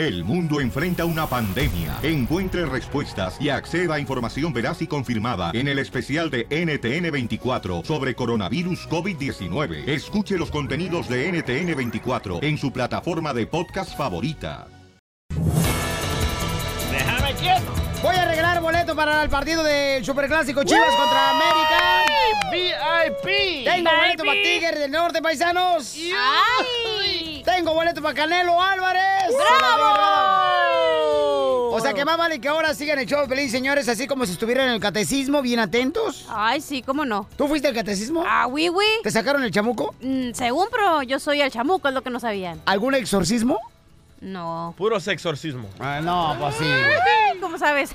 El 0.00 0.24
mundo 0.24 0.62
enfrenta 0.62 1.04
una 1.04 1.26
pandemia. 1.26 1.98
Encuentre 2.02 2.64
respuestas 2.64 3.36
y 3.38 3.50
acceda 3.50 3.96
a 3.96 4.00
información 4.00 4.50
veraz 4.50 4.80
y 4.80 4.86
confirmada 4.86 5.50
en 5.52 5.68
el 5.68 5.78
especial 5.78 6.30
de 6.30 6.48
NTN24 6.48 7.84
sobre 7.84 8.14
coronavirus 8.14 8.88
COVID-19. 8.88 9.86
Escuche 9.86 10.38
los 10.38 10.50
contenidos 10.50 11.06
de 11.06 11.30
NTN24 11.30 12.42
en 12.42 12.56
su 12.56 12.72
plataforma 12.72 13.34
de 13.34 13.46
podcast 13.46 13.94
favorita. 13.94 14.68
¡Déjame 16.90 17.34
quieto! 17.34 17.74
Voy 18.02 18.16
a 18.16 18.24
regalar 18.24 18.62
boleto 18.62 18.96
para 18.96 19.22
el 19.22 19.28
partido 19.28 19.62
del 19.62 20.02
Superclásico 20.02 20.64
Chivas 20.64 20.94
contra 20.96 21.30
América. 21.30 22.04
VIP. 22.50 23.64
Tengo 23.66 23.90
boleto 23.90 24.24
para 24.24 24.42
Tigres 24.42 24.78
del 24.80 24.90
Norte, 24.90 25.20
paisanos. 25.20 25.94
¡Ay! 26.16 27.42
Tengo 27.44 27.74
boleto 27.74 28.00
para 28.00 28.14
Canelo 28.14 28.62
Álvarez. 28.62 29.19
¡Bravo! 29.36 30.10
O 31.72 31.80
sea 31.80 31.94
que 31.94 32.04
más 32.04 32.18
vale 32.18 32.40
que 32.40 32.48
ahora 32.48 32.74
sigan 32.74 32.98
el 32.98 33.06
show 33.06 33.26
feliz, 33.26 33.50
señores, 33.50 33.88
así 33.88 34.06
como 34.06 34.26
si 34.26 34.32
estuvieran 34.32 34.66
en 34.68 34.74
el 34.74 34.80
catecismo, 34.80 35.40
bien 35.40 35.60
atentos. 35.60 36.26
Ay, 36.28 36.60
sí, 36.60 36.82
cómo 36.82 37.04
no. 37.04 37.28
¿Tú 37.36 37.46
fuiste 37.48 37.68
al 37.68 37.74
catecismo? 37.74 38.24
Ah, 38.26 38.46
oui, 38.48 38.68
oui. 38.68 38.84
¿Te 39.02 39.10
sacaron 39.10 39.42
el 39.44 39.50
chamuco? 39.50 39.94
Mm, 40.00 40.32
según, 40.32 40.66
pero 40.70 41.02
yo 41.02 41.18
soy 41.18 41.40
el 41.40 41.50
chamuco, 41.50 41.88
es 41.88 41.94
lo 41.94 42.02
que 42.02 42.10
no 42.10 42.18
sabían. 42.20 42.60
¿Algún 42.66 42.94
exorcismo? 42.94 43.58
No. 44.20 44.74
Puro 44.76 44.98
exorcismo. 44.98 45.68
Ah, 45.78 46.00
no, 46.02 46.36
pues 46.38 46.56
sí. 46.56 46.66
¿Cómo 47.40 47.56
sabes? 47.56 47.92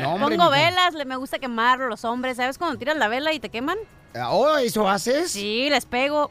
No, 0.00 0.14
hombre, 0.14 0.36
Pongo 0.38 0.50
velas, 0.50 0.94
le 0.94 1.04
me 1.04 1.16
gusta 1.16 1.38
quemarlo 1.38 1.88
los 1.88 2.04
hombres. 2.04 2.38
¿Sabes 2.38 2.56
cuando 2.56 2.78
tiras 2.78 2.96
la 2.96 3.08
vela 3.08 3.32
y 3.32 3.40
te 3.40 3.50
queman? 3.50 3.76
Oh, 4.26 4.56
¿eso 4.56 4.88
haces? 4.88 5.32
Sí, 5.32 5.68
les 5.68 5.84
pego. 5.84 6.30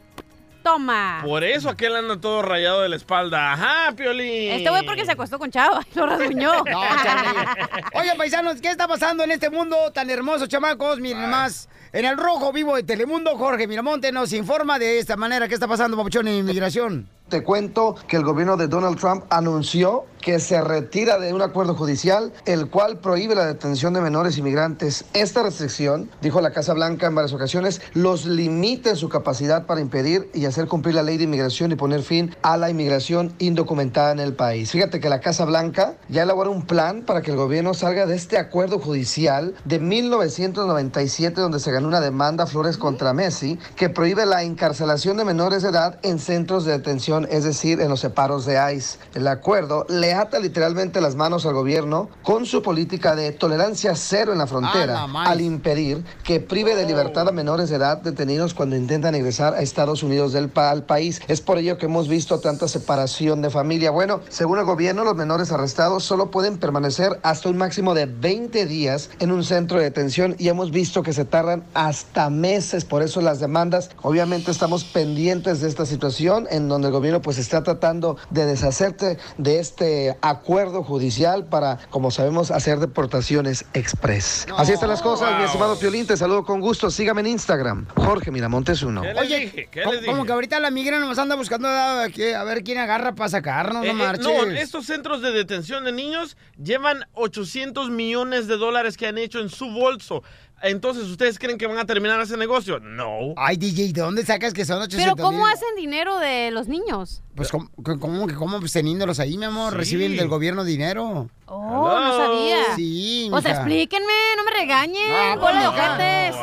Toma. 0.63 1.21
Por 1.23 1.43
eso 1.43 1.69
aquel 1.69 1.95
anda 1.95 2.19
todo 2.19 2.41
rayado 2.41 2.81
de 2.81 2.89
la 2.89 2.95
espalda. 2.95 3.53
Ajá, 3.53 3.93
Piolín. 3.95 4.51
Este 4.51 4.69
güey 4.69 4.85
porque 4.85 5.05
se 5.05 5.11
acostó 5.11 5.39
con 5.39 5.49
Chava 5.51 5.81
y 5.93 5.97
lo 5.97 6.05
rasguñó. 6.05 6.51
No. 6.71 6.81
Oigan, 7.99 8.17
paisanos, 8.17 8.61
¿qué 8.61 8.69
está 8.69 8.87
pasando 8.87 9.23
en 9.23 9.31
este 9.31 9.49
mundo 9.49 9.91
tan 9.93 10.09
hermoso, 10.09 10.47
chamacos? 10.47 10.99
Miren 10.99 11.29
más. 11.29 11.67
En 11.93 12.05
el 12.05 12.17
rojo 12.17 12.53
vivo 12.53 12.75
de 12.75 12.83
Telemundo, 12.83 13.37
Jorge 13.37 13.67
Miramonte 13.67 14.11
nos 14.11 14.31
informa 14.31 14.79
de 14.79 14.99
esta 14.99 15.17
manera 15.17 15.47
qué 15.47 15.55
está 15.55 15.67
pasando, 15.67 15.97
papuchón, 15.97 16.27
en 16.27 16.35
inmigración. 16.35 17.09
Te 17.31 17.43
cuento 17.43 17.95
que 18.09 18.17
el 18.17 18.25
gobierno 18.25 18.57
de 18.57 18.67
Donald 18.67 18.99
Trump 18.99 19.23
anunció 19.29 20.03
que 20.21 20.39
se 20.39 20.61
retira 20.61 21.17
de 21.17 21.33
un 21.33 21.41
acuerdo 21.41 21.75
judicial 21.75 22.31
el 22.45 22.69
cual 22.69 22.99
prohíbe 22.99 23.35
la 23.35 23.45
detención 23.45 23.93
de 23.93 24.01
menores 24.01 24.37
inmigrantes. 24.37 25.05
Esta 25.13 25.43
restricción, 25.43 26.09
dijo 26.21 26.41
la 26.41 26.51
Casa 26.51 26.73
Blanca 26.73 27.07
en 27.07 27.15
varias 27.15 27.33
ocasiones, 27.33 27.81
los 27.93 28.25
limita 28.25 28.95
su 28.95 29.09
capacidad 29.09 29.65
para 29.65 29.81
impedir 29.81 30.29
y 30.33 30.45
hacer 30.45 30.67
cumplir 30.67 30.95
la 30.95 31.03
ley 31.03 31.17
de 31.17 31.23
inmigración 31.23 31.71
y 31.71 31.75
poner 31.75 32.03
fin 32.03 32.35
a 32.43 32.57
la 32.57 32.69
inmigración 32.69 33.33
indocumentada 33.39 34.11
en 34.11 34.19
el 34.19 34.33
país. 34.33 34.71
Fíjate 34.71 34.99
que 34.99 35.09
la 35.09 35.21
Casa 35.21 35.45
Blanca 35.45 35.95
ya 36.07 36.23
elaboró 36.23 36.51
un 36.51 36.65
plan 36.65 37.01
para 37.01 37.21
que 37.21 37.31
el 37.31 37.37
gobierno 37.37 37.73
salga 37.73 38.05
de 38.05 38.15
este 38.15 38.37
acuerdo 38.37 38.79
judicial 38.79 39.55
de 39.65 39.79
1997 39.79 41.41
donde 41.41 41.59
se 41.59 41.71
ganó 41.71 41.87
una 41.87 42.01
demanda 42.01 42.45
Flores 42.45 42.77
contra 42.77 43.13
Messi 43.13 43.57
que 43.75 43.89
prohíbe 43.89 44.25
la 44.25 44.43
encarcelación 44.43 45.17
de 45.17 45.25
menores 45.25 45.63
de 45.63 45.69
edad 45.69 45.99
en 46.03 46.19
centros 46.19 46.65
de 46.65 46.73
detención, 46.73 47.20
es 47.29 47.43
decir, 47.43 47.81
en 47.81 47.89
los 47.89 47.99
separos 47.99 48.45
de 48.45 48.57
ICE. 48.75 48.97
El 49.15 49.27
acuerdo 49.27 49.85
le 49.89 50.13
ata 50.13 50.39
literalmente 50.39 51.01
las 51.01 51.15
manos 51.15 51.45
al 51.45 51.53
gobierno 51.53 52.09
con 52.23 52.45
su 52.45 52.61
política 52.61 53.15
de 53.15 53.31
tolerancia 53.31 53.95
cero 53.95 54.31
en 54.31 54.37
la 54.39 54.47
frontera 54.47 55.03
al 55.29 55.41
impedir 55.41 56.03
que 56.23 56.39
prive 56.39 56.75
de 56.75 56.85
libertad 56.85 57.27
a 57.27 57.31
menores 57.31 57.69
de 57.69 57.75
edad 57.75 57.97
detenidos 57.97 58.53
cuando 58.53 58.75
intentan 58.75 59.15
ingresar 59.15 59.53
a 59.53 59.61
Estados 59.61 60.03
Unidos 60.03 60.33
del 60.33 60.49
pa- 60.49 60.69
al 60.71 60.83
país. 60.83 61.21
Es 61.27 61.41
por 61.41 61.57
ello 61.57 61.77
que 61.77 61.87
hemos 61.87 62.07
visto 62.07 62.39
tanta 62.39 62.67
separación 62.67 63.41
de 63.41 63.49
familia. 63.49 63.91
Bueno, 63.91 64.21
según 64.29 64.59
el 64.59 64.65
gobierno, 64.65 65.03
los 65.03 65.15
menores 65.15 65.51
arrestados 65.51 66.03
solo 66.03 66.31
pueden 66.31 66.57
permanecer 66.57 67.19
hasta 67.23 67.49
un 67.49 67.57
máximo 67.57 67.93
de 67.93 68.05
20 68.05 68.65
días 68.65 69.09
en 69.19 69.31
un 69.31 69.43
centro 69.43 69.77
de 69.77 69.83
detención 69.85 70.35
y 70.37 70.47
hemos 70.47 70.71
visto 70.71 71.03
que 71.03 71.13
se 71.13 71.25
tardan 71.25 71.63
hasta 71.73 72.29
meses. 72.29 72.85
Por 72.85 73.01
eso 73.01 73.19
las 73.21 73.39
demandas, 73.39 73.89
obviamente 74.01 74.51
estamos 74.51 74.83
pendientes 74.83 75.61
de 75.61 75.67
esta 75.67 75.85
situación 75.85 76.47
en 76.51 76.67
donde 76.67 76.87
el 76.87 76.93
gobierno 76.93 77.10
pues 77.19 77.39
está 77.39 77.63
tratando 77.63 78.15
de 78.29 78.45
deshacerse 78.45 79.17
de 79.39 79.59
este 79.59 80.15
acuerdo 80.21 80.83
judicial 80.83 81.45
para, 81.47 81.79
como 81.89 82.11
sabemos, 82.11 82.51
hacer 82.51 82.77
deportaciones 82.79 83.65
express. 83.73 84.45
Así 84.55 84.73
están 84.73 84.89
las 84.89 85.01
cosas, 85.01 85.35
mi 85.39 85.45
estimado 85.45 85.77
Piolín, 85.79 86.05
te 86.05 86.15
saludo 86.15 86.45
con 86.45 86.61
gusto. 86.61 86.91
Sígame 86.91 87.21
en 87.21 87.27
Instagram, 87.27 87.87
Jorge 87.95 88.29
Miramontes 88.29 88.83
uno. 88.83 89.01
¿Qué 89.01 89.13
les 89.13 89.21
Oye, 89.23 89.39
dije? 89.39 89.67
¿Qué 89.71 89.81
como, 89.81 89.93
les 89.93 90.01
dije? 90.01 90.11
como 90.13 90.25
que 90.25 90.31
ahorita 90.31 90.59
la 90.59 90.69
migra 90.69 90.99
nos 90.99 91.17
anda 91.17 91.35
buscando 91.35 91.67
a, 91.67 92.03
a 92.03 92.43
ver 92.43 92.63
quién 92.63 92.77
agarra 92.77 93.15
para 93.15 93.29
sacarnos, 93.29 93.83
Eh, 93.83 93.87
no 93.87 94.03
eh, 94.03 94.05
marches. 94.07 94.25
no, 94.27 94.43
estos 94.51 94.85
centros 94.85 95.21
de 95.23 95.31
detención 95.31 95.83
de 95.83 95.91
niños 95.91 96.37
llevan 96.61 97.05
800 97.13 97.89
millones 97.89 98.47
de 98.47 98.57
dólares 98.57 98.97
que 98.97 99.07
han 99.07 99.17
hecho 99.17 99.39
en 99.39 99.49
su 99.49 99.65
bolso. 99.71 100.21
Entonces, 100.63 101.05
¿ustedes 101.05 101.39
creen 101.39 101.57
que 101.57 101.65
van 101.65 101.79
a 101.79 101.85
terminar 101.85 102.19
ese 102.21 102.37
negocio? 102.37 102.79
No. 102.79 103.33
Ay, 103.35 103.57
DJ, 103.57 103.93
¿de 103.93 104.01
dónde 104.01 104.23
sacas 104.25 104.53
que 104.53 104.63
son 104.63 104.81
800 104.81 105.15
Pero 105.15 105.25
¿cómo 105.25 105.43
mil? 105.45 105.53
hacen 105.53 105.69
dinero 105.75 106.19
de 106.19 106.51
los 106.51 106.67
niños? 106.67 107.23
Pues, 107.35 107.49
¿cómo, 107.49 107.67
que- 107.83 107.97
cómo 107.99 108.27
cómo 108.37 108.59
pues, 108.59 108.71
teniéndolos 108.71 109.19
ahí, 109.19 109.37
mi 109.37 109.45
amor? 109.45 109.71
Sí. 109.73 109.77
Reciben 109.79 110.15
del 110.17 110.27
gobierno 110.27 110.63
dinero. 110.63 111.29
Oh, 111.47 111.99
no 111.99 112.15
sabía. 112.17 112.75
Sí, 112.75 113.27
Pues 113.31 113.43
mija. 113.43 113.55
explíquenme, 113.55 114.13
no 114.37 114.43
me 114.43 114.51
regañen. 114.51 115.09
Mija. 115.09 115.69
ojetes. 115.69 116.35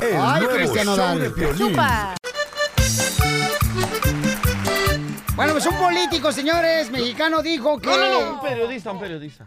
El 0.00 0.16
Ay, 0.16 0.40
nuevo 0.42 0.54
Cristiano 0.56 0.96
show 0.96 1.04
Dal. 1.06 1.20
de 1.20 1.30
Piolín. 1.30 1.68
Chupa. 1.70 2.14
Bueno, 5.36 5.52
pues 5.54 5.66
un 5.66 5.74
político, 5.76 6.30
señores, 6.30 6.90
mexicano, 6.92 7.42
dijo 7.42 7.78
que... 7.80 7.88
No, 7.88 7.96
no, 7.96 8.08
no, 8.20 8.32
un 8.34 8.40
periodista, 8.40 8.92
un 8.92 9.00
periodista. 9.00 9.44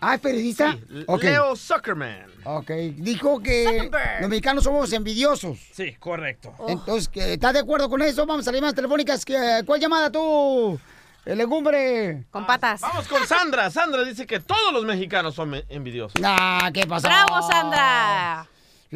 Ah, 0.00 0.14
¿es 0.14 0.20
periodista? 0.20 0.72
Sí, 0.72 1.04
Ok. 1.06 1.22
Leo 1.22 1.56
Zuckerman. 1.56 2.26
Ok, 2.44 2.70
dijo 2.96 3.40
que 3.40 3.64
Zuckerberg. 3.64 4.20
los 4.20 4.28
mexicanos 4.30 4.64
somos 4.64 4.92
envidiosos. 4.92 5.58
Sí, 5.72 5.94
correcto. 5.98 6.54
Entonces, 6.68 7.08
¿qué- 7.08 7.32
¿estás 7.34 7.54
de 7.54 7.60
acuerdo 7.60 7.88
con 7.88 8.02
eso? 8.02 8.24
Vamos 8.26 8.46
a 8.46 8.52
las 8.52 8.74
telefónicas. 8.74 9.24
¿Qué- 9.24 9.62
¿Cuál 9.66 9.80
llamada 9.80 10.10
tú? 10.10 10.78
El 11.24 11.38
legumbre. 11.38 12.24
Con 12.30 12.46
patas. 12.46 12.80
Vamos 12.82 13.08
con 13.08 13.26
Sandra. 13.26 13.68
Sandra 13.70 14.04
dice 14.04 14.26
que 14.26 14.38
todos 14.38 14.72
los 14.72 14.84
mexicanos 14.84 15.34
son 15.34 15.54
envidiosos. 15.68 16.20
Ah, 16.24 16.70
¿qué 16.72 16.86
pasó? 16.86 17.08
¡Bravo, 17.08 17.42
Sandra! 17.50 18.46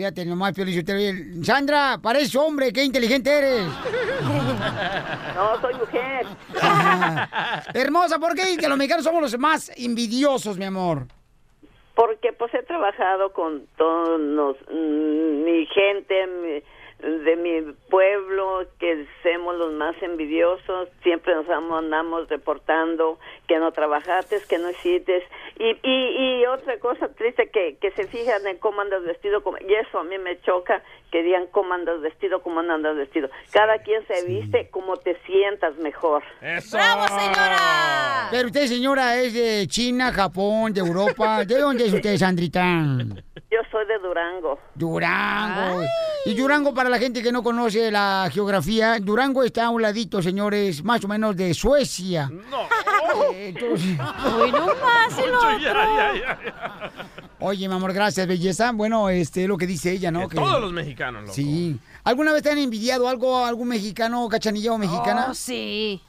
Fíjate 0.00 0.24
nomás, 0.24 0.54
Piolín. 0.54 1.44
Sandra, 1.44 1.98
parece 2.02 2.38
hombre, 2.38 2.72
qué 2.72 2.82
inteligente 2.84 3.30
eres. 3.30 3.66
No, 5.34 5.60
soy 5.60 5.74
mujer. 5.74 6.26
Hermosa, 7.74 8.18
¿por 8.18 8.34
qué 8.34 8.56
que 8.58 8.66
los 8.68 8.76
mexicanos 8.78 9.04
somos 9.04 9.20
los 9.22 9.38
más 9.38 9.70
envidiosos, 9.76 10.56
mi 10.58 10.64
amor? 10.64 11.06
Porque 11.94 12.32
pues 12.32 12.52
he 12.54 12.62
trabajado 12.62 13.32
con 13.34 13.66
todos 13.76 14.18
mi 14.70 15.66
gente 15.66 16.26
mi- 16.26 16.62
de 17.00 17.36
mi 17.36 17.72
pueblo, 17.90 18.66
que 18.78 19.06
somos 19.22 19.56
los 19.56 19.72
más 19.72 19.94
envidiosos, 20.02 20.88
siempre 21.02 21.34
nos 21.34 21.48
amo- 21.48 21.78
andamos 21.78 22.28
reportando 22.28 23.18
que 23.48 23.58
no 23.58 23.72
trabajaste, 23.72 24.38
que 24.48 24.58
no 24.58 24.70
hiciste. 24.70 25.22
Y, 25.58 25.76
y, 25.82 26.40
y 26.42 26.46
otra 26.46 26.78
cosa 26.78 27.08
triste, 27.14 27.50
que, 27.50 27.76
que 27.80 27.90
se 27.92 28.06
fijan 28.06 28.46
en 28.46 28.58
cómo 28.58 28.80
andas 28.80 29.02
vestido, 29.04 29.42
como- 29.42 29.58
y 29.58 29.74
eso 29.74 29.98
a 29.98 30.04
mí 30.04 30.18
me 30.18 30.40
choca, 30.42 30.82
que 31.10 31.22
digan 31.22 31.46
cómo 31.50 31.74
andas 31.74 32.00
vestido, 32.00 32.40
cómo 32.42 32.60
andas 32.60 32.96
vestido. 32.96 33.28
Cada 33.52 33.78
quien 33.78 34.06
se 34.06 34.24
viste 34.26 34.68
como 34.70 34.96
te 34.96 35.16
sientas 35.26 35.76
mejor. 35.78 36.22
¡Eso! 36.40 36.76
¡Bravo, 36.76 37.08
señora! 37.08 38.28
Pero 38.30 38.46
usted, 38.46 38.66
señora, 38.66 39.16
es 39.16 39.34
de 39.34 39.66
China, 39.66 40.12
Japón, 40.12 40.72
de 40.72 40.80
Europa. 40.80 41.44
¿De 41.44 41.58
dónde 41.58 41.86
es 41.86 41.92
usted, 41.92 42.16
Sandrita? 42.16 42.62
Yo 43.50 43.58
soy 43.72 43.84
de 43.86 43.98
Durango. 43.98 44.60
Durango. 44.76 45.82
Y 46.24 46.34
Durango, 46.36 46.72
para 46.74 46.89
la 46.90 46.98
gente 46.98 47.22
que 47.22 47.32
no 47.32 47.42
conoce 47.42 47.90
la 47.90 48.28
geografía, 48.32 48.98
Durango 49.00 49.42
está 49.44 49.66
a 49.66 49.70
un 49.70 49.80
ladito, 49.82 50.20
señores, 50.22 50.82
más 50.84 51.04
o 51.04 51.08
menos 51.08 51.36
de 51.36 51.54
Suecia. 51.54 52.30
No. 52.50 52.60
Eh, 53.32 53.48
Entonces, 53.54 53.88
Uy, 54.40 54.52
no 54.52 54.66
más 54.66 55.18
el 55.18 55.30
Poncho, 55.30 55.58
ya, 55.58 55.70
otro. 55.70 55.96
ya, 55.96 56.12
ya. 56.14 56.92
oye, 57.40 57.68
mi 57.68 57.74
amor, 57.74 57.92
gracias, 57.92 58.26
belleza. 58.26 58.72
Bueno, 58.72 59.08
este 59.08 59.42
es 59.42 59.48
lo 59.48 59.56
que 59.56 59.66
dice 59.66 59.92
ella, 59.92 60.10
¿no? 60.10 60.28
Que 60.28 60.36
todos 60.36 60.60
los 60.60 60.72
mexicanos, 60.72 61.22
loco. 61.22 61.34
Sí. 61.34 61.78
¿Alguna 62.04 62.32
vez 62.32 62.42
te 62.42 62.50
han 62.50 62.58
envidiado 62.58 63.08
algo, 63.08 63.44
algún 63.44 63.68
mexicano, 63.68 64.28
cachanilla 64.28 64.72
o 64.72 64.78
mexicana? 64.78 65.28
Oh, 65.30 65.34
sí. 65.34 66.00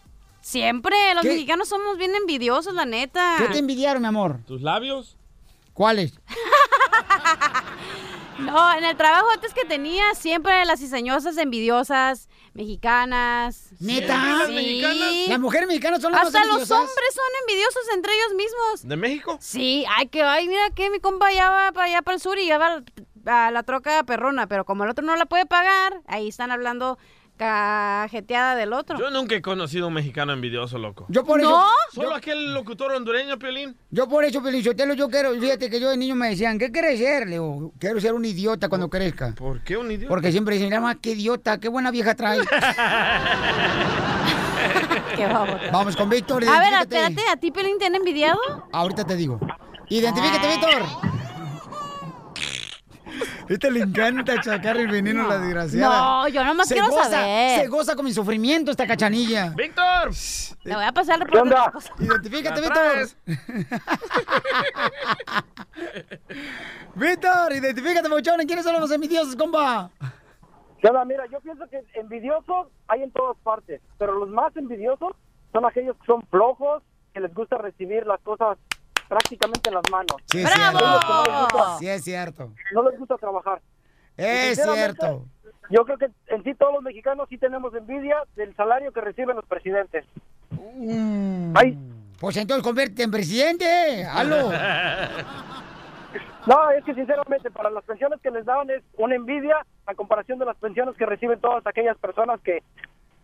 Siempre, 0.41 0.95
los 1.13 1.21
¿Qué? 1.21 1.29
mexicanos 1.29 1.69
somos 1.69 1.97
bien 1.97 2.15
envidiosos, 2.15 2.73
la 2.73 2.85
neta. 2.85 3.35
¿Qué 3.38 3.45
te 3.45 3.59
envidiaron, 3.59 4.01
mi 4.01 4.07
amor? 4.07 4.39
¿Tus 4.47 4.61
labios? 4.61 5.15
¿Cuáles? 5.73 6.13
No, 8.39 8.73
en 8.75 8.83
el 8.83 8.95
trabajo 8.97 9.29
antes 9.31 9.53
que 9.53 9.65
tenía, 9.65 10.15
siempre 10.15 10.65
las 10.65 10.79
cizañosas 10.79 11.37
envidiosas, 11.37 12.27
mexicanas. 12.53 13.69
¿Neta? 13.79 14.15
las 14.37 14.47
Sí. 14.47 14.53
mexicanas? 14.55 15.27
Las 15.27 15.39
mujeres 15.39 15.67
mexicanas 15.67 16.01
son 16.01 16.11
las 16.11 16.21
Hasta 16.25 16.39
más 16.39 16.47
los 16.47 16.55
envidiosas? 16.57 16.77
hombres 16.79 17.13
son 17.13 17.25
envidiosos 17.41 17.81
entre 17.93 18.13
ellos 18.13 18.33
mismos. 18.35 18.87
¿De 18.87 18.95
México? 18.97 19.37
Sí, 19.39 19.85
ay, 19.97 20.07
que, 20.07 20.23
ay, 20.23 20.47
mira 20.47 20.69
que 20.75 20.89
mi 20.89 20.99
compa 20.99 21.31
ya 21.31 21.49
va 21.49 21.71
para 21.71 21.85
allá 21.85 22.01
para 22.01 22.15
el 22.15 22.21
sur 22.21 22.37
y 22.39 22.47
ya 22.47 22.57
va 22.57 22.81
a 23.25 23.51
la 23.51 23.63
troca 23.63 24.03
perrona, 24.03 24.47
pero 24.47 24.65
como 24.65 24.83
el 24.83 24.89
otro 24.89 25.05
no 25.05 25.15
la 25.15 25.25
puede 25.27 25.45
pagar, 25.45 26.01
ahí 26.07 26.27
están 26.29 26.51
hablando 26.51 26.97
cajeteada 27.41 28.55
del 28.55 28.71
otro. 28.71 28.99
Yo 28.99 29.09
nunca 29.09 29.33
he 29.33 29.41
conocido 29.41 29.88
un 29.88 29.93
mexicano 29.95 30.31
envidioso, 30.31 30.77
loco. 30.77 31.07
Yo 31.09 31.23
por 31.25 31.39
eso. 31.39 31.49
¿No? 31.49 31.65
Solo 31.91 32.13
aquel 32.13 32.53
locutor 32.53 32.91
hondureño, 32.91 33.39
Piolín. 33.39 33.75
Yo 33.89 34.07
por 34.07 34.23
eso, 34.23 34.43
Pelichotelo, 34.43 34.93
yo 34.93 35.09
quiero, 35.09 35.33
fíjate 35.33 35.67
que 35.71 35.79
yo 35.79 35.89
de 35.89 35.97
niño 35.97 36.13
me 36.13 36.29
decían, 36.29 36.59
¿qué 36.59 36.71
quieres 36.71 36.99
ser? 36.99 37.25
Le 37.25 37.31
digo, 37.31 37.73
quiero 37.79 37.99
ser 37.99 38.13
un 38.13 38.25
idiota 38.25 38.69
cuando 38.69 38.91
crezca. 38.91 39.33
¿Por 39.33 39.63
qué 39.63 39.75
un 39.75 39.89
idiota? 39.89 40.09
Porque 40.09 40.31
siempre 40.31 40.53
dicen, 40.53 40.69
mira 40.69 40.81
más, 40.81 40.97
qué 41.01 41.13
idiota, 41.13 41.59
qué 41.59 41.67
buena 41.67 41.89
vieja 41.89 42.13
trae. 42.13 42.41
Qué 45.15 45.25
baboso. 45.25 45.59
Vamos 45.71 45.95
con 45.95 46.09
Víctor, 46.09 46.43
A 46.47 46.59
ver, 46.59 46.73
espérate, 46.81 47.21
¿a 47.31 47.35
ti 47.35 47.51
Pelín 47.51 47.77
te 47.79 47.85
han 47.85 47.95
envidiado? 47.95 48.39
Ahorita 48.71 49.03
te 49.05 49.15
digo. 49.15 49.39
Identifícate, 49.89 50.47
Víctor. 50.47 51.20
Este 53.51 53.69
le 53.69 53.81
encanta 53.81 54.42
sacar 54.42 54.77
el 54.77 54.88
veneno 54.88 55.25
a 55.25 55.27
la 55.27 55.38
desgraciada. 55.39 56.00
No, 56.00 56.25
yo 56.30 56.42
nomás 56.45 56.69
Se 56.69 56.75
quiero 56.75 56.89
goza, 56.89 57.09
saber. 57.09 57.59
Se 57.59 57.68
goza 57.68 57.98
con 57.98 58.06
mi 58.06 58.13
sufrimiento 58.13 58.71
esta 58.71 58.88
cachanilla. 58.88 59.50
¡Víctor! 59.50 60.12
Le 60.63 60.75
voy 60.75 60.86
a 60.86 60.94
pasar 60.94 61.19
el 61.19 61.27
reporte. 61.27 61.53
onda? 61.53 61.74
Identifícate, 62.00 62.62
¿La 62.62 62.62
Víctor. 62.62 63.09
Víctor, 66.95 67.51
identifícate, 67.51 68.09
Pauchón. 68.09 68.39
¿Quiénes 68.48 68.63
son 68.63 68.80
los 68.80 68.89
envidiosos, 68.89 69.36
compa? 69.36 69.92
¿Qué 70.80 70.88
onda? 70.88 71.03
Mira, 71.03 71.25
yo 71.30 71.42
pienso 71.42 71.68
que 71.68 71.83
envidiosos 71.95 72.68
hay 72.88 73.03
en 73.03 73.12
todas 73.12 73.36
partes, 73.44 73.81
pero 73.98 74.18
los 74.18 74.30
más 74.30 74.56
envidiosos 74.56 75.12
son 75.51 75.65
aquellos 75.65 75.98
que 75.98 76.06
son 76.06 76.21
flojos, 76.27 76.83
que 77.13 77.19
les 77.19 77.33
gusta 77.33 77.57
recibir 77.57 78.07
las 78.07 78.21
cosas 78.21 78.57
prácticamente 79.11 79.69
en 79.69 79.75
las 79.75 79.83
manos. 79.91 80.15
Sí, 80.31 80.39
es 80.41 80.55
¡Bravo! 80.55 80.79
cierto. 80.79 81.77
Sí, 81.79 81.87
es 81.89 82.03
cierto. 82.05 82.53
No 82.73 82.89
les 82.89 82.97
gusta 82.97 83.17
trabajar. 83.17 83.61
Es 84.15 84.61
cierto. 84.63 85.25
Yo 85.69 85.83
creo 85.85 85.97
que 85.97 86.07
en 86.27 86.43
sí 86.45 86.53
todos 86.55 86.73
los 86.73 86.81
mexicanos 86.83 87.27
sí 87.29 87.37
tenemos 87.37 87.73
envidia 87.75 88.15
del 88.37 88.55
salario 88.55 88.91
que 88.93 89.01
reciben 89.01 89.35
los 89.35 89.45
presidentes. 89.45 90.05
Ay, 91.55 91.77
Pues 92.19 92.37
entonces 92.37 92.63
convierte 92.63 93.03
en 93.03 93.11
presidente. 93.11 94.05
¡Halo! 94.05 94.49
no, 96.47 96.71
es 96.71 96.83
que 96.85 96.93
sinceramente 96.93 97.51
para 97.51 97.69
las 97.69 97.83
pensiones 97.83 98.19
que 98.21 98.31
les 98.31 98.45
daban 98.45 98.69
es 98.69 98.81
una 98.97 99.15
envidia 99.15 99.55
a 99.85 99.93
comparación 99.93 100.39
de 100.39 100.45
las 100.45 100.55
pensiones 100.57 100.95
que 100.97 101.05
reciben 101.05 101.39
todas 101.41 101.65
aquellas 101.67 101.97
personas 101.97 102.39
que 102.41 102.63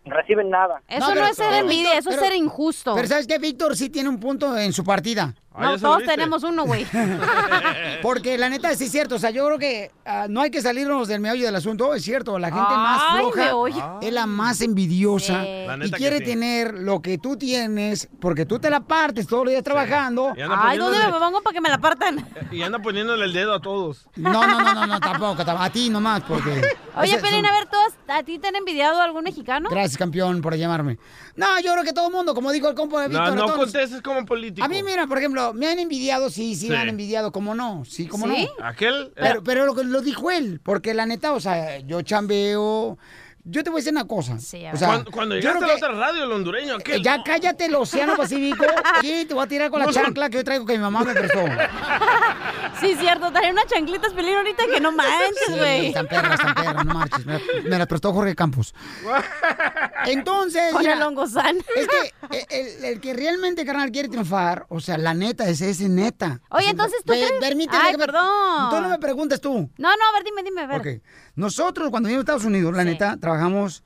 reciben 0.06 0.50
nada. 0.50 0.81
Eso 0.88 1.13
No, 1.13 1.25
es 1.25 1.36
ser 1.36 1.54
envidia, 1.54 1.92
Víctor, 1.95 2.00
eso 2.00 2.10
es 2.12 2.16
pero- 2.16 2.28
ser 2.28 2.36
injusto. 2.36 2.95
Pero 2.95 3.07
¿sabes 3.07 3.28
qué? 3.28 3.38
Víctor 3.40 3.75
sí 3.75 3.90
tiene 3.90 4.07
un 4.10 4.19
punto 4.19 4.57
en 4.57 4.72
su 4.72 4.83
partida. 4.86 5.33
Ah, 5.57 5.71
no, 5.71 5.80
todos 5.80 6.04
tenemos 6.04 6.44
uno, 6.44 6.65
güey. 6.65 6.86
Porque 8.01 8.38
la 8.38 8.50
neta 8.50 8.74
sí 8.75 8.86
es 8.86 8.92
cierto. 8.92 9.15
O 9.15 9.19
sea, 9.19 9.30
yo 9.31 9.45
creo 9.48 9.57
que 9.59 9.92
ah, 10.06 10.27
no 10.30 10.42
hay 10.42 10.51
que 10.51 10.62
salirnos 10.62 11.07
del 11.07 11.19
meollo 11.19 11.45
del 11.45 11.56
asunto. 11.56 11.94
Es 11.94 12.04
cierto, 12.04 12.38
la 12.39 12.48
gente 12.50 12.62
más 12.75 13.18
floja 13.18 13.98
es 14.01 14.13
la 14.13 14.25
más 14.27 14.62
envidiosa. 14.62 15.44
La 15.44 15.80
Y 15.86 15.92
quiere 15.92 16.19
sí. 16.19 16.25
tener 16.25 16.74
lo 16.75 17.01
que 17.01 17.18
tú 17.18 17.38
tienes 17.38 18.07
porque 18.19 18.45
tú 18.45 18.59
te 18.59 18.69
la 18.69 18.81
partes 18.81 19.27
todos 19.27 19.45
los 19.45 19.51
días 19.51 19.63
trabajando. 19.63 20.33
Ay, 20.57 20.77
¿dónde 20.77 21.00
me 21.00 21.12
pongo 21.12 21.42
para 21.42 21.54
que 21.54 21.62
me 21.62 21.69
la 21.69 21.77
partan? 21.80 22.27
y 22.51 22.62
anda 22.62 22.80
poniéndole 22.80 23.25
el 23.25 23.33
dedo 23.33 23.54
a 23.54 23.59
todos. 23.62 24.07
No, 24.15 24.45
no, 24.45 24.62
no, 24.62 24.74
no, 24.74 24.86
no, 24.88 25.00
tampoco. 25.00 25.44
tam- 25.44 25.57
A 25.59 25.69
ti 25.69 25.89
nomás, 25.89 26.21
porque. 26.27 26.50
Oye, 26.98 27.12
Ese- 27.13 27.19
Pelín, 27.21 27.38
son- 27.44 27.45
a 27.48 27.51
ver, 27.51 27.68
¿todos, 27.68 27.94
¿a 28.07 28.24
ti 28.24 28.39
te 28.39 28.48
han 28.48 28.56
envidiado 28.56 29.01
algún 29.01 29.24
mexicano? 29.24 29.69
Gracias, 29.69 29.98
campeón, 29.98 30.42
por 30.42 30.56
llamarme. 30.56 30.98
No, 31.36 31.59
yo 31.59 31.71
creo 31.74 31.83
que 31.83 31.94
todo 31.94 32.07
el 32.07 32.13
mundo, 32.13 32.33
como 32.33 32.51
dijo 32.51 32.68
el 32.68 32.74
compa 32.75 33.04
de 33.04 33.09
No, 33.09 33.19
Víctor. 33.19 33.36
no 33.36 33.45
todos- 33.45 33.57
contestes 33.57 34.01
como 34.01 34.25
político. 34.25 34.65
A 34.65 34.68
mí, 34.68 34.81
mira, 34.81 35.06
por 35.06 35.18
ejemplo, 35.19 35.47
me 35.54 35.68
han 35.68 35.80
envidiado, 35.80 36.30
sí, 36.30 36.56
sí, 36.56 36.70
me 36.70 36.78
han 36.78 36.90
envidiado, 36.90 37.32
¿cómo 37.32 37.56
no? 37.56 37.84
Sí, 37.86 38.08
¿cómo 38.08 38.28
¿Sí? 38.28 38.48
no? 38.60 38.66
Aquel... 38.66 39.12
Pero, 39.16 39.44
pero 39.44 39.66
lo, 39.66 39.84
lo 39.84 40.02
dijo 40.02 40.32
él, 40.32 40.60
porque 40.64 40.94
la 40.94 41.06
neta, 41.06 41.34
o 41.34 41.40
sea, 41.40 41.80
yo 41.80 42.02
chambeo. 42.02 42.98
Yo 43.50 43.64
te 43.64 43.70
voy 43.70 43.78
a 43.78 43.82
decir 43.82 43.94
una 43.94 44.06
cosa. 44.06 44.38
Sí, 44.40 44.66
a 44.66 44.70
o 44.70 44.72
ver. 44.72 44.78
sea, 44.80 44.88
cuando, 44.90 45.12
cuando 45.12 45.36
llegaste 45.36 45.58
a 45.58 45.60
creo 45.62 45.74
la 45.74 45.80
que- 45.80 45.86
otra 45.86 45.98
radio, 45.98 46.24
el 46.24 46.32
hondureño, 46.32 46.76
aquel... 46.76 47.00
eh, 47.00 47.02
Ya 47.04 47.24
cállate 47.24 47.66
el 47.66 47.76
Océano 47.76 48.16
Pacífico 48.18 48.66
y 49.04 49.26
te 49.26 49.34
voy 49.34 49.44
a 49.44 49.48
tirar 49.48 49.70
con 49.72 49.80
la 49.80 49.86
No, 49.86 49.92
chancla 49.94 50.30
que 50.30 50.38
yo 50.38 50.44
traigo 50.44 50.66
que 50.66 50.74
mi 50.74 50.80
mamá 50.80 51.04
me 51.04 51.14
prestó. 51.14 51.40
Sí, 52.80 52.96
cierto, 53.00 53.32
trae 53.32 53.52
unas 53.52 53.66
chanclitas, 53.66 54.14
Pelín, 54.14 54.36
ahorita 54.36 54.64
que 54.72 54.80
no 54.80 54.92
manches, 54.92 55.36
Sí, 55.48 55.54
güey. 55.58 55.88
están 55.88 56.06
perras, 56.08 56.34
están 56.40 56.54
perras, 56.54 56.86
no 56.86 56.94
marches. 56.94 57.26
Me, 57.26 57.34
la- 57.34 57.62
me 57.64 57.78
la 57.80 57.86
prestó 57.88 58.14
Jorge 58.14 58.36
Campos. 58.36 58.76
Entonces, 60.06 60.72
Con 60.72 60.82
mira, 60.82 60.94
el 60.94 61.02
hongozán. 61.02 61.58
es 61.76 61.88
que 61.88 62.14
el, 62.80 62.86
el 62.86 63.02
que 63.02 63.14
realmente, 63.14 63.66
carnal, 63.66 63.92
quiere 63.92 64.10
triunfar, 64.10 64.66
o 64.70 64.80
sea, 64.80 64.98
la 64.98 65.14
neta, 65.16 65.48
es 65.50 65.62
ese 65.62 65.90
neta. 65.90 66.40
Oye, 66.50 66.60
O 66.60 66.60
sea, 66.62 66.70
entonces, 66.72 67.00
¿tú 67.04 67.14
crees? 67.14 67.32
Permíteme 67.40 67.82
Ay, 67.84 67.92
que 67.94 67.98
me- 67.98 68.06
perdón. 68.06 68.70
Tú 68.70 68.82
no 68.82 68.90
me 68.90 69.00
preguntes 69.00 69.42
tú. 69.42 69.70
No, 69.78 69.90
no, 69.90 70.06
a 70.10 70.14
ver, 70.14 70.24
dime, 70.24 70.44
dime, 70.44 70.62
a 70.62 70.68
ver. 70.68 70.80
Ok. 70.80 71.04
Nosotros, 71.38 71.89
cuando 71.92 72.07
vivimos 72.07 72.22
a 72.22 72.24
Estados 72.24 72.45
Unidos, 72.45 72.74
la 72.75 72.81
Sí. 72.84 72.89
neta, 72.89 73.16
trabajamos 73.18 73.84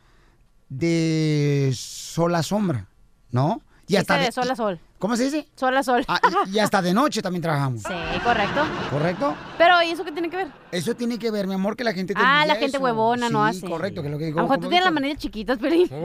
de 0.69 1.71
sol 1.75 2.33
a 2.33 2.42
sombra, 2.44 2.88
¿no? 3.30 3.62
Y 3.88 3.98
Dice 3.98 4.13
de 4.13 4.31
sol 4.31 4.50
a 4.50 4.56
sol. 4.56 4.80
¿Cómo 5.01 5.15
se 5.18 5.24
dice? 5.24 5.48
Sol 5.56 5.75
a 5.75 5.81
sol. 5.81 6.06
Ah, 6.07 6.19
y, 6.45 6.57
y 6.57 6.59
hasta 6.59 6.80
de 6.80 6.94
noche 6.94 7.24
también 7.24 7.42
trabajamos. 7.42 7.81
Sí, 7.81 7.94
correcto. 8.24 8.62
¿Correcto? 8.92 9.36
Pero, 9.57 9.81
¿y 9.81 9.89
eso 9.89 10.06
qué 10.06 10.12
tiene 10.12 10.30
que 10.30 10.38
ver? 10.38 10.48
Eso 10.71 10.94
tiene 10.95 11.18
que 11.18 11.31
ver, 11.31 11.48
mi 11.48 11.56
amor, 11.56 11.75
que 11.75 11.83
la 11.83 11.92
gente 11.92 12.13
te 12.13 12.21
Ah, 12.24 12.45
la 12.45 12.53
gente 12.53 12.77
eso. 12.77 12.83
huevona 12.86 13.27
no 13.31 13.44
Sí, 13.51 13.57
hace. 13.57 13.68
correcto, 13.68 14.01
que 14.03 14.09
es 14.09 14.12
lo 14.12 14.19
que 14.19 14.25
A 14.25 14.27
digo. 14.27 14.38
lo 14.38 14.44
mejor 14.44 14.59
tú 14.59 14.69
tienes 14.69 14.83
las 14.86 14.94
manillas 14.94 15.18
chiquitas, 15.18 15.57
Pelín. 15.57 15.89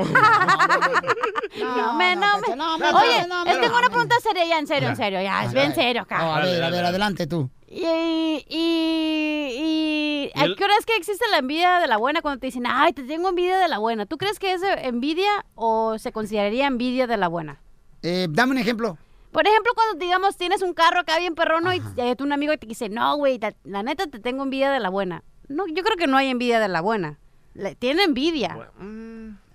No, 1.56 1.94
me, 1.98 2.16
no, 2.16 2.26
me. 2.48 2.56
no, 2.56 2.78
me- 2.78 2.86
Oye, 2.90 3.26
no, 3.28 3.42
es 3.44 3.54
no, 3.54 3.60
tengo 3.60 3.68
no, 3.68 3.78
una 3.78 3.82
no. 3.88 3.90
pregunta 3.90 4.14
seria 4.22 4.44
ya, 4.46 4.58
en 4.58 4.66
serio, 4.66 4.88
en 4.88 4.96
serio, 4.96 5.20
ya, 5.22 5.44
es 5.44 5.52
bien 5.52 5.74
serio 5.74 6.02
No, 6.08 6.16
acá. 6.16 6.36
a 6.36 6.40
ver, 6.44 6.62
a 6.62 6.70
ver, 6.70 6.84
adelante 6.84 7.26
tú. 7.26 7.50
Y, 7.68 7.84
y, 7.84 8.46
y, 8.48 10.30
Y 10.34 10.40
el- 10.42 10.52
¿a 10.52 10.56
qué 10.56 10.64
hora 10.64 10.74
es 10.78 10.86
que 10.86 10.96
existe 10.96 11.24
la 11.30 11.38
envidia 11.38 11.78
de 11.80 11.86
la 11.86 11.96
buena 11.98 12.22
cuando 12.22 12.40
te 12.40 12.46
dicen, 12.46 12.64
ay, 12.66 12.92
te 12.92 13.02
tengo 13.04 13.28
envidia 13.28 13.58
de 13.58 13.68
la 13.68 13.78
buena? 13.78 14.06
¿Tú 14.06 14.16
crees 14.18 14.38
que 14.38 14.52
es 14.52 14.62
envidia 14.82 15.44
o 15.54 15.98
se 15.98 16.12
consideraría 16.12 16.66
envidia 16.66 17.06
de 17.06 17.16
la 17.16 17.28
buena? 17.28 17.60
Eh, 18.08 18.28
dame 18.30 18.52
un 18.52 18.58
ejemplo. 18.58 18.96
Por 19.32 19.46
ejemplo, 19.48 19.72
cuando 19.74 19.98
digamos 19.98 20.36
tienes 20.36 20.62
un 20.62 20.72
carro 20.74 21.00
acá 21.00 21.18
bien 21.18 21.34
perrono 21.34 21.74
y 21.74 21.82
eh, 21.96 22.14
un 22.20 22.32
amigo 22.32 22.56
te 22.56 22.66
dice, 22.66 22.88
no, 22.88 23.16
güey, 23.16 23.40
la 23.64 23.82
neta 23.82 24.06
te 24.06 24.20
tengo 24.20 24.44
envidia 24.44 24.70
de 24.70 24.78
la 24.78 24.90
buena. 24.90 25.24
No, 25.48 25.66
yo 25.66 25.82
creo 25.82 25.96
que 25.96 26.06
no 26.06 26.16
hay 26.16 26.28
envidia 26.28 26.60
de 26.60 26.68
la 26.68 26.80
buena. 26.80 27.18
Le- 27.54 27.74
tiene 27.74 28.04
envidia. 28.04 28.70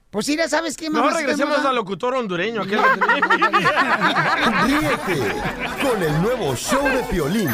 Pues 0.09 0.25
sí, 0.25 0.35
ya 0.35 0.49
sabes 0.49 0.75
qué, 0.75 0.89
Mejor 0.89 1.05
mamá. 1.11 1.17
regresemos 1.17 1.63
al 1.65 1.75
locutor 1.77 2.13
hondureño, 2.15 2.61
aquel 2.63 2.79
que 2.81 2.99
tenía 3.29 4.63
Ríete 4.65 5.33
con 5.81 6.03
el 6.03 6.21
nuevo 6.21 6.53
show 6.55 6.83
de 6.89 7.03
Piolín. 7.09 7.49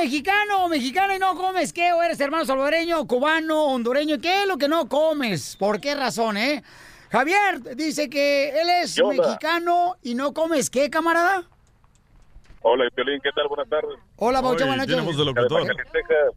Mexicano 0.00 0.64
o 0.64 0.68
mexicana 0.70 1.14
y 1.14 1.18
no 1.18 1.36
comes 1.36 1.74
qué, 1.74 1.92
o 1.92 2.02
eres 2.02 2.18
hermano 2.20 2.46
salvadoreño, 2.46 3.06
cubano, 3.06 3.66
hondureño, 3.66 4.18
¿qué 4.18 4.42
es 4.42 4.48
lo 4.48 4.56
que 4.56 4.66
no 4.66 4.88
comes? 4.88 5.56
¿Por 5.56 5.78
qué 5.78 5.94
razón, 5.94 6.38
eh? 6.38 6.62
Javier 7.10 7.76
dice 7.76 8.08
que 8.08 8.48
él 8.48 8.70
es 8.82 8.96
mexicano 8.98 9.98
y 10.02 10.14
no 10.14 10.32
comes 10.32 10.70
qué, 10.70 10.88
camarada. 10.88 11.46
Hola, 12.62 12.84
Piolín, 12.94 13.18
¿qué 13.22 13.30
tal? 13.34 13.48
Buenas 13.48 13.70
tardes. 13.70 13.96
Hola, 14.16 14.42
Baucho, 14.42 14.64
Oye, 14.64 14.66
buenas 14.66 14.86
noches. 14.86 15.16
de 15.16 15.24
locutor. 15.24 15.66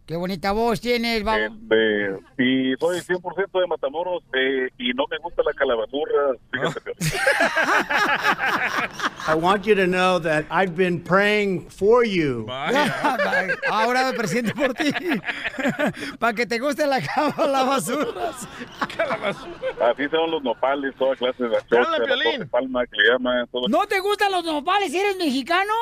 Qué 0.06 0.16
bonita 0.16 0.54
voz 0.54 0.80
tienes, 0.80 1.22
babo. 1.22 1.38
Este, 1.38 2.12
y 2.42 2.74
soy 2.80 3.00
100% 3.02 3.60
de 3.60 3.68
Matamoros 3.68 4.24
eh, 4.34 4.70
y 4.78 4.94
no 4.94 5.04
me 5.12 5.18
gusta 5.18 5.42
la 5.44 5.52
calabazurra. 5.52 6.38
Fíjate, 6.50 6.80
Piolín. 6.80 7.12
I 9.28 9.36
want 9.36 9.66
you 9.66 9.76
to 9.76 9.86
know 9.86 10.18
that 10.20 10.46
I've 10.50 10.78
been 10.78 11.04
praying 11.04 11.70
for 11.70 12.06
you. 12.06 12.46
Vaya. 12.46 13.58
Ahora 13.70 14.10
me 14.10 14.14
presento 14.18 14.54
por 14.54 14.74
ti. 14.74 14.94
Para 16.20 16.34
que 16.34 16.46
te 16.46 16.58
guste 16.60 16.88
la 16.88 17.02
cama, 17.02 17.48
la 17.48 17.64
basura. 17.64 18.30
Así 18.32 20.08
son 20.10 20.32
los 20.32 20.42
nopales, 20.42 20.96
toda 20.96 21.18
clase 21.18 21.44
de 21.44 21.50
la 21.50 21.60
Piolín. 21.60 22.38
torre 22.38 22.46
palma 22.46 22.86
que 22.86 22.96
le 22.96 23.10
llaman. 23.12 23.46
Todo. 23.52 23.68
¿No 23.68 23.86
te 23.88 24.00
gustan 24.00 24.32
los 24.32 24.46
nopales? 24.46 24.94
¿Eres 24.94 25.18
mexicano? 25.18 25.74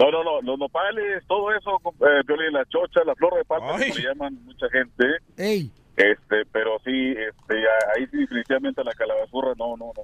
No, 0.00 0.10
no, 0.10 0.24
no, 0.24 0.40
los 0.42 0.58
nopales, 0.58 1.22
todo 1.28 1.52
eso, 1.54 1.80
eh, 2.00 2.24
Piolín, 2.26 2.52
la 2.54 2.64
chocha, 2.66 3.00
la 3.04 3.14
flor 3.14 3.34
de 3.36 3.44
palma, 3.44 3.72
Ay. 3.76 3.90
como 3.90 3.94
le 4.00 4.02
llaman 4.08 4.38
mucha 4.46 4.66
gente. 4.70 5.04
Ey. 5.36 5.70
Este, 5.96 6.46
pero 6.50 6.78
sí, 6.82 7.10
este, 7.12 7.60
ya- 7.60 7.92
ahí 7.94 8.06
sí 8.10 8.16
definitivamente 8.18 8.82
la 8.82 8.92
calabazurra, 8.94 9.52
no, 9.58 9.76
no, 9.76 9.92
no. 9.94 10.02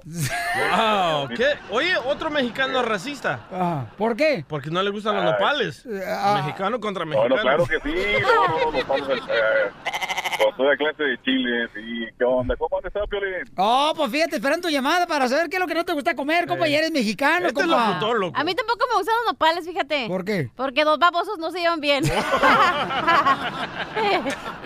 Wow, 0.77 1.29
¿qué? 1.29 1.45
Oye, 1.71 1.97
otro 2.05 2.29
mexicano 2.29 2.83
racista. 2.83 3.47
Ajá. 3.51 3.87
¿Por 3.97 4.15
qué? 4.15 4.45
Porque 4.47 4.69
no 4.69 4.83
le 4.83 4.91
gustan 4.91 5.15
los 5.15 5.23
Ay. 5.25 5.31
nopales. 5.31 5.87
ah. 6.07 6.41
Mexicano 6.45 6.79
contra 6.79 7.03
No, 7.03 7.09
mexicano. 7.09 7.35
no, 7.35 7.41
claro 7.41 7.65
que 7.65 7.79
sí, 7.79 7.95
no, 8.21 8.47
no, 8.47 8.71
no, 8.71 8.77
nopales, 8.77 9.23
eh, 9.27 9.71
con 10.37 10.55
toda 10.55 10.75
clase 10.77 11.03
de 11.03 11.21
chiles 11.23 11.69
y 11.75 12.05
qué 12.17 12.23
onda, 12.23 12.55
¿cómo 12.55 12.77
han 12.79 12.85
estado, 12.87 13.07
Piolín? 13.07 13.43
Oh, 13.57 13.93
pues 13.95 14.11
fíjate, 14.11 14.35
esperando 14.37 14.67
tu 14.67 14.73
llamada 14.73 15.05
para 15.07 15.27
saber 15.27 15.49
qué 15.49 15.57
es 15.57 15.59
lo 15.59 15.67
que 15.67 15.73
no 15.73 15.83
te 15.85 15.93
gusta 15.93 16.15
comer, 16.15 16.47
compa, 16.47 16.67
y 16.67 16.75
eres 16.75 16.91
mexicano, 16.91 17.47
Este 17.47 17.61
es 17.61 17.67
compa. 17.67 17.87
locutor, 17.89 18.19
loco. 18.19 18.37
A 18.37 18.43
mí 18.43 18.53
tampoco 18.55 18.85
me 18.89 18.95
gustan 18.97 19.15
los 19.23 19.33
nopales, 19.33 19.65
fíjate. 19.65 20.07
¿Por 20.07 20.23
qué? 20.25 20.49
Porque 20.55 20.83
dos 20.83 20.99
babosos 20.99 21.37
no 21.39 21.51
se 21.51 21.59
llevan 21.59 21.81
bien. 21.81 22.03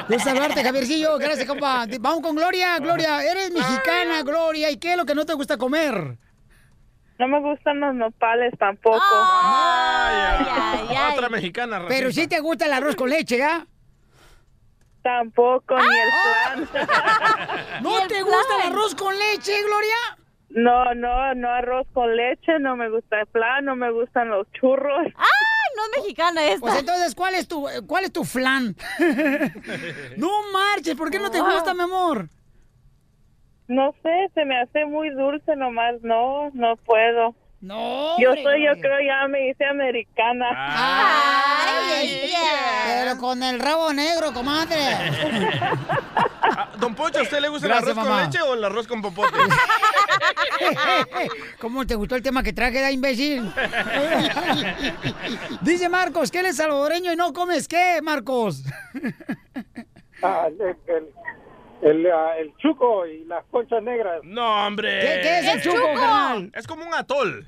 Gusto 0.07 0.23
saludarte, 0.23 0.63
Javiercillo. 0.63 1.17
Gracias, 1.17 1.47
compa. 1.47 1.85
Vamos 1.99 2.21
con 2.21 2.35
Gloria. 2.35 2.77
Gloria, 2.79 3.23
eres 3.23 3.51
mexicana, 3.51 4.23
Gloria. 4.23 4.69
¿Y 4.71 4.77
qué 4.77 4.91
es 4.91 4.97
lo 4.97 5.05
que 5.05 5.15
no 5.15 5.25
te 5.25 5.33
gusta 5.33 5.57
comer? 5.57 6.17
No 7.19 7.27
me 7.27 7.39
gustan 7.39 7.79
los 7.79 7.93
nopales 7.93 8.53
tampoco. 8.57 8.99
Vaya, 8.99 11.09
Otra 11.13 11.29
mexicana. 11.29 11.85
Pero 11.87 12.11
sí 12.11 12.27
te 12.27 12.39
gusta 12.39 12.65
el 12.65 12.73
arroz 12.73 12.95
con 12.95 13.09
leche, 13.09 13.37
¿ya? 13.37 13.65
Tampoco, 15.01 15.75
ni 15.77 15.97
el 15.97 16.67
flan. 16.67 16.83
¿No 17.83 18.07
te 18.07 18.21
gusta 18.21 18.55
el 18.63 18.71
arroz 18.71 18.95
con 18.95 19.17
leche, 19.17 19.63
Gloria? 19.63 19.95
No, 20.49 20.93
no, 20.93 21.33
no 21.33 21.49
arroz 21.49 21.87
con 21.93 22.15
leche, 22.15 22.59
no 22.59 22.75
me 22.75 22.89
gusta 22.89 23.21
el 23.21 23.27
flan, 23.27 23.65
no 23.65 23.75
me 23.75 23.91
gustan 23.91 24.29
los 24.29 24.51
churros. 24.51 25.07
¡Ah! 25.17 25.25
No 25.75 25.83
es 25.85 26.03
mexicana 26.03 26.45
esta. 26.45 26.59
Pues 26.59 26.79
entonces, 26.79 27.15
¿cuál 27.15 27.35
es 27.35 27.47
tu, 27.47 27.65
cuál 27.87 28.03
es 28.03 28.11
tu 28.11 28.23
flan? 28.23 28.75
no 30.17 30.29
marches, 30.51 30.95
¿por 30.95 31.09
qué 31.09 31.19
no 31.19 31.31
te 31.31 31.41
gusta, 31.41 31.73
mi 31.73 31.81
amor? 31.81 32.27
No 33.67 33.95
sé, 34.03 34.29
se 34.33 34.43
me 34.43 34.59
hace 34.59 34.85
muy 34.85 35.09
dulce 35.11 35.55
nomás, 35.55 35.95
no, 36.01 36.49
no 36.53 36.75
puedo. 36.75 37.35
No, 37.61 38.19
Yo 38.19 38.31
soy, 38.41 38.65
yo 38.65 38.71
creo 38.81 38.97
ya 39.05 39.27
me 39.27 39.49
hice 39.49 39.63
americana. 39.65 40.45
Ay, 40.51 42.31
Pero 42.87 43.17
con 43.17 43.43
el 43.43 43.59
rabo 43.59 43.93
negro, 43.93 44.33
comadre. 44.33 44.79
Ah, 46.53 46.69
Don 46.79 46.93
Pocho, 46.95 47.19
¿a 47.19 47.21
usted 47.21 47.39
le 47.39 47.47
gusta 47.47 47.67
Gracias, 47.67 47.91
el 47.91 47.97
arroz 47.99 48.09
mamá. 48.09 48.21
con 48.23 48.31
leche 48.31 48.41
o 48.41 48.53
el 48.55 48.63
arroz 48.65 48.87
con 48.87 49.01
popote? 49.01 49.37
¿Cómo 51.59 51.85
te 51.87 51.95
gustó 51.95 52.15
el 52.15 52.23
tema 52.23 52.43
que 52.43 52.51
traje, 52.51 52.81
da 52.81 52.91
imbécil? 52.91 53.43
Dice 55.61 55.87
Marcos 55.87 56.29
que 56.31 56.39
él 56.39 56.47
es 56.47 56.57
salvadoreño 56.57 57.13
y 57.13 57.15
no 57.15 57.31
comes 57.31 57.67
qué, 57.67 57.99
Marcos. 58.01 58.63
Ah, 60.23 60.47
el, 60.49 60.75
el, 60.87 61.09
el, 61.81 62.05
ah, 62.11 62.37
el 62.37 62.55
chuco 62.57 63.05
y 63.05 63.23
las 63.25 63.43
conchas 63.51 63.81
negras. 63.83 64.21
No, 64.23 64.67
hombre. 64.67 64.99
¿Qué- 64.99 65.19
qué 65.21 65.39
es 65.39 65.47
el 65.47 65.61
chuco, 65.61 65.83
carnal? 65.95 66.51
Es 66.55 66.67
como 66.67 66.85
un 66.85 66.93
atol. 66.93 67.47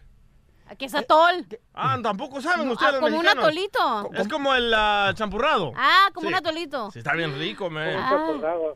¿Qué 0.78 0.86
es 0.86 0.96
atol? 0.96 1.46
Ah, 1.76 2.00
tampoco 2.02 2.42
saben 2.42 2.66
No, 2.66 2.74
ustedes 2.74 2.96
ah, 2.96 3.00
como 3.00 3.20
un 3.20 3.28
atolito. 3.28 4.10
Es 4.14 4.28
como 4.28 4.56
el 4.56 4.74
ah, 4.74 5.12
champurrado. 5.14 5.72
Ah, 5.76 6.10
como 6.14 6.28
Sí. 6.28 6.34
un 6.34 6.36
atolito. 6.36 6.90
Sí, 6.92 7.00
está 7.00 7.14
bien 7.14 7.38
rico, 7.38 7.70
man. 7.70 7.90
Ah. 7.96 8.28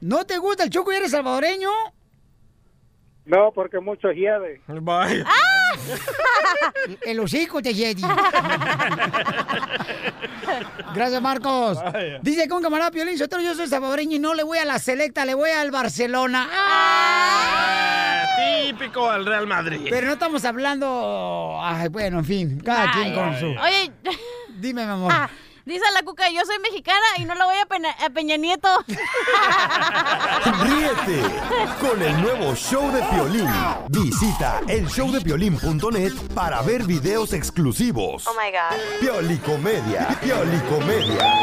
¿No 0.01 0.25
te 0.25 0.37
gusta 0.37 0.63
el 0.63 0.69
chuco 0.69 0.91
y 0.91 0.95
eres 0.97 1.11
salvadoreño? 1.11 1.71
No, 3.27 3.51
porque 3.51 3.79
mucho 3.79 4.11
hiede. 4.11 4.61
Vaya. 4.67 5.25
El 7.05 7.19
hocico 7.19 7.61
te 7.61 7.73
Jedi. 7.73 8.01
Gracias, 10.95 11.21
Marcos. 11.21 11.77
Vaya. 11.83 12.19
Dice 12.21 12.47
con 12.47 12.63
camarada 12.63 12.89
Piolín, 12.89 13.17
yo 13.17 13.27
soy 13.53 13.67
salvadoreño 13.67 14.15
y 14.15 14.19
no 14.19 14.33
le 14.33 14.43
voy 14.43 14.59
a 14.59 14.65
la 14.65 14.79
selecta, 14.79 15.25
le 15.25 15.33
voy 15.33 15.49
al 15.49 15.71
Barcelona. 15.71 16.47
Ah, 16.49 18.23
típico 18.65 19.11
del 19.11 19.25
Real 19.25 19.45
Madrid. 19.45 19.87
Pero 19.89 20.07
no 20.07 20.13
estamos 20.13 20.45
hablando... 20.45 21.59
Ay, 21.61 21.89
bueno, 21.89 22.19
en 22.19 22.25
fin, 22.25 22.61
cada 22.61 22.91
quien 22.93 23.13
con 23.13 23.37
su... 23.37 23.47
Oye, 23.47 23.91
Dime, 24.57 24.85
mi 24.85 24.91
amor. 24.91 25.13
Dice 25.67 25.85
la 25.93 26.01
cuca, 26.03 26.29
yo 26.29 26.41
soy 26.45 26.59
mexicana 26.59 27.05
y 27.17 27.25
no 27.25 27.35
la 27.35 27.45
voy 27.45 27.55
a, 27.57 27.65
Peña, 27.65 27.95
a 28.03 28.09
Peña 28.09 28.37
Nieto. 28.37 28.69
Ríete 30.63 31.21
con 31.79 32.01
el 32.01 32.21
nuevo 32.21 32.55
show 32.55 32.91
de 32.91 33.01
Piolín. 33.03 33.49
Visita 33.89 34.61
el-showdepiolín.net 34.67 36.13
para 36.33 36.61
ver 36.61 36.83
videos 36.83 37.33
exclusivos. 37.33 38.25
Oh 38.27 38.33
my 38.33 38.51
god. 38.51 38.77
Piolicomedia, 38.99 40.07
Piolicomedia. 40.21 41.33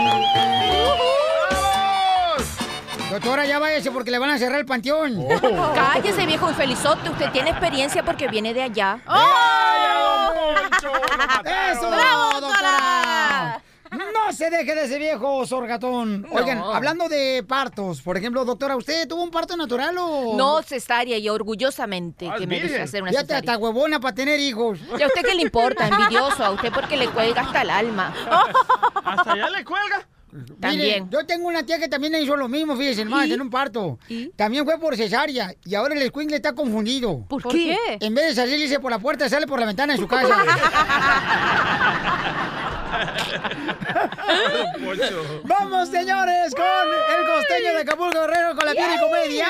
Doctora, 3.10 3.46
ya 3.46 3.60
váyase 3.60 3.92
porque 3.92 4.10
le 4.10 4.18
van 4.18 4.30
a 4.30 4.38
cerrar 4.38 4.58
el 4.58 4.66
panteón. 4.66 5.16
Oh. 5.18 5.72
Cállese, 5.74 6.26
viejo 6.26 6.50
infelizote. 6.50 7.10
Usted 7.10 7.30
tiene 7.30 7.50
experiencia 7.50 8.04
porque 8.04 8.26
viene 8.26 8.52
de 8.52 8.62
allá. 8.62 8.98
¡Eso! 11.70 11.90
¡Bravo, 11.90 12.40
doctora! 12.40 12.83
No 14.26 14.32
se 14.32 14.50
deje 14.50 14.74
de 14.74 14.84
ese 14.84 14.98
viejo 14.98 15.44
sorgatón. 15.46 16.26
Oigan, 16.30 16.58
hablando 16.58 17.08
de 17.08 17.44
partos, 17.46 18.00
por 18.00 18.16
ejemplo, 18.16 18.44
doctora, 18.44 18.76
¿usted 18.76 19.06
tuvo 19.06 19.22
un 19.22 19.30
parto 19.30 19.56
natural 19.56 19.96
o...? 19.98 20.34
No, 20.36 20.62
cesárea 20.62 21.18
y 21.18 21.28
orgullosamente 21.28 22.28
Ah, 22.30 22.36
que 22.38 22.46
me 22.46 22.60
gusta 22.60 22.82
hacer 22.84 23.02
una 23.02 23.12
Ya 23.12 23.20
te 23.20 23.26
cesárea. 23.26 23.52
hasta 23.52 23.58
huevona 23.62 24.00
para 24.00 24.14
tener 24.14 24.40
hijos. 24.40 24.78
¿Y 24.98 25.02
a 25.02 25.06
usted 25.06 25.22
qué 25.22 25.34
le 25.34 25.42
importa? 25.42 25.86
Envidioso. 25.88 26.44
A 26.44 26.50
usted 26.52 26.72
porque 26.72 26.96
le 26.96 27.08
cuelga 27.08 27.42
hasta 27.42 27.62
el 27.62 27.70
alma. 27.70 28.14
¿Hasta 29.04 29.32
allá 29.32 29.50
le 29.50 29.64
cuelga? 29.64 30.08
También. 30.58 31.08
Yo 31.10 31.24
tengo 31.26 31.46
una 31.46 31.64
tía 31.64 31.78
que 31.78 31.86
también 31.86 32.12
hizo 32.16 32.34
lo 32.34 32.48
mismo, 32.48 32.76
fíjense, 32.76 33.04
más 33.04 33.28
en 33.30 33.40
un 33.40 33.50
parto. 33.50 33.98
También 34.34 34.64
fue 34.64 34.78
por 34.80 34.96
cesárea 34.96 35.54
y 35.64 35.74
ahora 35.76 35.94
el 35.94 36.02
escuincle 36.02 36.34
está 36.36 36.54
confundido. 36.54 37.24
¿Por 37.28 37.40
¿Por 37.42 37.52
qué? 37.52 37.76
En 38.00 38.14
vez 38.14 38.28
de 38.28 38.34
salirse 38.34 38.80
por 38.80 38.90
la 38.90 38.98
puerta, 38.98 39.28
sale 39.28 39.46
por 39.46 39.60
la 39.60 39.66
ventana 39.66 39.94
en 39.94 40.00
su 40.00 40.08
casa. 40.08 40.44
Vamos, 45.44 45.88
señores, 45.88 46.54
con 46.54 46.64
el 46.64 47.26
costeño 47.26 47.74
de 47.74 47.80
Acapulco 47.82 48.20
Guerrero 48.20 48.54
con 48.56 48.66
la 48.66 48.72
piel 48.72 48.90
y 48.96 49.00
comedia. 49.00 49.46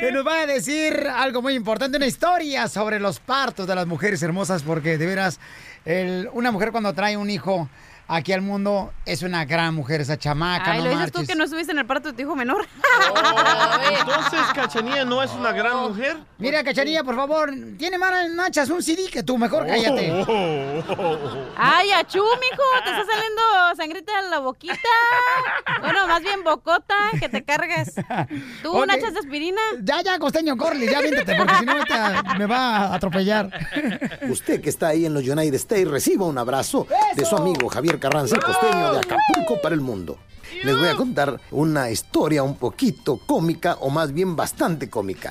Que 0.00 0.12
nos 0.12 0.24
va 0.26 0.40
a 0.42 0.46
decir 0.46 1.08
algo 1.12 1.42
muy 1.42 1.54
importante, 1.54 1.96
una 1.96 2.06
historia 2.06 2.68
sobre 2.68 3.00
los 3.00 3.18
partos 3.18 3.66
de 3.66 3.74
las 3.74 3.86
mujeres 3.86 4.22
hermosas, 4.22 4.62
porque 4.62 4.96
de 4.96 5.06
veras, 5.06 5.40
el- 5.84 6.28
una 6.32 6.52
mujer 6.52 6.70
cuando 6.70 6.92
trae 6.94 7.16
un 7.16 7.28
hijo 7.30 7.68
aquí 8.08 8.32
al 8.32 8.40
mundo 8.40 8.92
es 9.04 9.22
una 9.22 9.44
gran 9.44 9.74
mujer, 9.74 10.00
esa 10.00 10.16
chamaca, 10.18 10.72
Ay, 10.72 10.78
no 10.78 10.84
lo 10.86 10.90
dices 10.90 11.12
tú 11.12 11.24
que 11.26 11.34
no 11.34 11.44
estuviste 11.44 11.72
en 11.72 11.78
el 11.78 11.86
parto 11.86 12.08
de 12.08 12.14
tu 12.14 12.22
hijo 12.22 12.34
menor. 12.34 12.66
Entonces, 14.00 14.40
Cachanilla 14.54 15.04
no 15.04 15.22
es 15.22 15.30
una 15.32 15.52
gran 15.52 15.76
mujer. 15.88 16.16
Mira, 16.38 16.62
Cachanilla, 16.64 17.04
por 17.04 17.14
favor, 17.16 17.52
tiene 17.78 17.98
más 17.98 18.30
manchas 18.30 18.70
un 18.70 18.82
CD 18.82 19.08
que 19.10 19.22
tú, 19.22 19.36
mejor 19.38 19.66
cállate. 19.66 20.10
Ay, 21.56 21.90
achú, 21.92 22.22
mijo, 22.22 22.62
te 22.84 22.90
está 22.90 23.04
saliendo 23.06 23.42
sangrita 23.76 24.18
en 24.20 24.30
la 24.30 24.38
boquita. 24.38 24.74
Bueno, 25.80 26.06
más 26.06 26.22
bien 26.22 26.42
bocota, 26.44 26.94
que 27.20 27.28
te 27.28 27.44
cargues. 27.44 27.94
¿Tú 28.62 28.70
Ok. 28.72 28.82
una 28.84 28.94
echas 28.96 29.12
de 29.14 29.20
aspirina? 29.20 29.60
Ya, 29.82 30.00
ya, 30.02 30.18
costeño, 30.18 30.56
corre, 30.56 30.86
ya 30.86 31.00
viéntate, 31.00 31.34
porque 31.36 31.54
si 31.56 31.64
no 31.64 31.72
ahorita 31.72 32.22
me 32.38 32.46
va 32.46 32.76
a 32.78 32.94
atropellar. 32.94 33.50
Usted 34.28 34.60
que 34.60 34.70
está 34.70 34.88
ahí 34.88 35.04
en 35.06 35.14
los 35.14 35.26
United 35.26 35.54
States, 35.54 35.88
reciba 35.88 36.26
un 36.26 36.38
abrazo 36.38 36.86
de 37.14 37.24
su 37.24 37.36
amigo 37.36 37.68
Javier 37.68 37.97
Carranza, 37.98 38.36
el 38.36 38.42
costeño 38.42 38.92
de 38.92 38.98
Acapulco 38.98 39.60
para 39.62 39.74
el 39.74 39.80
mundo. 39.80 40.18
Les 40.64 40.76
voy 40.76 40.88
a 40.88 40.96
contar 40.96 41.40
una 41.50 41.90
historia 41.90 42.42
un 42.42 42.56
poquito 42.56 43.18
cómica, 43.26 43.76
o 43.80 43.90
más 43.90 44.12
bien 44.12 44.34
bastante 44.34 44.88
cómica. 44.88 45.30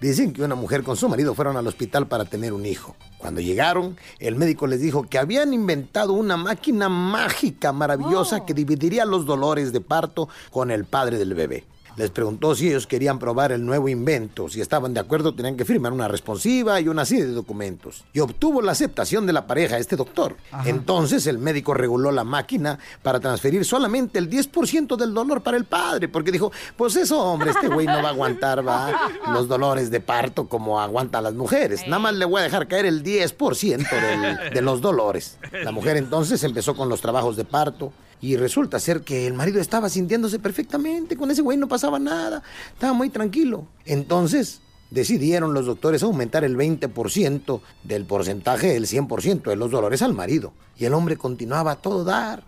Dicen 0.00 0.32
que 0.32 0.42
una 0.42 0.54
mujer 0.54 0.82
con 0.82 0.96
su 0.96 1.08
marido 1.08 1.34
fueron 1.34 1.56
al 1.56 1.66
hospital 1.66 2.06
para 2.06 2.24
tener 2.24 2.52
un 2.52 2.64
hijo. 2.64 2.96
Cuando 3.18 3.40
llegaron, 3.40 3.96
el 4.18 4.36
médico 4.36 4.66
les 4.66 4.80
dijo 4.80 5.08
que 5.08 5.18
habían 5.18 5.52
inventado 5.52 6.12
una 6.12 6.36
máquina 6.36 6.88
mágica 6.88 7.72
maravillosa 7.72 8.44
que 8.44 8.54
dividiría 8.54 9.04
los 9.04 9.26
dolores 9.26 9.72
de 9.72 9.80
parto 9.80 10.28
con 10.50 10.70
el 10.70 10.84
padre 10.84 11.18
del 11.18 11.34
bebé. 11.34 11.64
Les 11.96 12.10
preguntó 12.10 12.54
si 12.54 12.68
ellos 12.68 12.86
querían 12.86 13.18
probar 13.18 13.52
el 13.52 13.64
nuevo 13.64 13.88
invento. 13.88 14.48
Si 14.48 14.60
estaban 14.60 14.94
de 14.94 15.00
acuerdo, 15.00 15.34
tenían 15.34 15.56
que 15.56 15.64
firmar 15.64 15.92
una 15.92 16.08
responsiva 16.08 16.80
y 16.80 16.88
una 16.88 17.04
serie 17.04 17.26
de 17.26 17.32
documentos. 17.32 18.04
Y 18.12 18.20
obtuvo 18.20 18.62
la 18.62 18.72
aceptación 18.72 19.26
de 19.26 19.32
la 19.32 19.46
pareja, 19.46 19.78
este 19.78 19.96
doctor. 19.96 20.36
Entonces 20.64 21.26
el 21.26 21.38
médico 21.38 21.74
reguló 21.74 22.10
la 22.10 22.24
máquina 22.24 22.78
para 23.02 23.20
transferir 23.20 23.64
solamente 23.64 24.18
el 24.18 24.30
10% 24.30 24.96
del 24.96 25.12
dolor 25.14 25.42
para 25.42 25.56
el 25.56 25.64
padre. 25.64 26.08
Porque 26.08 26.32
dijo, 26.32 26.50
pues 26.76 26.96
eso, 26.96 27.18
hombre, 27.20 27.50
este 27.50 27.68
güey 27.68 27.86
no 27.86 28.02
va 28.02 28.08
a 28.08 28.12
aguantar 28.12 28.66
va, 28.66 29.10
los 29.32 29.48
dolores 29.48 29.90
de 29.90 30.00
parto 30.00 30.48
como 30.48 30.80
aguantan 30.80 31.24
las 31.24 31.34
mujeres. 31.34 31.82
Nada 31.86 31.98
más 31.98 32.14
le 32.14 32.24
voy 32.24 32.40
a 32.40 32.44
dejar 32.44 32.66
caer 32.68 32.86
el 32.86 33.02
10% 33.02 33.88
del- 33.90 34.54
de 34.54 34.62
los 34.62 34.80
dolores. 34.80 35.38
La 35.64 35.72
mujer 35.72 35.96
entonces 35.96 36.42
empezó 36.44 36.74
con 36.74 36.88
los 36.88 37.00
trabajos 37.00 37.36
de 37.36 37.44
parto. 37.44 37.92
Y 38.22 38.36
resulta 38.36 38.80
ser 38.80 39.02
que 39.02 39.26
el 39.26 39.34
marido 39.34 39.60
estaba 39.60 39.90
sintiéndose 39.90 40.38
perfectamente, 40.38 41.16
con 41.16 41.30
ese 41.30 41.42
güey 41.42 41.58
no 41.58 41.68
pasaba 41.68 41.98
nada, 41.98 42.42
estaba 42.72 42.94
muy 42.94 43.10
tranquilo. 43.10 43.66
Entonces 43.84 44.60
decidieron 44.90 45.54
los 45.54 45.66
doctores 45.66 46.02
aumentar 46.02 46.44
el 46.44 46.56
20% 46.56 47.60
del 47.82 48.04
porcentaje 48.04 48.68
del 48.68 48.86
100% 48.86 49.42
de 49.42 49.56
los 49.56 49.70
dolores 49.70 50.02
al 50.02 50.14
marido. 50.14 50.52
Y 50.78 50.84
el 50.84 50.94
hombre 50.94 51.16
continuaba 51.16 51.72
a 51.72 51.76
todo 51.76 52.04
dar. 52.04 52.44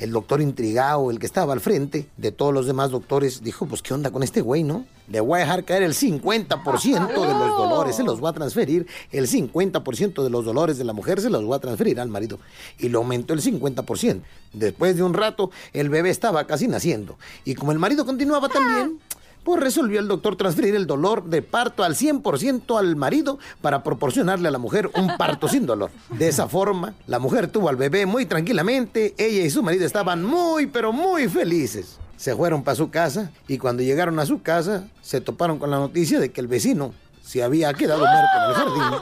El 0.00 0.12
doctor 0.12 0.40
intrigado, 0.40 1.10
el 1.10 1.18
que 1.18 1.26
estaba 1.26 1.52
al 1.52 1.60
frente 1.60 2.06
de 2.16 2.32
todos 2.32 2.54
los 2.54 2.64
demás 2.64 2.90
doctores, 2.90 3.42
dijo, 3.42 3.66
pues 3.66 3.82
qué 3.82 3.92
onda 3.92 4.10
con 4.10 4.22
este 4.22 4.40
güey, 4.40 4.62
¿no? 4.62 4.86
Le 5.08 5.20
voy 5.20 5.36
a 5.36 5.40
dejar 5.40 5.64
caer 5.66 5.82
el 5.82 5.92
50% 5.92 7.06
de 7.06 7.34
los 7.34 7.58
dolores, 7.58 7.96
se 7.96 8.02
los 8.02 8.18
voy 8.18 8.30
a 8.30 8.32
transferir, 8.32 8.86
el 9.12 9.28
50% 9.28 10.22
de 10.22 10.30
los 10.30 10.46
dolores 10.46 10.78
de 10.78 10.84
la 10.84 10.94
mujer 10.94 11.20
se 11.20 11.28
los 11.28 11.44
voy 11.44 11.54
a 11.54 11.58
transferir 11.58 12.00
al 12.00 12.08
marido. 12.08 12.38
Y 12.78 12.88
lo 12.88 13.00
aumentó 13.00 13.34
el 13.34 13.42
50%. 13.42 14.22
Después 14.54 14.96
de 14.96 15.02
un 15.02 15.12
rato, 15.12 15.50
el 15.74 15.90
bebé 15.90 16.08
estaba 16.08 16.46
casi 16.46 16.66
naciendo. 16.66 17.18
Y 17.44 17.54
como 17.54 17.72
el 17.72 17.78
marido 17.78 18.06
continuaba 18.06 18.48
también, 18.48 18.98
pues 19.44 19.60
resolvió 19.60 20.00
el 20.00 20.08
doctor 20.08 20.36
transferir 20.36 20.74
el 20.74 20.86
dolor 20.86 21.24
de 21.24 21.42
parto 21.42 21.84
al 21.84 21.94
100% 21.94 22.78
al 22.78 22.96
marido 22.96 23.38
para 23.60 23.82
proporcionarle 23.82 24.48
a 24.48 24.50
la 24.50 24.58
mujer 24.58 24.90
un 24.94 25.16
parto 25.16 25.48
sin 25.48 25.66
dolor. 25.66 25.90
De 26.10 26.28
esa 26.28 26.48
forma, 26.48 26.94
la 27.06 27.18
mujer 27.18 27.48
tuvo 27.48 27.68
al 27.68 27.76
bebé 27.76 28.06
muy 28.06 28.26
tranquilamente, 28.26 29.14
ella 29.18 29.42
y 29.42 29.50
su 29.50 29.62
marido 29.62 29.86
estaban 29.86 30.24
muy, 30.24 30.66
pero 30.66 30.92
muy 30.92 31.28
felices. 31.28 31.98
Se 32.16 32.36
fueron 32.36 32.62
para 32.62 32.74
su 32.74 32.90
casa 32.90 33.30
y 33.48 33.58
cuando 33.58 33.82
llegaron 33.82 34.18
a 34.18 34.26
su 34.26 34.42
casa 34.42 34.88
se 35.00 35.20
toparon 35.20 35.58
con 35.58 35.70
la 35.70 35.78
noticia 35.78 36.20
de 36.20 36.30
que 36.30 36.40
el 36.40 36.48
vecino 36.48 36.92
se 37.30 37.44
había 37.44 37.72
quedado 37.72 38.00
muerto 38.00 38.38
en 38.38 38.50
el 38.50 38.54
jardín. 38.56 39.00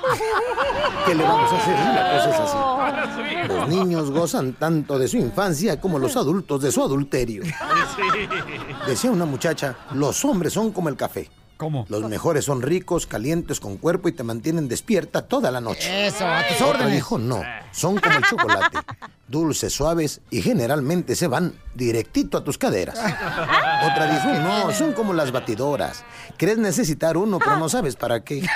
¿Qué 1.06 1.14
le 1.14 1.22
vamos 1.22 1.50
a 1.50 1.56
hacer? 1.56 1.74
La 1.94 2.12
cosa 2.12 2.28
es 2.28 2.40
así. 2.40 3.48
Los 3.48 3.68
niños 3.70 4.10
gozan 4.10 4.52
tanto 4.52 4.98
de 4.98 5.08
su 5.08 5.16
infancia 5.16 5.80
como 5.80 5.98
los 5.98 6.14
adultos 6.14 6.60
de 6.60 6.70
su 6.70 6.82
adulterio. 6.82 7.42
Decía 8.86 9.10
una 9.10 9.24
muchacha, 9.24 9.76
los 9.94 10.22
hombres 10.26 10.52
son 10.52 10.72
como 10.72 10.90
el 10.90 10.96
café. 10.96 11.30
¿Cómo? 11.58 11.84
Los 11.88 12.08
mejores 12.08 12.44
son 12.44 12.62
ricos, 12.62 13.06
calientes, 13.06 13.58
con 13.58 13.76
cuerpo 13.78 14.08
y 14.08 14.12
te 14.12 14.22
mantienen 14.22 14.68
despierta 14.68 15.22
toda 15.22 15.50
la 15.50 15.60
noche. 15.60 16.06
Eso, 16.06 16.24
a 16.24 16.46
tus 16.46 16.56
Otra 16.62 16.68
órdenes. 16.68 16.94
dijo, 16.94 17.18
no, 17.18 17.42
son 17.72 17.98
como 17.98 18.16
el 18.16 18.22
chocolate. 18.24 18.78
Dulces, 19.28 19.72
suaves 19.74 20.20
y 20.30 20.40
generalmente 20.40 21.16
se 21.16 21.26
van 21.26 21.52
directito 21.74 22.38
a 22.38 22.44
tus 22.44 22.56
caderas. 22.58 22.96
Otra 22.96 24.06
dijo, 24.06 24.38
no, 24.40 24.72
son 24.72 24.92
como 24.92 25.12
las 25.12 25.32
batidoras. 25.32 26.04
Crees 26.36 26.58
necesitar 26.58 27.16
uno, 27.16 27.40
pero 27.40 27.58
no 27.58 27.68
sabes 27.68 27.96
para 27.96 28.22
qué. 28.22 28.46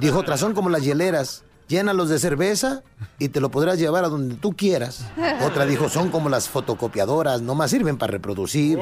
Dijo 0.00 0.20
otra, 0.20 0.36
son 0.36 0.54
como 0.54 0.70
las 0.70 0.82
hieleras. 0.82 1.42
Llénalos 1.68 2.08
de 2.08 2.20
cerveza 2.20 2.84
y 3.18 3.30
te 3.30 3.40
lo 3.40 3.50
podrás 3.50 3.78
llevar 3.80 4.04
a 4.04 4.08
donde 4.08 4.36
tú 4.36 4.52
quieras. 4.52 5.04
Otra 5.42 5.66
dijo, 5.66 5.88
son 5.88 6.10
como 6.10 6.28
las 6.28 6.48
fotocopiadoras, 6.48 7.42
nomás 7.42 7.72
sirven 7.72 7.98
para 7.98 8.12
reproducir. 8.12 8.78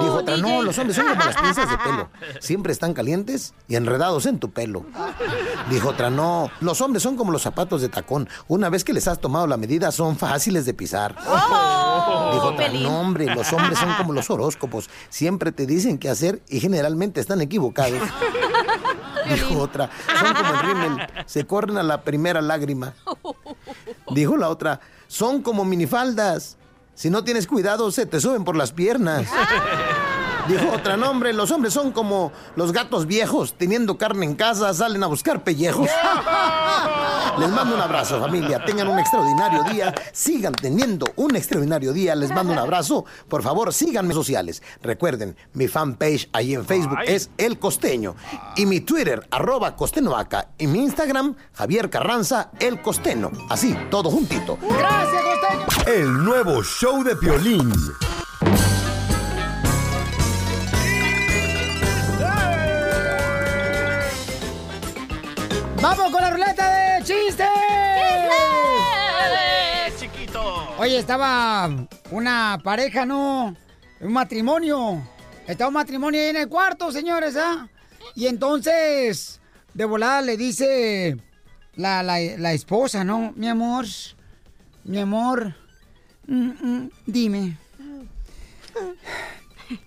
Dijo 0.00 0.14
otra, 0.14 0.36
no, 0.36 0.62
los 0.62 0.78
hombres 0.78 0.96
son 0.96 1.06
como 1.08 1.24
las 1.24 1.36
pinzas 1.36 1.70
de 1.70 1.78
pelo. 1.78 2.08
Siempre 2.40 2.72
están 2.72 2.94
calientes 2.94 3.54
y 3.68 3.76
enredados 3.76 4.26
en 4.26 4.38
tu 4.38 4.50
pelo. 4.50 4.84
Dijo 5.70 5.90
otra, 5.90 6.10
no, 6.10 6.50
los 6.60 6.80
hombres 6.80 7.02
son 7.02 7.16
como 7.16 7.32
los 7.32 7.42
zapatos 7.42 7.82
de 7.82 7.88
tacón. 7.88 8.28
Una 8.48 8.68
vez 8.68 8.84
que 8.84 8.92
les 8.92 9.06
has 9.08 9.20
tomado 9.20 9.46
la 9.46 9.56
medida, 9.56 9.92
son 9.92 10.16
fáciles 10.16 10.64
de 10.66 10.74
pisar. 10.74 11.16
Dijo 11.16 12.46
otra, 12.48 12.66
Pelín. 12.66 12.84
no, 12.84 13.00
hombre, 13.00 13.26
los 13.34 13.52
hombres 13.52 13.78
son 13.78 13.94
como 13.94 14.12
los 14.12 14.30
horóscopos. 14.30 14.88
Siempre 15.08 15.52
te 15.52 15.66
dicen 15.66 15.98
qué 15.98 16.08
hacer 16.08 16.42
y 16.48 16.60
generalmente 16.60 17.20
están 17.20 17.40
equivocados. 17.40 18.00
Dijo 19.28 19.58
otra, 19.60 19.88
son 20.18 20.34
como 20.34 20.54
el 20.54 20.60
rímel, 20.60 21.06
se 21.26 21.46
corren 21.46 21.78
a 21.78 21.82
la 21.82 22.02
primera 22.02 22.42
lágrima. 22.42 22.94
Dijo 24.10 24.36
la 24.36 24.48
otra, 24.48 24.80
son 25.06 25.42
como 25.42 25.64
minifaldas. 25.64 26.56
Si 26.94 27.10
no 27.10 27.24
tienes 27.24 27.46
cuidado, 27.46 27.90
se 27.90 28.06
te 28.06 28.20
suben 28.20 28.44
por 28.44 28.56
las 28.56 28.72
piernas. 28.72 29.26
Dijo 30.48 30.70
otra, 30.72 30.96
no, 30.96 31.10
hombre, 31.10 31.32
los 31.32 31.50
hombres 31.50 31.72
son 31.72 31.92
como 31.92 32.32
los 32.56 32.72
gatos 32.72 33.06
viejos. 33.06 33.54
Teniendo 33.56 33.96
carne 33.96 34.26
en 34.26 34.34
casa, 34.34 34.72
salen 34.74 35.02
a 35.02 35.06
buscar 35.06 35.44
pellejos. 35.44 35.88
Les 37.38 37.48
mando 37.48 37.74
un 37.74 37.80
abrazo, 37.80 38.20
familia. 38.20 38.64
Tengan 38.64 38.88
un 38.88 38.98
extraordinario 38.98 39.62
día. 39.64 39.94
Sigan 40.12 40.52
teniendo 40.52 41.06
un 41.16 41.36
extraordinario 41.36 41.92
día. 41.92 42.14
Les 42.14 42.30
mando 42.30 42.52
un 42.52 42.58
abrazo. 42.58 43.04
Por 43.28 43.42
favor, 43.42 43.72
síganme 43.72 44.10
en 44.10 44.14
sociales. 44.14 44.62
Recuerden, 44.82 45.36
mi 45.54 45.68
fanpage 45.68 46.28
ahí 46.32 46.54
en 46.54 46.66
Facebook 46.66 46.98
es 47.06 47.30
El 47.38 47.58
Costeño. 47.58 48.16
Y 48.56 48.66
mi 48.66 48.80
Twitter, 48.80 49.26
arroba 49.30 49.76
Costenoaca. 49.76 50.48
Y 50.58 50.66
mi 50.66 50.80
Instagram, 50.80 51.36
Javier 51.54 51.88
Carranza, 51.88 52.50
El 52.58 52.82
Costeño. 52.82 53.30
Así, 53.48 53.76
todo 53.90 54.10
juntito. 54.10 54.58
Gracias, 54.60 55.22
costeño. 55.22 55.94
El 55.94 56.24
nuevo 56.24 56.62
show 56.62 57.02
de 57.02 57.16
Piolín. 57.16 57.72
¡Vamos 65.82 66.10
con 66.12 66.20
la 66.22 66.30
ruleta 66.30 66.98
de 66.98 66.98
chistes! 67.04 67.38
¡Dale, 69.18 69.92
chiquito! 69.98 70.40
Oye, 70.78 70.98
estaba 70.98 71.68
una 72.10 72.58
pareja, 72.62 73.04
¿no? 73.04 73.56
Un 74.00 74.12
matrimonio. 74.12 75.02
Estaba 75.46 75.68
un 75.68 75.74
matrimonio 75.74 76.20
ahí 76.20 76.28
en 76.28 76.36
el 76.36 76.48
cuarto, 76.48 76.92
señores, 76.92 77.36
¿ah? 77.36 77.68
Y 78.14 78.26
entonces, 78.26 79.40
de 79.74 79.84
volada 79.84 80.22
le 80.22 80.36
dice 80.36 81.16
la, 81.74 82.02
la- 82.04 82.20
la 82.38 82.52
esposa, 82.52 83.02
¿no? 83.04 83.32
Mi 83.36 83.48
amor, 83.48 83.86
mi 84.84 84.98
amor, 85.00 85.54
mm, 86.28 86.50
mm, 86.62 86.90
dime. 87.06 87.56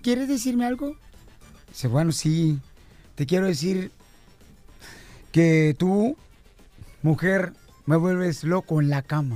¿Quieres 0.02 0.28
decirme 0.28 0.66
algo? 0.66 0.96
Dice, 1.70 1.88
bueno, 1.88 2.12
sí. 2.12 2.60
Te 3.16 3.26
quiero 3.26 3.46
decir 3.48 3.92
que 5.36 5.76
tú, 5.78 6.16
mujer, 7.02 7.52
me 7.86 7.98
vuelves 7.98 8.46
loco 8.46 8.80
en 8.80 8.90
la 8.90 9.02
cama. 9.02 9.36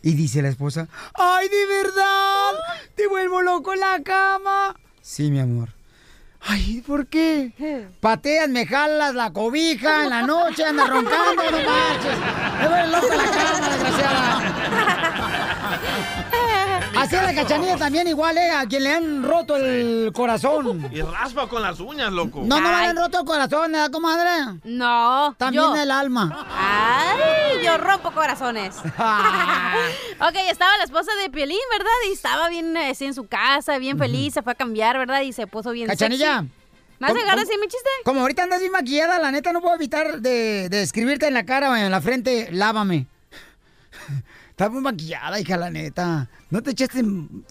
Y 0.00 0.12
dice 0.14 0.40
la 0.40 0.48
esposa, 0.48 0.86
¡ay, 1.14 1.48
de 1.48 1.66
verdad! 1.66 2.52
¿Te 2.94 3.08
vuelvo 3.08 3.42
loco 3.42 3.72
en 3.74 3.80
la 3.80 4.00
cama? 4.04 4.76
Sí, 5.00 5.32
mi 5.32 5.40
amor. 5.40 5.70
Ay, 6.42 6.80
¿por 6.86 7.08
qué? 7.08 7.88
Pateas, 7.98 8.48
me 8.50 8.68
jalas 8.68 9.16
la 9.16 9.32
cobija 9.32 10.04
en 10.04 10.10
la 10.10 10.22
noche, 10.22 10.64
andas 10.64 10.88
roncando, 10.88 11.42
no 11.50 11.58
marches. 11.64 12.18
Me 12.60 12.68
vuelves 12.68 12.90
loco 12.92 13.12
en 13.12 13.18
la 13.18 13.30
cama, 13.32 13.68
desgraciada. 13.68 14.61
Así 17.02 17.16
es 17.16 17.22
la 17.22 17.34
cachanilla 17.34 17.76
también 17.76 18.06
igual, 18.08 18.36
¿eh? 18.38 18.50
A 18.50 18.66
quien 18.66 18.82
le 18.84 18.92
han 18.94 19.22
roto 19.22 19.56
el 19.56 20.12
corazón. 20.14 20.88
Y 20.92 21.02
raspa 21.02 21.48
con 21.48 21.62
las 21.62 21.80
uñas, 21.80 22.12
loco. 22.12 22.40
No, 22.44 22.60
no 22.60 22.68
me 22.68 22.74
han 22.86 22.96
roto 22.96 23.20
el 23.20 23.24
corazón, 23.26 23.74
¿eh, 23.74 23.86
comadre? 23.92 24.58
No. 24.64 25.34
También 25.38 25.64
yo. 25.64 25.76
el 25.76 25.90
alma. 25.90 26.46
Ay, 26.50 27.64
yo 27.64 27.76
rompo 27.78 28.10
corazones. 28.12 28.76
ok, 30.20 30.34
estaba 30.50 30.76
la 30.78 30.84
esposa 30.84 31.10
de 31.22 31.30
Piolín, 31.30 31.58
¿verdad? 31.72 31.90
Y 32.08 32.12
estaba 32.12 32.48
bien 32.48 32.76
eh, 32.76 32.90
así 32.90 33.04
en 33.06 33.14
su 33.14 33.26
casa, 33.26 33.78
bien 33.78 33.98
feliz, 33.98 34.34
se 34.34 34.42
fue 34.42 34.52
a 34.52 34.56
cambiar, 34.56 34.98
¿verdad? 34.98 35.22
Y 35.22 35.32
se 35.32 35.46
puso 35.46 35.70
bien 35.72 35.88
Cachanilla. 35.88 36.40
sexy. 36.40 36.52
¿Me 36.98 37.06
vas 37.08 37.10
a 37.10 37.14
¿Cómo- 37.14 37.20
dejar 37.24 37.38
cómo- 37.38 37.50
así 37.50 37.58
mi 37.60 37.66
chiste? 37.66 37.88
Como 38.04 38.20
ahorita 38.20 38.44
andas 38.44 38.60
bien 38.60 38.70
maquillada, 38.72 39.18
la 39.18 39.32
neta 39.32 39.52
no 39.52 39.60
puedo 39.60 39.74
evitar 39.74 40.20
de, 40.20 40.68
de 40.68 40.82
escribirte 40.82 41.26
en 41.26 41.34
la 41.34 41.44
cara 41.44 41.70
o 41.70 41.76
en 41.76 41.90
la 41.90 42.00
frente, 42.00 42.48
lávame. 42.52 43.06
Estás 44.52 44.70
muy 44.70 44.82
maquillada, 44.82 45.40
hija, 45.40 45.56
la 45.56 45.70
neta. 45.70 46.28
¿No 46.50 46.62
te 46.62 46.72
echaste 46.72 47.02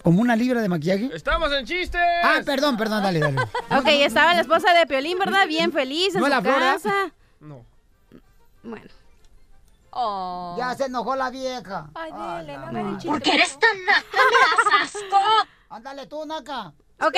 como 0.04 0.20
una 0.20 0.36
libra 0.36 0.60
de 0.62 0.68
maquillaje? 0.68 1.10
¡Estamos 1.12 1.52
en 1.52 1.66
chistes! 1.66 2.00
Ah, 2.22 2.38
perdón, 2.46 2.76
perdón, 2.76 3.02
dale, 3.02 3.18
dale. 3.18 3.40
Ok, 3.76 3.86
estaba 3.88 4.34
la 4.34 4.42
esposa 4.42 4.72
de 4.72 4.86
Piolín, 4.86 5.18
¿verdad? 5.18 5.48
Bien 5.48 5.72
feliz 5.72 6.14
en 6.14 6.20
¿No 6.20 6.26
su 6.26 6.30
la 6.30 6.40
Flora? 6.40 6.60
casa. 6.60 7.10
No. 7.40 7.66
Bueno. 8.62 8.86
Ya 10.58 10.74
se 10.76 10.84
enojó 10.84 11.16
la 11.16 11.30
vieja. 11.30 11.90
Ay, 11.92 12.12
dile, 12.12 12.56
no 12.56 12.72
me 12.72 13.04
¿Por 13.04 13.20
qué 13.20 13.34
eres 13.34 13.58
tan 13.58 13.84
naca? 13.84 14.00
¡Me 14.12 14.80
das 14.80 14.94
asco! 14.94 15.18
Ándale 15.70 16.06
tú, 16.06 16.24
Naca. 16.24 16.68
Ok, 17.00 17.16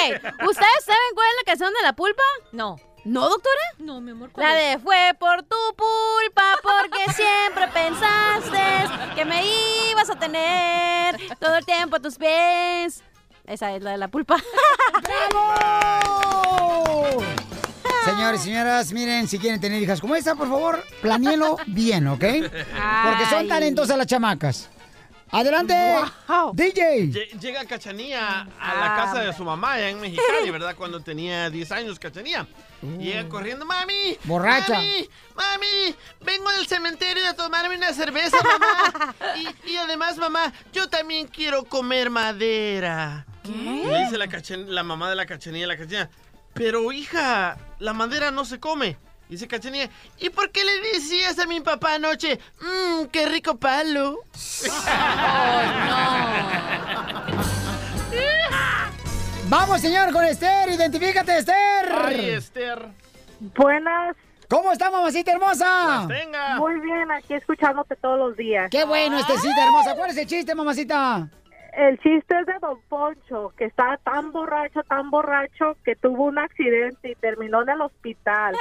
¿ustedes 0.49 0.85
saben 0.87 1.13
cuál 1.15 1.27
es 1.29 1.37
la 1.41 1.45
canción 1.45 1.73
de 1.75 1.83
la 1.83 1.93
pulpa? 1.93 2.23
No. 2.53 2.77
¿No, 3.05 3.29
doctora? 3.29 3.61
No, 3.79 4.01
mi 4.01 4.13
amor. 4.13 4.31
¿cuál 4.33 4.47
La 4.47 4.73
es? 4.73 4.79
de 4.79 4.83
fue 4.83 5.13
por 5.19 5.43
tu 5.43 5.57
pulpa 5.77 6.59
porque 6.63 7.13
siempre 7.13 7.69
pensaste 7.69 9.15
que 9.15 9.25
me 9.27 9.43
ibas 9.91 10.09
a 10.09 10.19
tener 10.19 11.17
todo 11.39 11.57
el 11.57 11.67
tiempo 11.67 11.97
a 11.97 12.01
tus 12.01 12.17
pies. 12.17 13.03
Esa 13.47 13.75
es 13.75 13.83
la 13.83 13.91
de 13.93 13.99
la 13.99 14.09
pulpa. 14.09 14.37
¡Bravo! 15.03 17.23
Señores 18.07 18.41
y 18.43 18.45
señoras, 18.45 18.93
miren, 18.93 19.29
si 19.29 19.39
quieren 19.39 19.61
tener 19.61 19.83
hijas 19.83 20.01
como 20.01 20.15
esta, 20.17 20.35
por 20.35 20.49
favor, 20.49 20.83
planíenlo 21.03 21.57
bien, 21.67 22.07
¿ok? 22.07 22.21
Porque 22.25 23.27
son 23.31 23.49
talentosas 23.49 23.97
las 23.99 24.07
chamacas. 24.07 24.71
Adelante, 25.31 25.75
DJ. 26.53 27.11
Lle- 27.11 27.41
Llega 27.41 27.65
Cachanía 27.65 28.43
a 28.61 28.75
la 28.77 28.95
casa 28.95 29.21
de 29.21 29.33
su 29.33 29.43
mamá 29.43 29.73
allá 29.73 29.89
en 29.89 30.01
Mexicali, 30.01 30.49
¿verdad? 30.51 30.77
Cuando 30.77 31.01
tenía 31.01 31.51
10 31.51 31.73
años, 31.73 31.99
Cachanía. 31.99 32.47
Llega 32.99 33.29
corriendo, 33.29 33.65
mami. 33.65 34.19
Borracha. 34.25 34.75
Mami, 34.75 35.09
mami, 35.35 35.97
vengo 36.21 36.51
del 36.53 36.67
cementerio 36.67 37.29
a 37.29 37.35
tomarme 37.35 37.77
una 37.77 37.93
cerveza, 37.93 38.37
mamá. 38.43 39.15
Y, 39.37 39.73
y 39.73 39.77
además, 39.77 40.17
mamá, 40.17 40.53
yo 40.73 40.89
también 40.89 41.27
quiero 41.27 41.65
comer 41.65 42.11
madera. 42.11 43.27
Y 43.45 43.85
le 43.85 44.05
dice 44.05 44.57
la, 44.57 44.83
mamá 44.83 45.11
de 45.11 45.17
la 45.17 45.27
Cachanía, 45.27 45.67
la 45.67 45.77
Cachanía, 45.77 46.11
pero 46.55 46.93
hija, 46.93 47.59
la 47.79 47.93
madera 47.93 48.31
no 48.31 48.45
se 48.45 48.61
come. 48.61 48.97
Dice 49.29 49.49
Cachanía, 49.49 49.91
¿y 50.19 50.31
por 50.31 50.51
qué 50.51 50.65
le 50.65 50.81
decías 50.93 51.39
a 51.39 51.47
mi 51.47 51.61
papá 51.61 51.95
anoche, 51.95 52.39
mmm, 52.61 53.07
qué 53.07 53.27
rico 53.27 53.57
palo? 53.57 54.21
Vamos, 59.57 59.81
señor, 59.81 60.13
con 60.13 60.25
Esther. 60.25 60.69
Identifícate, 60.69 61.39
Esther. 61.39 61.89
Ay, 62.05 62.31
Esther. 62.31 62.89
Buenas. 63.39 64.17
¿Cómo 64.49 64.73
está, 64.73 64.91
mamacita 64.91 65.31
hermosa? 65.31 66.09
Tenga. 66.09 66.57
Muy 66.57 66.81
bien, 66.81 67.09
aquí 67.13 67.35
escuchándote 67.35 67.95
todos 67.95 68.19
los 68.19 68.37
días. 68.37 68.69
Qué 68.69 68.85
bueno, 68.85 69.17
Estecita 69.17 69.65
hermosa. 69.65 69.95
¿Cuál 69.95 70.11
es 70.11 70.17
el 70.17 70.27
chiste, 70.27 70.57
mamacita? 70.57 71.29
El 71.73 71.97
chiste 72.01 72.37
es 72.37 72.47
de 72.47 72.55
Don 72.61 72.81
Poncho, 72.89 73.53
que 73.57 73.67
estaba 73.67 73.97
tan 73.99 74.33
borracho, 74.33 74.83
tan 74.89 75.09
borracho, 75.09 75.77
que 75.85 75.95
tuvo 75.95 76.25
un 76.25 76.39
accidente 76.39 77.13
y 77.13 77.15
terminó 77.15 77.63
en 77.63 77.69
el 77.69 77.81
hospital. 77.81 78.57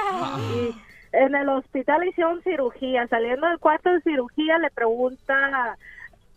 Y 0.53 0.75
en 1.11 1.33
el 1.33 1.49
hospital 1.49 2.07
hicieron 2.07 2.43
cirugía. 2.43 3.07
Saliendo 3.07 3.47
del 3.47 3.57
cuarto 3.57 3.89
de 3.89 4.01
cirugía 4.01 4.59
le 4.59 4.69
pregunta 4.69 5.75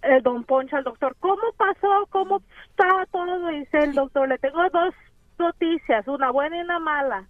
el 0.09 0.23
Don 0.23 0.45
Poncho 0.45 0.77
al 0.77 0.85
doctor, 0.85 1.16
¿cómo 1.21 1.42
pasó? 1.57 2.07
¿Cómo 2.11 2.40
está 2.71 3.07
todo? 3.11 3.49
Dice 3.49 3.79
el 3.79 3.92
doctor, 3.92 4.29
le 4.29 4.38
tengo 4.38 4.62
dos 4.71 4.95
noticias, 5.38 6.07
una 6.09 6.31
buena 6.31 6.57
y 6.57 6.61
una 6.61 6.79
mala. 6.79 7.25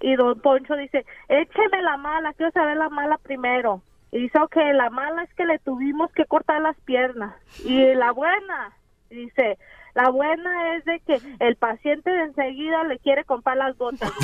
Y 0.00 0.16
Don 0.16 0.40
Poncho 0.40 0.74
dice, 0.76 1.04
écheme 1.28 1.82
la 1.82 1.96
mala, 1.96 2.32
quiero 2.34 2.52
saber 2.52 2.76
la 2.76 2.88
mala 2.88 3.18
primero. 3.18 3.82
Y 4.10 4.18
dice, 4.22 4.38
ok, 4.40 4.56
la 4.74 4.90
mala 4.90 5.22
es 5.22 5.32
que 5.34 5.46
le 5.46 5.58
tuvimos 5.60 6.12
que 6.12 6.26
cortar 6.26 6.60
las 6.60 6.76
piernas. 6.80 7.34
Y 7.64 7.94
la 7.94 8.12
buena, 8.12 8.72
dice, 9.08 9.58
la 9.94 10.10
buena 10.10 10.76
es 10.76 10.84
de 10.84 11.00
que 11.00 11.20
el 11.40 11.56
paciente 11.56 12.10
de 12.10 12.24
enseguida 12.24 12.84
le 12.84 12.98
quiere 12.98 13.24
comprar 13.24 13.56
las 13.56 13.76
botas. 13.76 14.10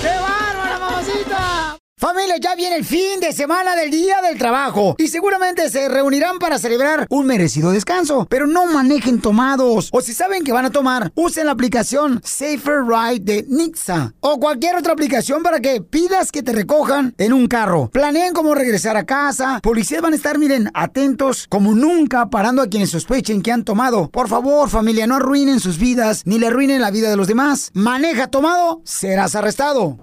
¡Qué 0.00 0.08
bárbara, 0.08 0.78
mamacita! 0.78 1.85
Familia, 1.98 2.36
ya 2.36 2.54
viene 2.54 2.76
el 2.76 2.84
fin 2.84 3.20
de 3.20 3.32
semana 3.32 3.74
del 3.74 3.90
Día 3.90 4.20
del 4.20 4.36
Trabajo 4.36 4.96
y 4.98 5.08
seguramente 5.08 5.70
se 5.70 5.88
reunirán 5.88 6.38
para 6.38 6.58
celebrar 6.58 7.06
un 7.08 7.24
merecido 7.24 7.70
descanso, 7.70 8.26
pero 8.28 8.46
no 8.46 8.66
manejen 8.66 9.22
tomados 9.22 9.88
o 9.90 10.02
si 10.02 10.12
saben 10.12 10.44
que 10.44 10.52
van 10.52 10.66
a 10.66 10.70
tomar, 10.70 11.10
usen 11.14 11.46
la 11.46 11.52
aplicación 11.52 12.20
Safer 12.22 12.82
Ride 12.86 13.20
de 13.20 13.46
Nixa 13.48 14.12
o 14.20 14.38
cualquier 14.38 14.76
otra 14.76 14.92
aplicación 14.92 15.42
para 15.42 15.60
que 15.60 15.80
pidas 15.80 16.32
que 16.32 16.42
te 16.42 16.52
recojan 16.52 17.14
en 17.16 17.32
un 17.32 17.46
carro. 17.48 17.88
Planeen 17.88 18.34
cómo 18.34 18.54
regresar 18.54 18.98
a 18.98 19.06
casa, 19.06 19.60
policías 19.62 20.02
van 20.02 20.12
a 20.12 20.16
estar, 20.16 20.36
miren, 20.38 20.70
atentos 20.74 21.46
como 21.48 21.74
nunca 21.74 22.28
parando 22.28 22.60
a 22.60 22.68
quienes 22.68 22.90
sospechen 22.90 23.40
que 23.40 23.52
han 23.52 23.64
tomado. 23.64 24.10
Por 24.10 24.28
favor, 24.28 24.68
familia, 24.68 25.06
no 25.06 25.14
arruinen 25.14 25.60
sus 25.60 25.78
vidas 25.78 26.24
ni 26.26 26.38
le 26.38 26.48
arruinen 26.48 26.82
la 26.82 26.90
vida 26.90 27.08
de 27.08 27.16
los 27.16 27.26
demás. 27.26 27.70
Maneja 27.72 28.26
tomado, 28.26 28.82
serás 28.84 29.34
arrestado. 29.34 29.96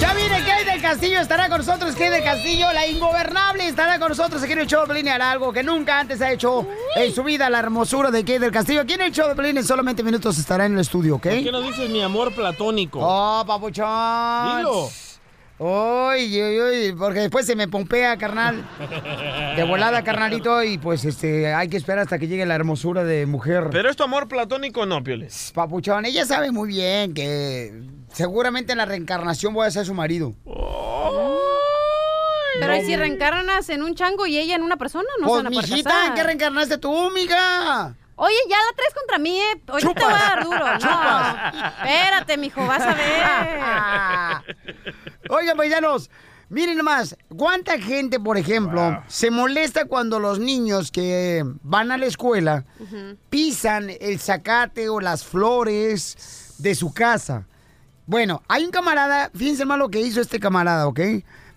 Ya 0.00 0.12
viene 0.14 0.43
Castillo, 0.84 1.18
estará 1.18 1.48
con 1.48 1.58
nosotros 1.58 1.94
Kay 1.96 2.10
del 2.10 2.22
Castillo, 2.22 2.70
la 2.74 2.86
ingobernable, 2.86 3.66
estará 3.66 3.98
con 3.98 4.10
nosotros 4.10 4.42
aquí 4.42 4.52
en 4.52 4.58
el 4.58 4.66
show 4.66 4.82
de 4.82 4.88
Pelín 4.88 5.08
hará 5.08 5.30
algo 5.30 5.50
que 5.50 5.62
nunca 5.62 5.98
antes 5.98 6.20
ha 6.20 6.30
hecho 6.30 6.66
en 6.94 7.10
su 7.14 7.24
vida, 7.24 7.48
la 7.48 7.60
hermosura 7.60 8.10
de 8.10 8.22
Kay 8.22 8.38
del 8.38 8.52
Castillo. 8.52 8.82
Aquí 8.82 8.92
en 8.92 9.00
el 9.00 9.10
show 9.10 9.26
de 9.26 9.34
Pelín 9.34 9.56
en 9.56 9.64
solamente 9.64 10.02
minutos 10.02 10.36
estará 10.36 10.66
en 10.66 10.74
el 10.74 10.80
estudio, 10.80 11.14
¿ok? 11.16 11.22
¿Por 11.22 11.42
qué 11.42 11.50
no 11.52 11.62
dices 11.62 11.88
mi 11.88 12.02
amor 12.02 12.34
platónico? 12.34 12.98
Oh, 13.02 13.44
papuchón. 13.46 14.58
Dilo. 14.58 14.90
Uy, 15.56 16.42
uy, 16.42 16.60
uy, 16.60 16.92
porque 16.98 17.20
después 17.20 17.46
se 17.46 17.54
me 17.54 17.68
pompea, 17.68 18.16
carnal. 18.16 18.64
De 19.56 19.62
volada, 19.62 20.02
carnalito, 20.02 20.62
y 20.64 20.78
pues 20.78 21.04
este, 21.04 21.54
hay 21.54 21.68
que 21.68 21.76
esperar 21.76 22.00
hasta 22.00 22.18
que 22.18 22.26
llegue 22.26 22.44
la 22.44 22.56
hermosura 22.56 23.04
de 23.04 23.24
mujer. 23.26 23.68
¿Pero 23.70 23.88
es 23.88 23.96
tu 23.96 24.02
amor 24.02 24.26
platónico 24.26 24.84
no, 24.84 25.02
Pioles? 25.04 25.52
Papuchón, 25.54 26.06
ella 26.06 26.26
sabe 26.26 26.50
muy 26.50 26.68
bien 26.68 27.14
que 27.14 27.72
seguramente 28.12 28.72
en 28.72 28.78
la 28.78 28.84
reencarnación 28.84 29.54
voy 29.54 29.68
a 29.68 29.70
ser 29.70 29.86
su 29.86 29.94
marido. 29.94 30.34
Pero 30.44 31.38
No, 32.68 32.76
¿y 32.76 32.84
si 32.84 32.96
reencarnas 32.96 33.68
en 33.68 33.82
un 33.84 33.94
chango 33.94 34.26
y 34.26 34.38
ella 34.38 34.56
en 34.56 34.62
una 34.62 34.76
persona? 34.76 35.08
No 35.20 35.26
Pues, 35.26 35.38
se 35.38 35.44
van 35.44 35.46
a 35.46 35.50
poder 35.56 35.70
mijita. 35.70 36.06
¿en 36.06 36.14
qué 36.14 36.22
reencarnaste 36.24 36.78
tú, 36.78 37.10
mija? 37.12 37.94
Oye, 38.16 38.36
ya 38.48 38.56
la 38.56 38.76
traes 38.76 38.94
contra 38.94 39.18
mí, 39.18 39.40
eh. 39.40 39.60
Ahorita 39.66 39.92
te 39.94 40.04
voy 40.04 40.12
a 40.12 40.16
dar 40.16 40.44
duro. 40.44 40.58
No. 40.58 40.78
Chupas. 40.78 41.54
Espérate, 41.84 42.36
mijo, 42.38 42.64
vas 42.64 42.82
a 42.82 42.94
ver. 42.94 44.54
Oigan, 45.30 45.56
paisanos, 45.56 46.10
miren 46.48 46.76
nomás, 46.76 47.16
¿cuánta 47.34 47.78
gente, 47.78 48.20
por 48.20 48.36
ejemplo, 48.36 49.02
se 49.08 49.30
molesta 49.30 49.86
cuando 49.86 50.18
los 50.18 50.38
niños 50.38 50.90
que 50.90 51.42
van 51.62 51.90
a 51.90 51.96
la 51.96 52.06
escuela 52.06 52.64
pisan 53.30 53.90
el 54.00 54.18
zacate 54.18 54.88
o 54.88 55.00
las 55.00 55.24
flores 55.24 56.54
de 56.58 56.74
su 56.74 56.92
casa? 56.92 57.46
Bueno, 58.06 58.42
hay 58.48 58.64
un 58.64 58.70
camarada, 58.70 59.30
fíjense 59.34 59.64
más 59.64 59.78
lo 59.78 59.88
que 59.88 60.00
hizo 60.00 60.20
este 60.20 60.38
camarada, 60.38 60.86
¿ok? 60.86 61.00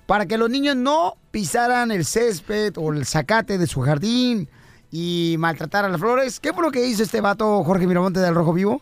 Para 0.05 0.25
que 0.25 0.37
los 0.37 0.49
niños 0.49 0.77
no 0.77 1.17
pisaran 1.31 1.91
el 1.91 2.05
césped 2.05 2.73
o 2.77 2.93
el 2.93 3.05
zacate 3.05 3.57
de 3.57 3.67
su 3.67 3.81
jardín 3.81 4.49
y 4.89 5.35
maltrataran 5.39 5.91
las 5.91 5.99
flores. 5.99 6.39
¿Qué 6.39 6.53
fue 6.53 6.63
lo 6.63 6.71
que 6.71 6.87
hizo 6.87 7.03
este 7.03 7.19
vato 7.19 7.61
Jorge 7.65 7.85
Miramonte 7.85 8.21
del 8.21 8.33
Rojo 8.33 8.53
Vivo? 8.53 8.81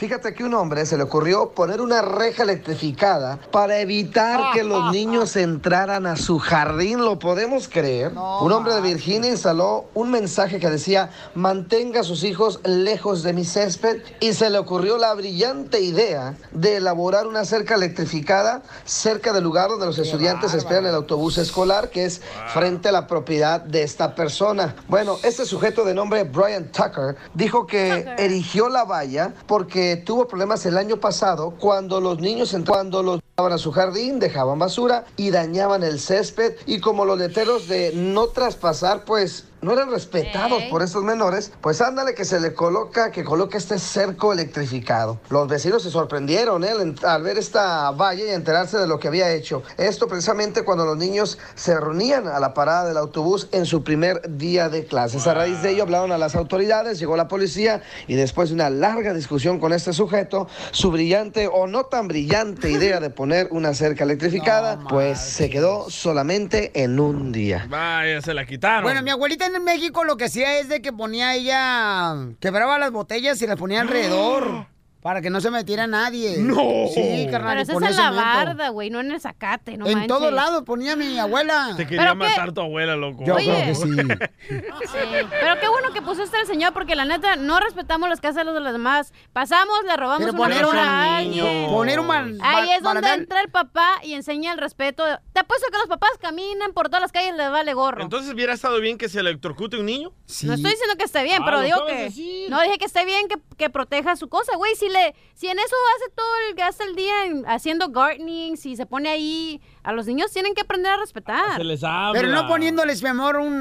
Fíjate 0.00 0.32
que 0.32 0.44
un 0.44 0.54
hombre 0.54 0.86
se 0.86 0.96
le 0.96 1.02
ocurrió 1.02 1.50
poner 1.50 1.82
una 1.82 2.00
reja 2.00 2.44
electrificada 2.44 3.38
para 3.50 3.80
evitar 3.80 4.50
que 4.54 4.64
los 4.64 4.90
niños 4.90 5.36
entraran 5.36 6.06
a 6.06 6.16
su 6.16 6.38
jardín. 6.38 7.04
¿Lo 7.04 7.18
podemos 7.18 7.68
creer? 7.68 8.12
un 8.14 8.50
hombre 8.50 8.72
de 8.72 8.80
Virginia 8.80 9.28
instaló 9.28 9.90
un 9.92 10.10
mensaje 10.10 10.58
que 10.58 10.70
decía, 10.70 11.10
mantenga 11.34 12.00
a 12.00 12.02
sus 12.02 12.24
hijos 12.24 12.60
lejos 12.64 13.22
de 13.22 13.34
mi 13.34 13.44
césped 13.44 14.00
y 14.20 14.32
se 14.32 14.48
le 14.48 14.56
ocurrió 14.56 14.96
la 14.96 15.12
brillante 15.12 15.82
idea 15.82 16.34
de 16.50 16.76
elaborar 16.76 17.26
una 17.26 17.44
cerca 17.44 17.74
electrificada 17.74 18.62
cerca 18.86 19.34
del 19.34 19.44
lugar 19.44 19.68
donde 19.68 19.84
los 19.84 19.98
estudiantes 19.98 20.54
esperan 20.54 20.86
el 20.86 20.94
autobús 20.94 21.36
escolar, 21.36 21.90
que 21.90 22.06
es 22.06 22.22
frente 22.54 22.88
a 22.88 22.92
la 22.92 23.06
propiedad 23.06 23.60
de 23.60 23.82
esta 23.82 24.14
persona. 24.14 24.74
Bueno, 24.88 25.18
este 25.24 25.44
sujeto 25.44 25.84
de 25.84 25.92
nombre 25.92 26.24
Brian 26.24 26.72
Tucker 26.72 27.16
dijo 27.34 27.66
que 27.66 28.06
erigió 28.16 28.70
la 28.70 28.84
valla 28.84 29.34
porque 29.46 29.89
tuvo 29.96 30.26
problemas 30.26 30.64
el 30.66 30.76
año 30.76 30.98
pasado 30.98 31.54
cuando 31.58 32.00
los 32.00 32.20
niños 32.20 32.56
cuando 32.66 33.02
los 33.02 33.20
a 33.36 33.58
su 33.58 33.72
jardín, 33.72 34.18
dejaban 34.18 34.58
basura 34.58 35.06
y 35.16 35.30
dañaban 35.30 35.82
el 35.82 35.98
césped 35.98 36.56
y 36.66 36.80
como 36.80 37.06
los 37.06 37.18
letreros 37.18 37.68
de 37.68 37.92
no 37.94 38.26
traspasar, 38.28 39.04
pues 39.04 39.44
no 39.62 39.72
eran 39.72 39.90
respetados 39.90 40.62
por 40.70 40.82
estos 40.82 41.04
menores, 41.04 41.52
pues 41.60 41.80
ándale 41.80 42.14
que 42.14 42.24
se 42.24 42.40
le 42.40 42.54
coloca, 42.54 43.10
que 43.10 43.24
coloca 43.24 43.58
este 43.58 43.78
cerco 43.78 44.32
electrificado. 44.32 45.20
Los 45.28 45.48
vecinos 45.48 45.82
se 45.82 45.90
sorprendieron 45.90 46.64
¿eh? 46.64 46.70
al- 46.70 46.94
al 47.02 47.22
ver 47.22 47.38
esta 47.38 47.90
valla 47.90 48.24
y 48.24 48.30
enterarse 48.30 48.78
de 48.78 48.86
lo 48.86 48.98
que 48.98 49.08
había 49.08 49.30
hecho. 49.32 49.62
Esto 49.76 50.08
precisamente 50.08 50.62
cuando 50.64 50.84
los 50.84 50.96
niños 50.96 51.38
se 51.54 51.78
reunían 51.78 52.26
a 52.26 52.40
la 52.40 52.54
parada 52.54 52.86
del 52.88 52.96
autobús 52.96 53.48
en 53.52 53.66
su 53.66 53.84
primer 53.84 54.20
día 54.38 54.68
de 54.68 54.84
clases. 54.86 55.26
A 55.26 55.34
raíz 55.34 55.60
de 55.62 55.70
ello 55.70 55.82
hablaron 55.82 56.12
a 56.12 56.18
las 56.18 56.34
autoridades, 56.36 56.98
llegó 56.98 57.16
la 57.16 57.28
policía 57.28 57.82
y 58.06 58.14
después 58.14 58.48
de 58.50 58.54
una 58.54 58.70
larga 58.70 59.12
discusión 59.12 59.60
con 59.60 59.72
este 59.72 59.92
sujeto, 59.92 60.48
su 60.70 60.90
brillante 60.90 61.48
o 61.52 61.66
no 61.66 61.84
tan 61.84 62.08
brillante 62.08 62.70
idea 62.70 63.00
de 63.00 63.10
poner 63.10 63.48
una 63.50 63.74
cerca 63.74 64.04
electrificada, 64.04 64.78
pues 64.88 65.18
se 65.20 65.50
quedó 65.50 65.90
solamente 65.90 66.70
en 66.82 66.98
un 66.98 67.32
día. 67.32 67.66
Vaya, 67.68 68.20
se 68.22 68.32
la 68.34 68.46
quitaron. 68.46 68.82
Bueno, 68.84 69.02
mi 69.02 69.10
abuelita 69.10 69.49
en 69.54 69.64
México 69.64 70.04
lo 70.04 70.16
que 70.16 70.24
hacía 70.24 70.58
es 70.58 70.68
de 70.68 70.82
que 70.82 70.92
ponía 70.92 71.34
ella, 71.34 72.14
quebraba 72.40 72.78
las 72.78 72.90
botellas 72.90 73.40
y 73.42 73.46
las 73.46 73.56
ponía 73.56 73.80
alrededor 73.80 74.66
para 75.00 75.22
que 75.22 75.30
no 75.30 75.40
se 75.40 75.50
metiera 75.50 75.86
nadie. 75.86 76.36
No. 76.38 76.56
Sí, 76.94 77.26
carnal. 77.30 77.50
Pero 77.58 77.78
eso 77.78 77.84
es 77.86 77.90
en 77.90 77.96
la 77.96 78.10
barda, 78.10 78.68
güey, 78.68 78.90
no 78.90 79.00
en 79.00 79.12
el 79.12 79.20
zacate, 79.20 79.76
no 79.78 79.86
en 79.86 79.92
manches. 79.94 80.08
todos 80.08 80.32
lados 80.32 80.62
ponía 80.64 80.94
mi 80.96 81.18
abuela. 81.18 81.74
Te 81.76 81.86
quería 81.86 82.14
matar 82.14 82.52
tu 82.52 82.60
abuela, 82.60 82.96
loco. 82.96 83.24
Yo 83.24 83.34
Oye. 83.36 83.44
creo 83.46 83.66
que 83.66 83.74
sí. 83.74 83.90
Sí, 84.48 84.98
Pero 85.30 85.60
qué 85.60 85.68
bueno 85.68 85.92
que 85.92 86.02
pusiste 86.02 86.36
al 86.36 86.46
señor, 86.46 86.72
porque 86.72 86.94
la 86.96 87.04
neta 87.04 87.36
no 87.36 87.60
respetamos 87.60 88.08
las 88.08 88.20
casas 88.20 88.44
de 88.46 88.60
los 88.60 88.72
demás. 88.72 89.12
Pasamos, 89.32 89.74
le 89.86 89.96
robamos 89.96 90.20
Pero 90.20 90.32
una 90.32 90.38
poner 90.42 90.66
una- 90.66 91.04
a 91.14 91.16
alguien. 91.18 91.68
poner 91.70 92.00
un 92.00 92.06
man- 92.06 92.38
Ahí 92.42 92.70
es 92.72 92.82
donde 92.82 93.08
entra 93.12 93.40
el 93.40 93.48
papá 93.50 94.00
y 94.02 94.14
enseña 94.14 94.52
el 94.52 94.58
respeto. 94.58 95.04
Te 95.32 95.40
apuesto 95.40 95.66
que 95.70 95.78
los 95.78 95.86
papás 95.86 96.10
caminan 96.20 96.72
por 96.72 96.88
todas 96.88 97.00
las 97.02 97.12
calles 97.12 97.34
les 97.36 97.50
vale 97.50 97.72
gorro. 97.74 98.02
Entonces 98.02 98.32
hubiera 98.34 98.52
estado 98.52 98.80
bien 98.80 98.98
que 98.98 99.08
se 99.08 99.20
electrocute 99.20 99.76
un 99.78 99.86
niño. 99.86 100.12
No 100.42 100.54
estoy 100.54 100.70
diciendo 100.72 100.96
que 100.98 101.04
esté 101.04 101.22
bien, 101.22 101.42
Ah, 101.42 101.44
pero 101.46 101.60
digo 101.60 101.86
que. 101.86 101.94
decir. 101.94 102.50
No 102.50 102.60
dije 102.60 102.78
que 102.78 102.84
esté 102.84 103.04
bien 103.04 103.28
que, 103.28 103.36
que 103.56 103.70
proteja 103.70 104.16
su 104.16 104.28
cosa, 104.28 104.56
güey. 104.56 104.74
Si 104.76 104.88
le, 104.90 105.14
si 105.34 105.48
en 105.48 105.58
eso 105.58 105.74
hace 105.96 106.10
todo 106.14 106.26
el 106.48 106.54
gasta 106.56 106.84
el 106.84 106.94
día 106.94 107.24
en- 107.26 107.46
haciendo 107.48 107.88
gardening, 107.88 108.56
si 108.56 108.76
se 108.76 108.86
pone 108.86 109.08
ahí, 109.08 109.60
a 109.82 109.92
los 109.92 110.06
niños 110.06 110.30
tienen 110.32 110.54
que 110.54 110.60
aprender 110.62 110.92
a 110.92 110.96
respetar. 110.98 111.56
Se 111.56 111.64
les 111.64 111.82
habla. 111.82 112.12
Pero 112.20 112.28
no 112.32 112.46
poniéndoles, 112.46 113.02
mi 113.02 113.08
amor, 113.08 113.36
un, 113.36 113.52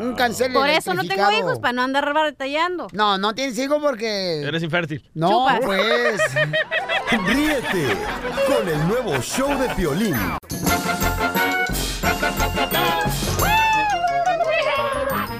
un 0.00 0.14
cancel 0.14 0.52
Por 0.52 0.68
eso 0.68 0.94
no 0.94 1.04
tengo 1.04 1.30
hijos, 1.32 1.58
para 1.58 1.72
no 1.72 1.82
andar 1.82 2.12
batallando. 2.14 2.86
No, 2.92 3.18
no 3.18 3.34
tienes 3.34 3.58
hijos 3.58 3.78
porque... 3.82 4.42
Eres 4.42 4.62
infértil. 4.62 5.08
No, 5.14 5.28
Chupas. 5.30 5.60
pues... 5.64 6.20
Ríete 7.26 7.96
con 8.46 8.68
el 8.68 8.88
nuevo 8.88 9.20
show 9.20 9.48
de 9.58 9.68
Piolín. 9.74 10.16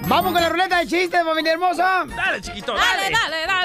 Vamos 0.09 0.33
con 0.33 0.41
la 0.41 0.49
ruleta 0.49 0.79
de 0.79 0.87
chistes, 0.87 1.23
familia 1.25 1.53
hermosa. 1.53 2.05
Dale, 2.07 2.41
chiquito, 2.41 2.75
Dale, 2.75 3.11
dale, 3.11 3.47
dale. 3.47 3.56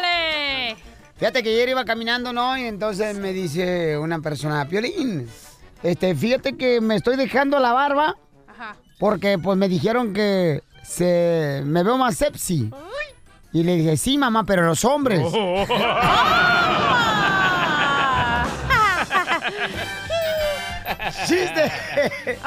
Fíjate 1.22 1.44
que 1.44 1.50
ayer 1.52 1.70
iba 1.70 1.86
caminando, 1.86 2.34
¿no? 2.34 2.58
Y 2.58 2.64
entonces 2.64 3.16
me 3.16 3.32
dice 3.32 3.96
una 3.96 4.18
persona, 4.22 4.68
Piolín, 4.68 5.30
este, 5.84 6.16
fíjate 6.16 6.58
que 6.58 6.82
me 6.82 6.96
estoy 6.96 7.16
dejando 7.16 7.60
la 7.60 7.74
barba 7.74 8.16
Ajá. 8.48 8.76
porque 8.98 9.38
pues 9.38 9.56
me 9.56 9.70
dijeron 9.70 10.14
que 10.16 10.64
se 10.82 11.62
me 11.64 11.84
veo 11.84 12.00
más 12.00 12.18
sepsi. 12.18 12.72
Y 13.54 13.62
le 13.62 13.76
dije, 13.76 13.98
sí, 13.98 14.18
mamá, 14.18 14.46
pero 14.46 14.66
los 14.66 14.84
hombres. 14.84 15.22
Oh. 15.24 15.64
¡Chiste! 21.28 21.72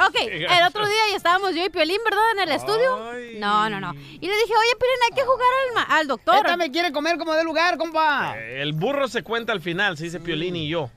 Ok, 0.06 0.16
el 0.28 0.62
otro 0.66 0.86
día 0.86 0.98
ya 1.10 1.16
estábamos 1.16 1.54
yo 1.54 1.64
y 1.64 1.68
Piolín, 1.70 1.98
¿verdad? 2.04 2.22
En 2.32 2.40
el 2.40 2.52
estudio. 2.52 2.96
No, 3.38 3.68
no, 3.70 3.80
no. 3.80 3.92
Y 3.94 4.26
le 4.26 4.34
dije, 4.36 4.52
oye, 4.56 4.76
Piolín, 4.78 4.98
hay 5.10 5.16
que 5.16 5.22
jugar 5.24 5.48
al, 5.68 5.74
ma- 5.74 5.96
al 5.96 6.06
doctor. 6.06 6.36
Esta 6.36 6.56
me 6.56 6.70
quiere 6.70 6.92
comer 6.92 7.18
como 7.18 7.32
de 7.34 7.44
lugar, 7.44 7.76
compa. 7.78 8.36
El 8.38 8.72
burro 8.72 9.08
se 9.08 9.22
cuenta 9.22 9.52
al 9.52 9.60
final, 9.60 9.96
se 9.96 10.04
dice 10.04 10.20
Piolín 10.20 10.56
y 10.56 10.68
yo. 10.68 10.90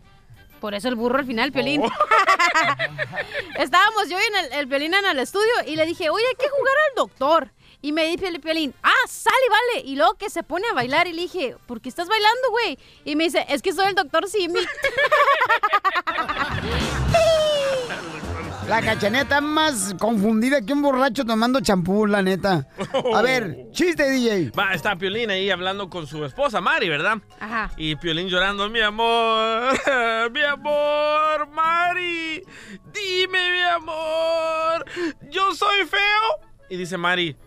Por 0.59 0.73
eso 0.73 0.87
el 0.87 0.95
burro 0.95 1.19
al 1.19 1.25
final, 1.25 1.51
Piolín. 1.51 1.83
Oh. 1.83 1.89
Estábamos 3.59 4.09
yo 4.09 4.17
y 4.19 4.23
en 4.25 4.35
el, 4.45 4.53
el 4.59 4.67
Piolín 4.67 4.93
en 4.95 5.05
el 5.05 5.19
estudio 5.19 5.51
y 5.67 5.75
le 5.75 5.85
dije, 5.85 6.09
oye, 6.09 6.25
hay 6.27 6.35
que 6.35 6.49
jugar 6.49 6.73
al 6.89 6.95
doctor. 6.95 7.51
Y 7.79 7.91
me 7.91 8.05
dice 8.07 8.27
el 8.27 8.39
Piolín, 8.41 8.73
ah, 8.81 8.89
sale, 9.07 9.35
vale. 9.49 9.85
Y 9.87 9.95
luego 9.95 10.15
que 10.15 10.31
se 10.31 10.41
pone 10.41 10.65
a 10.67 10.73
bailar 10.73 11.05
y 11.07 11.13
le 11.13 11.21
dije, 11.21 11.55
¿por 11.67 11.79
qué 11.79 11.89
estás 11.89 12.07
bailando, 12.07 12.49
güey? 12.49 12.79
Y 13.05 13.15
me 13.15 13.25
dice, 13.25 13.45
es 13.49 13.61
que 13.61 13.71
soy 13.71 13.85
el 13.85 13.93
doctor 13.95 14.27
Simi. 14.27 14.59
La 18.67 18.81
cachaneta 18.81 19.39
más 19.39 19.95
confundida 19.97 20.61
que 20.61 20.73
un 20.73 20.81
borracho 20.81 21.23
tomando 21.23 21.61
champú, 21.61 22.05
la 22.05 22.21
neta. 22.21 22.67
A 23.15 23.21
ver, 23.21 23.67
chiste, 23.71 24.09
DJ. 24.09 24.51
Va, 24.51 24.73
está 24.73 24.97
Piolín 24.97 25.29
ahí 25.29 25.49
hablando 25.49 25.89
con 25.89 26.05
su 26.05 26.25
esposa, 26.25 26.59
Mari, 26.59 26.89
¿verdad? 26.89 27.19
Ajá. 27.39 27.71
Y 27.77 27.95
Piolín 27.95 28.27
llorando, 28.27 28.69
mi 28.69 28.81
amor, 28.81 29.73
mi 30.33 30.43
amor, 30.43 31.47
Mari, 31.49 32.43
dime, 32.91 33.51
mi 33.53 33.61
amor, 33.73 34.85
¿yo 35.31 35.55
soy 35.55 35.85
feo? 35.85 36.49
Y 36.69 36.75
dice 36.75 36.97
Mari, 36.97 37.37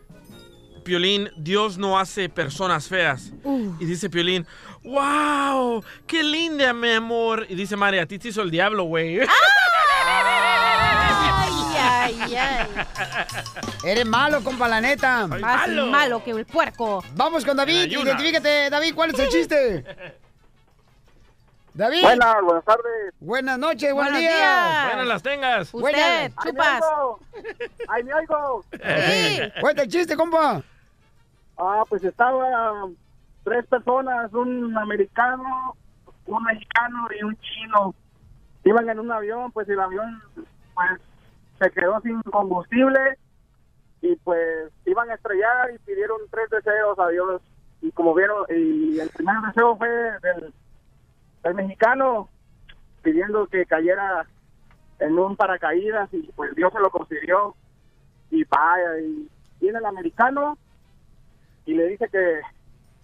Piolín, 0.84 1.28
Dios 1.36 1.76
no 1.76 1.98
hace 1.98 2.30
personas 2.30 2.88
feas. 2.88 3.32
Y 3.78 3.84
dice 3.84 4.08
Piolín, 4.08 4.46
wow, 4.82 5.84
qué 6.06 6.22
linda, 6.22 6.72
mi 6.72 6.92
amor. 6.92 7.44
Y 7.50 7.56
dice 7.56 7.76
Mari, 7.76 7.98
a 7.98 8.06
ti 8.06 8.18
te 8.18 8.28
hizo 8.28 8.40
el 8.40 8.50
diablo, 8.50 8.84
güey. 8.84 9.20
Ay, 9.20 9.26
Eres 13.84 14.06
malo, 14.06 14.42
compa, 14.42 14.68
la 14.68 14.80
neta. 14.80 15.26
Más 15.26 15.68
malo. 15.68 16.22
que 16.22 16.30
el 16.30 16.46
puerco. 16.46 17.02
Vamos 17.14 17.44
con 17.44 17.56
David. 17.56 17.90
Identifícate, 17.90 18.70
David, 18.70 18.94
¿cuál 18.94 19.10
es 19.10 19.18
el 19.18 19.28
chiste? 19.28 19.84
David. 21.74 22.02
Buenas, 22.02 22.42
buenas 22.42 22.64
tardes. 22.64 23.14
Buenas 23.20 23.58
noches, 23.58 23.92
Buenos 23.92 24.18
días. 24.18 24.34
días. 24.34 24.86
Buenas 24.86 25.06
las 25.06 25.22
tengas. 25.22 25.72
Buenas. 25.72 26.32
¡Ahí 26.36 26.52
me 26.52 26.60
oigo! 26.60 27.20
¡Ahí 27.88 28.02
me 28.02 28.14
oigo! 28.14 28.64
Cuenta 29.60 29.82
el 29.82 29.88
chiste, 29.88 30.16
compa. 30.16 30.62
Ah, 31.56 31.84
pues 31.88 32.02
estaban 32.02 32.96
tres 33.44 33.66
personas, 33.66 34.32
un 34.32 34.76
americano, 34.76 35.76
un 36.26 36.44
mexicano 36.44 37.08
y 37.18 37.22
un 37.22 37.38
chino. 37.38 37.94
Iban 38.64 38.88
en 38.90 38.98
un 38.98 39.12
avión, 39.12 39.52
pues 39.52 39.68
el 39.68 39.80
avión 39.80 40.22
pues 40.74 41.00
se 41.60 41.70
quedó 41.70 42.00
sin 42.00 42.22
combustible 42.22 43.18
y 44.00 44.16
pues 44.16 44.72
iban 44.86 45.10
a 45.10 45.14
estrellar 45.14 45.72
y 45.74 45.78
pidieron 45.78 46.20
tres 46.30 46.48
deseos 46.50 46.98
a 46.98 47.08
Dios. 47.08 47.42
Y 47.82 47.92
como 47.92 48.14
vieron, 48.14 48.44
y 48.48 48.98
el 48.98 49.10
primer 49.10 49.36
deseo 49.46 49.76
fue 49.76 49.88
del, 49.88 51.54
mexicano 51.54 52.28
pidiendo 53.02 53.46
que 53.46 53.64
cayera 53.66 54.26
en 54.98 55.18
un 55.18 55.36
paracaídas 55.36 56.12
y 56.12 56.30
pues 56.34 56.54
Dios 56.54 56.72
se 56.72 56.80
lo 56.80 56.90
concedió. 56.90 57.54
Y 58.30 58.44
vaya, 58.44 58.98
y 59.00 59.28
viene 59.60 59.78
el 59.78 59.86
americano 59.86 60.56
y 61.66 61.74
le 61.74 61.88
dice 61.88 62.08
que 62.08 62.40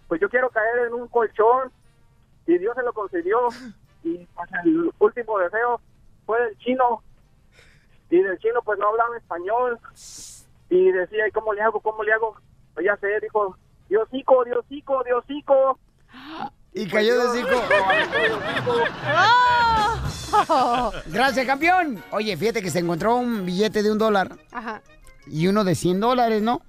pues 0.09 0.21
yo 0.21 0.29
quiero 0.29 0.51
caer 0.51 0.87
en 0.87 0.95
un 0.95 1.09
colchón 1.09 1.71
y 2.47 2.59
Dios 2.59 2.75
se 2.77 2.83
lo 2.83 2.93
concedió 2.93 3.49
y 4.05 4.25
pues 4.27 4.51
el 4.65 4.93
último 4.99 5.39
deseo 5.41 5.81
fue 6.25 6.41
del 6.43 6.59
chino 6.59 7.03
y 8.11 8.23
del 8.23 8.39
chino 8.39 8.61
pues 8.65 8.79
no 8.79 8.89
hablaba 8.89 9.17
español 9.17 9.79
y 10.71 10.91
decía 10.91 11.29
¿y 11.29 11.33
cómo 11.33 11.53
le 11.53 11.63
hago? 11.63 11.81
¿cómo 11.81 12.03
le 12.03 12.13
hago? 12.13 12.37
Pues 12.75 12.87
ya 12.87 12.97
sé, 12.99 13.09
dijo 13.21 13.57
Diosico, 13.89 14.45
Diosico, 14.45 15.03
Diosico 15.05 15.79
Y 16.73 16.87
cayó 16.89 17.19
de 17.21 17.39
cinco. 17.39 17.63
Gracias, 21.07 21.47
campeón. 21.47 22.03
Oye, 22.11 22.37
fíjate 22.37 22.63
que 22.63 22.71
se 22.71 22.81
encontró 22.81 23.17
un 23.17 23.47
billete 23.47 23.83
de 23.83 23.91
un 23.91 23.99
dólar 23.99 24.37
Ajá. 24.53 24.83
y 25.27 25.47
uno 25.47 25.65
de 25.65 25.75
100 25.75 26.01
dólares, 26.01 26.43
¿no? 26.43 26.63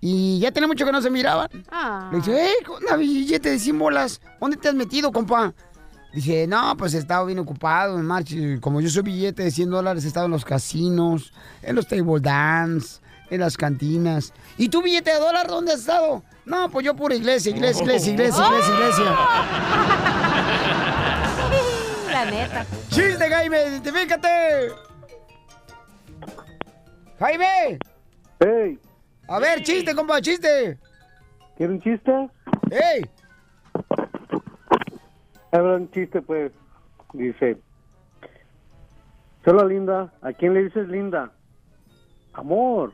Y 0.00 0.38
ya 0.38 0.52
tiene 0.52 0.66
mucho 0.66 0.84
que 0.84 0.92
no 0.92 1.02
se 1.02 1.10
miraban. 1.10 1.48
Ah. 1.70 2.08
Le 2.12 2.18
dice, 2.18 2.36
hey, 2.40 2.66
una 2.80 2.96
billete 2.96 3.50
de 3.50 3.58
100 3.58 3.78
bolas. 3.78 4.20
¿Dónde 4.40 4.56
te 4.56 4.68
has 4.68 4.74
metido, 4.74 5.10
compa? 5.12 5.54
Dice, 6.12 6.46
no, 6.46 6.76
pues 6.76 6.94
he 6.94 6.98
estado 6.98 7.26
bien 7.26 7.38
ocupado 7.38 7.98
en 7.98 8.04
marcha. 8.04 8.34
Como 8.60 8.80
yo 8.80 8.88
soy 8.88 9.02
billete 9.02 9.42
de 9.42 9.50
100 9.50 9.70
dólares, 9.70 10.04
he 10.04 10.08
estado 10.08 10.26
en 10.26 10.32
los 10.32 10.44
casinos, 10.44 11.32
en 11.62 11.76
los 11.76 11.86
table 11.86 12.20
dance, 12.20 13.00
en 13.30 13.40
las 13.40 13.56
cantinas. 13.56 14.32
¿Y 14.56 14.68
tu 14.68 14.82
billete 14.82 15.12
de 15.12 15.18
dólar 15.18 15.46
dónde 15.46 15.72
has 15.72 15.80
estado? 15.80 16.22
No, 16.46 16.70
pues 16.70 16.86
yo 16.86 16.96
pura 16.96 17.14
iglesia, 17.14 17.50
iglesia, 17.50 17.82
iglesia, 17.82 18.12
iglesia, 18.12 18.46
iglesia, 18.46 18.74
iglesia. 18.74 19.04
La 22.12 22.24
neta. 22.24 22.66
¡Chiste, 22.88 23.30
Jaime! 23.30 23.68
¡Identifícate! 23.68 24.28
¡Jaime! 27.18 27.78
¡Ey! 28.40 28.78
A 29.28 29.38
ver, 29.38 29.62
chiste, 29.62 29.94
compa, 29.94 30.20
chiste. 30.22 30.78
¿Quiere 31.56 31.74
un 31.74 31.80
chiste? 31.80 32.10
¡Ey! 32.70 33.02
Habla 35.52 35.76
un 35.76 35.90
chiste, 35.90 36.22
pues. 36.22 36.50
Dice: 37.12 37.58
Hola, 39.46 39.64
linda. 39.64 40.12
¿A 40.20 40.32
quién 40.32 40.54
le 40.54 40.64
dices 40.64 40.88
linda? 40.88 41.30
Amor. 42.34 42.92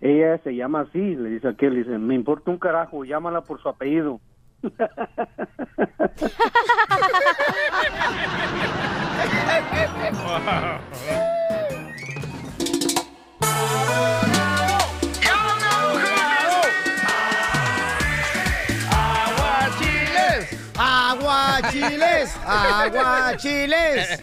Ella 0.00 0.38
se 0.38 0.54
llama 0.54 0.80
así, 0.80 1.16
le 1.16 1.28
dice 1.30 1.48
aquel. 1.48 1.76
Dice: 1.76 1.98
Me 1.98 2.14
importa 2.14 2.50
un 2.50 2.58
carajo, 2.58 3.04
llámala 3.04 3.42
por 3.42 3.60
su 3.60 3.68
apellido. 3.68 4.20
¡Aguachiles! 20.76 22.34
¡Aguachiles! 22.46 24.22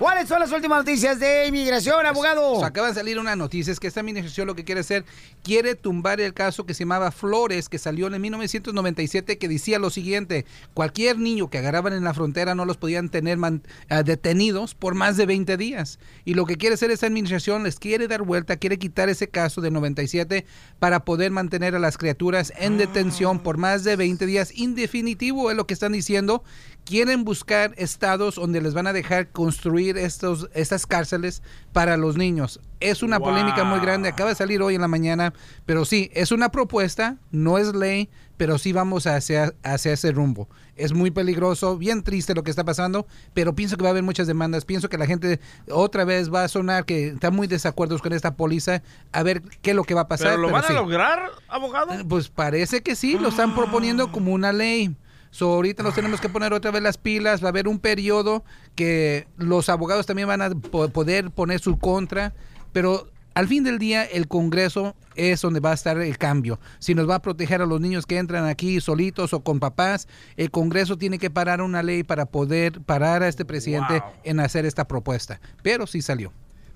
¿Cuáles 0.00 0.28
son 0.28 0.40
las 0.40 0.50
últimas 0.50 0.78
noticias 0.78 1.20
de 1.20 1.46
inmigración, 1.48 2.06
abogado? 2.06 2.52
O 2.52 2.58
sea, 2.60 2.68
acaba 2.68 2.88
de 2.88 2.94
salir 2.94 3.18
una 3.18 3.36
noticia, 3.36 3.70
es 3.70 3.78
que 3.78 3.86
esta 3.86 4.00
administración 4.00 4.46
lo 4.46 4.54
que 4.54 4.64
quiere 4.64 4.80
hacer, 4.80 5.04
quiere 5.42 5.74
tumbar 5.74 6.22
el 6.22 6.32
caso 6.32 6.64
que 6.64 6.72
se 6.72 6.84
llamaba 6.84 7.10
Flores, 7.10 7.68
que 7.68 7.76
salió 7.78 8.06
en 8.06 8.18
1997, 8.18 9.36
que 9.36 9.46
decía 9.46 9.78
lo 9.78 9.90
siguiente, 9.90 10.46
cualquier 10.72 11.18
niño 11.18 11.50
que 11.50 11.58
agarraban 11.58 11.92
en 11.92 12.02
la 12.02 12.14
frontera 12.14 12.54
no 12.54 12.64
los 12.64 12.78
podían 12.78 13.10
tener 13.10 13.36
man- 13.36 13.62
ah, 13.90 14.02
detenidos 14.02 14.74
por 14.74 14.94
más 14.94 15.18
de 15.18 15.26
20 15.26 15.58
días. 15.58 15.98
Y 16.24 16.32
lo 16.32 16.46
que 16.46 16.56
quiere 16.56 16.76
hacer 16.76 16.90
esta 16.90 17.06
administración, 17.06 17.62
les 17.62 17.78
quiere 17.78 18.08
dar 18.08 18.22
vuelta, 18.22 18.56
quiere 18.56 18.78
quitar 18.78 19.10
ese 19.10 19.28
caso 19.28 19.60
de 19.60 19.70
97 19.70 20.46
para 20.78 21.04
poder 21.04 21.30
mantener 21.30 21.74
a 21.74 21.78
las 21.78 21.98
criaturas 21.98 22.54
en 22.56 22.78
detención 22.78 23.38
por 23.40 23.58
más 23.58 23.84
de 23.84 23.96
20 23.96 24.24
días. 24.24 24.50
Indefinitivo 24.56 25.50
es 25.50 25.58
lo 25.58 25.66
que 25.66 25.74
están 25.74 25.92
diciendo. 25.92 26.42
Quieren 26.90 27.22
buscar 27.22 27.72
estados 27.76 28.34
donde 28.34 28.60
les 28.60 28.74
van 28.74 28.88
a 28.88 28.92
dejar 28.92 29.30
construir 29.30 29.96
estos, 29.96 30.48
estas 30.54 30.88
cárceles 30.88 31.40
para 31.72 31.96
los 31.96 32.16
niños. 32.16 32.58
Es 32.80 33.04
una 33.04 33.20
polémica 33.20 33.62
muy 33.62 33.78
grande, 33.78 34.08
acaba 34.08 34.30
de 34.30 34.34
salir 34.34 34.60
hoy 34.60 34.74
en 34.74 34.80
la 34.80 34.88
mañana, 34.88 35.32
pero 35.66 35.84
sí, 35.84 36.10
es 36.14 36.32
una 36.32 36.50
propuesta, 36.50 37.18
no 37.30 37.58
es 37.58 37.76
ley, 37.76 38.10
pero 38.36 38.58
sí 38.58 38.72
vamos 38.72 39.06
hacia, 39.06 39.54
hacia 39.62 39.92
ese 39.92 40.10
rumbo. 40.10 40.48
Es 40.74 40.92
muy 40.92 41.12
peligroso, 41.12 41.78
bien 41.78 42.02
triste 42.02 42.34
lo 42.34 42.42
que 42.42 42.50
está 42.50 42.64
pasando, 42.64 43.06
pero 43.34 43.54
pienso 43.54 43.76
que 43.76 43.84
va 43.84 43.90
a 43.90 43.92
haber 43.92 44.02
muchas 44.02 44.26
demandas. 44.26 44.64
Pienso 44.64 44.88
que 44.88 44.98
la 44.98 45.06
gente 45.06 45.38
otra 45.70 46.04
vez 46.04 46.34
va 46.34 46.42
a 46.42 46.48
sonar 46.48 46.86
que 46.86 47.10
está 47.10 47.30
muy 47.30 47.46
desacuerdos 47.46 48.02
con 48.02 48.12
esta 48.14 48.34
póliza, 48.34 48.82
a 49.12 49.22
ver 49.22 49.42
qué 49.62 49.70
es 49.70 49.76
lo 49.76 49.84
que 49.84 49.94
va 49.94 50.00
a 50.00 50.08
pasar. 50.08 50.30
¿Pero 50.30 50.42
lo 50.42 50.48
pero 50.48 50.60
van 50.60 50.72
a 50.72 50.74
lograr, 50.74 51.30
abogado? 51.46 51.92
Pues 52.08 52.30
parece 52.30 52.82
que 52.82 52.96
sí, 52.96 53.16
lo 53.16 53.28
están 53.28 53.54
proponiendo 53.54 54.10
como 54.10 54.32
una 54.32 54.52
ley. 54.52 54.96
So, 55.30 55.52
ahorita 55.54 55.82
nos 55.82 55.94
tenemos 55.94 56.20
que 56.20 56.28
poner 56.28 56.52
otra 56.52 56.70
vez 56.70 56.82
las 56.82 56.98
pilas, 56.98 57.42
va 57.42 57.46
a 57.46 57.50
haber 57.50 57.68
un 57.68 57.78
periodo 57.78 58.44
que 58.74 59.28
los 59.36 59.68
abogados 59.68 60.06
también 60.06 60.26
van 60.28 60.42
a 60.42 60.50
po- 60.50 60.88
poder 60.88 61.30
poner 61.30 61.60
su 61.60 61.78
contra, 61.78 62.34
pero 62.72 63.08
al 63.34 63.46
fin 63.46 63.62
del 63.62 63.78
día 63.78 64.04
el 64.04 64.26
Congreso 64.26 64.96
es 65.14 65.40
donde 65.40 65.60
va 65.60 65.70
a 65.70 65.74
estar 65.74 65.96
el 65.98 66.18
cambio. 66.18 66.58
Si 66.80 66.96
nos 66.96 67.08
va 67.08 67.14
a 67.16 67.22
proteger 67.22 67.62
a 67.62 67.66
los 67.66 67.80
niños 67.80 68.06
que 68.06 68.18
entran 68.18 68.44
aquí 68.46 68.80
solitos 68.80 69.32
o 69.32 69.40
con 69.44 69.60
papás, 69.60 70.08
el 70.36 70.50
Congreso 70.50 70.98
tiene 70.98 71.18
que 71.18 71.30
parar 71.30 71.62
una 71.62 71.82
ley 71.84 72.02
para 72.02 72.26
poder 72.26 72.80
parar 72.80 73.22
a 73.22 73.28
este 73.28 73.44
presidente 73.44 74.02
en 74.24 74.40
hacer 74.40 74.66
esta 74.66 74.88
propuesta. 74.88 75.40
Pero 75.62 75.86
sí 75.86 76.02
salió. 76.02 76.32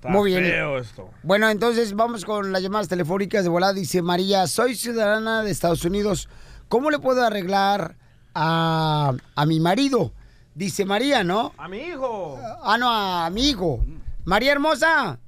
Muy 0.07 0.31
bien. 0.31 0.43
feo 0.45 0.77
esto. 0.77 1.09
Bueno, 1.23 1.49
entonces 1.49 1.93
vamos 1.93 2.23
con 2.23 2.51
las 2.53 2.61
llamadas 2.61 2.87
telefónicas 2.87 3.43
de 3.43 3.49
volada. 3.49 3.73
Dice 3.73 4.01
María, 4.01 4.45
soy 4.47 4.75
ciudadana 4.75 5.41
de 5.43 5.51
Estados 5.51 5.83
Unidos. 5.83 6.29
¿Cómo 6.69 6.89
le 6.91 6.99
puedo 6.99 7.23
arreglar 7.23 7.97
a, 8.35 9.13
a 9.35 9.45
mi 9.45 9.59
marido? 9.59 10.11
Dice 10.53 10.85
María, 10.85 11.23
¿no? 11.23 11.53
A 11.57 11.67
mi 11.67 11.79
hijo. 11.79 12.39
Ah, 12.63 12.77
no, 12.77 12.89
a 12.89 13.29
mi 13.29 13.49
hijo. 13.49 13.79
María 14.25 14.51
hermosa. 14.51 15.19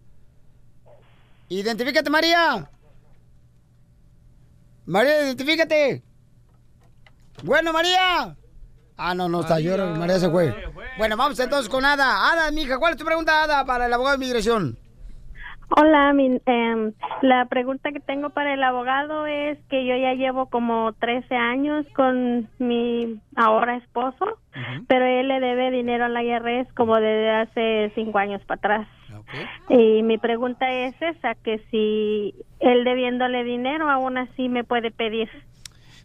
Identifícate, 1.50 2.10
María. 2.10 2.70
María, 4.86 5.24
identifícate. 5.24 6.04
Bueno, 7.43 7.74
María. 7.74 8.36
Ah, 8.98 9.13
no, 9.13 9.30
no 9.30 9.41
está. 9.41 9.60
Yo, 9.60 9.78
María 9.96 10.20
se 10.20 10.30
fue. 10.30 10.54
Bueno, 10.98 11.15
vamos 11.17 11.39
entonces 11.39 11.70
con 11.70 11.86
Ada. 11.86 12.32
Ada, 12.32 12.52
mija, 12.52 12.78
¿cuál 12.80 12.93
es 12.93 12.98
tu 12.98 13.06
pregunta, 13.06 13.43
Ada, 13.43 13.65
para 13.65 13.86
el 13.86 13.93
abogado 13.93 14.17
de 14.17 14.24
inmigración? 14.24 14.78
Hola, 15.69 16.13
mi, 16.13 16.39
em, 16.45 16.93
la 17.21 17.45
pregunta 17.45 17.91
que 17.91 17.99
tengo 17.99 18.30
para 18.30 18.53
el 18.53 18.63
abogado 18.63 19.25
es 19.25 19.58
que 19.69 19.86
yo 19.86 19.97
ya 19.97 20.13
llevo 20.13 20.45
como 20.45 20.93
13 20.93 21.36
años 21.36 21.86
con 21.93 22.47
mi 22.58 23.19
ahora 23.36 23.75
esposo, 23.75 24.39
pero 24.88 25.06
él 25.06 25.27
le 25.27 25.39
debe 25.41 25.69
dinero 25.71 26.06
a 26.06 26.10
la 26.10 26.23
IRS 26.23 26.71
como 26.73 26.95
desde 26.95 27.30
hace 27.30 27.91
5 27.95 28.17
años 28.17 28.41
para 28.45 28.58
atrás. 28.60 28.88
Y 29.69 30.03
mi 30.03 30.17
pregunta 30.17 30.71
es 30.71 30.95
esa, 31.01 31.36
que 31.36 31.60
si 31.69 32.34
él 32.60 32.86
debiéndole 32.86 33.43
dinero, 33.43 33.89
aún 33.89 34.17
así 34.17 34.47
me 34.47 34.63
puede 34.63 34.91
pedir. 34.91 35.30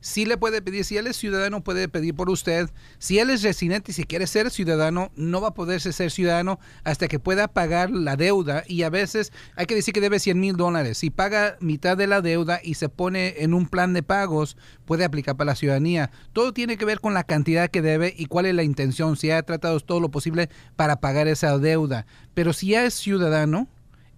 Sí 0.03 0.27
le 0.27 0.37
puede 0.37 0.61
pedir, 0.61 0.85
si 0.85 0.99
él 0.99 1.07
es 1.07 1.17
ciudadano, 1.17 1.65
puede 1.65 1.89
pedir 1.89 2.15
por 2.15 2.29
usted. 2.29 2.69
Si 2.99 3.19
él 3.19 3.31
es 3.31 3.43
residente 3.43 3.93
y 3.93 3.95
si 3.95 4.05
quiere 4.05 4.27
ser 4.27 4.51
ciudadano, 4.51 5.11
no 5.17 5.41
va 5.41 5.49
a 5.49 5.55
poderse 5.55 5.95
ser 5.95 6.11
ciudadano 6.11 6.59
hasta 6.85 7.09
que 7.09 7.19
pueda 7.19 7.49
pagar 7.49 7.91
la 7.91 8.17
deuda. 8.17 8.65
Y 8.67 8.83
a 8.83 8.91
veces 8.91 9.33
hay 9.57 9.65
que 9.65 9.75
decir 9.75 9.95
que 9.95 10.03
debe 10.03 10.19
100 10.19 10.39
mil 10.39 10.57
dólares. 10.57 10.99
Si 10.99 11.09
paga 11.09 11.57
mitad 11.61 11.97
de 11.97 12.07
la 12.07 12.21
deuda 12.21 12.61
y 12.63 12.75
se 12.75 12.91
pone 12.91 13.37
en 13.39 13.55
un 13.55 13.67
plan 13.67 13.95
de 13.95 14.03
pagos, 14.03 14.59
puede 14.85 15.05
aplicar 15.05 15.37
para 15.37 15.53
la 15.53 15.57
ciudadanía. 15.57 16.11
Todo 16.33 16.53
tiene 16.53 16.77
que 16.77 16.85
ver 16.85 17.01
con 17.01 17.15
la 17.15 17.25
cantidad 17.25 17.71
que 17.71 17.81
debe 17.81 18.13
y 18.15 18.27
cuál 18.27 18.47
es 18.47 18.55
la 18.55 18.65
intención. 18.65 19.17
Si 19.17 19.31
ha 19.31 19.43
tratado 19.43 19.79
todo 19.81 20.01
lo 20.01 20.11
posible 20.11 20.51
para 20.77 20.97
pagar 20.97 21.29
esa 21.29 21.57
deuda. 21.59 22.07
Pero 22.35 22.53
si 22.53 22.69
ya 22.69 22.85
es 22.85 22.95
ciudadano, 22.95 23.69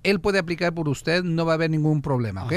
él 0.02 0.20
puede 0.20 0.38
aplicar 0.38 0.72
por 0.74 0.88
usted, 0.88 1.24
no 1.24 1.44
va 1.44 1.52
a 1.52 1.54
haber 1.56 1.70
ningún 1.70 2.02
problema, 2.02 2.44
¿ok? 2.44 2.52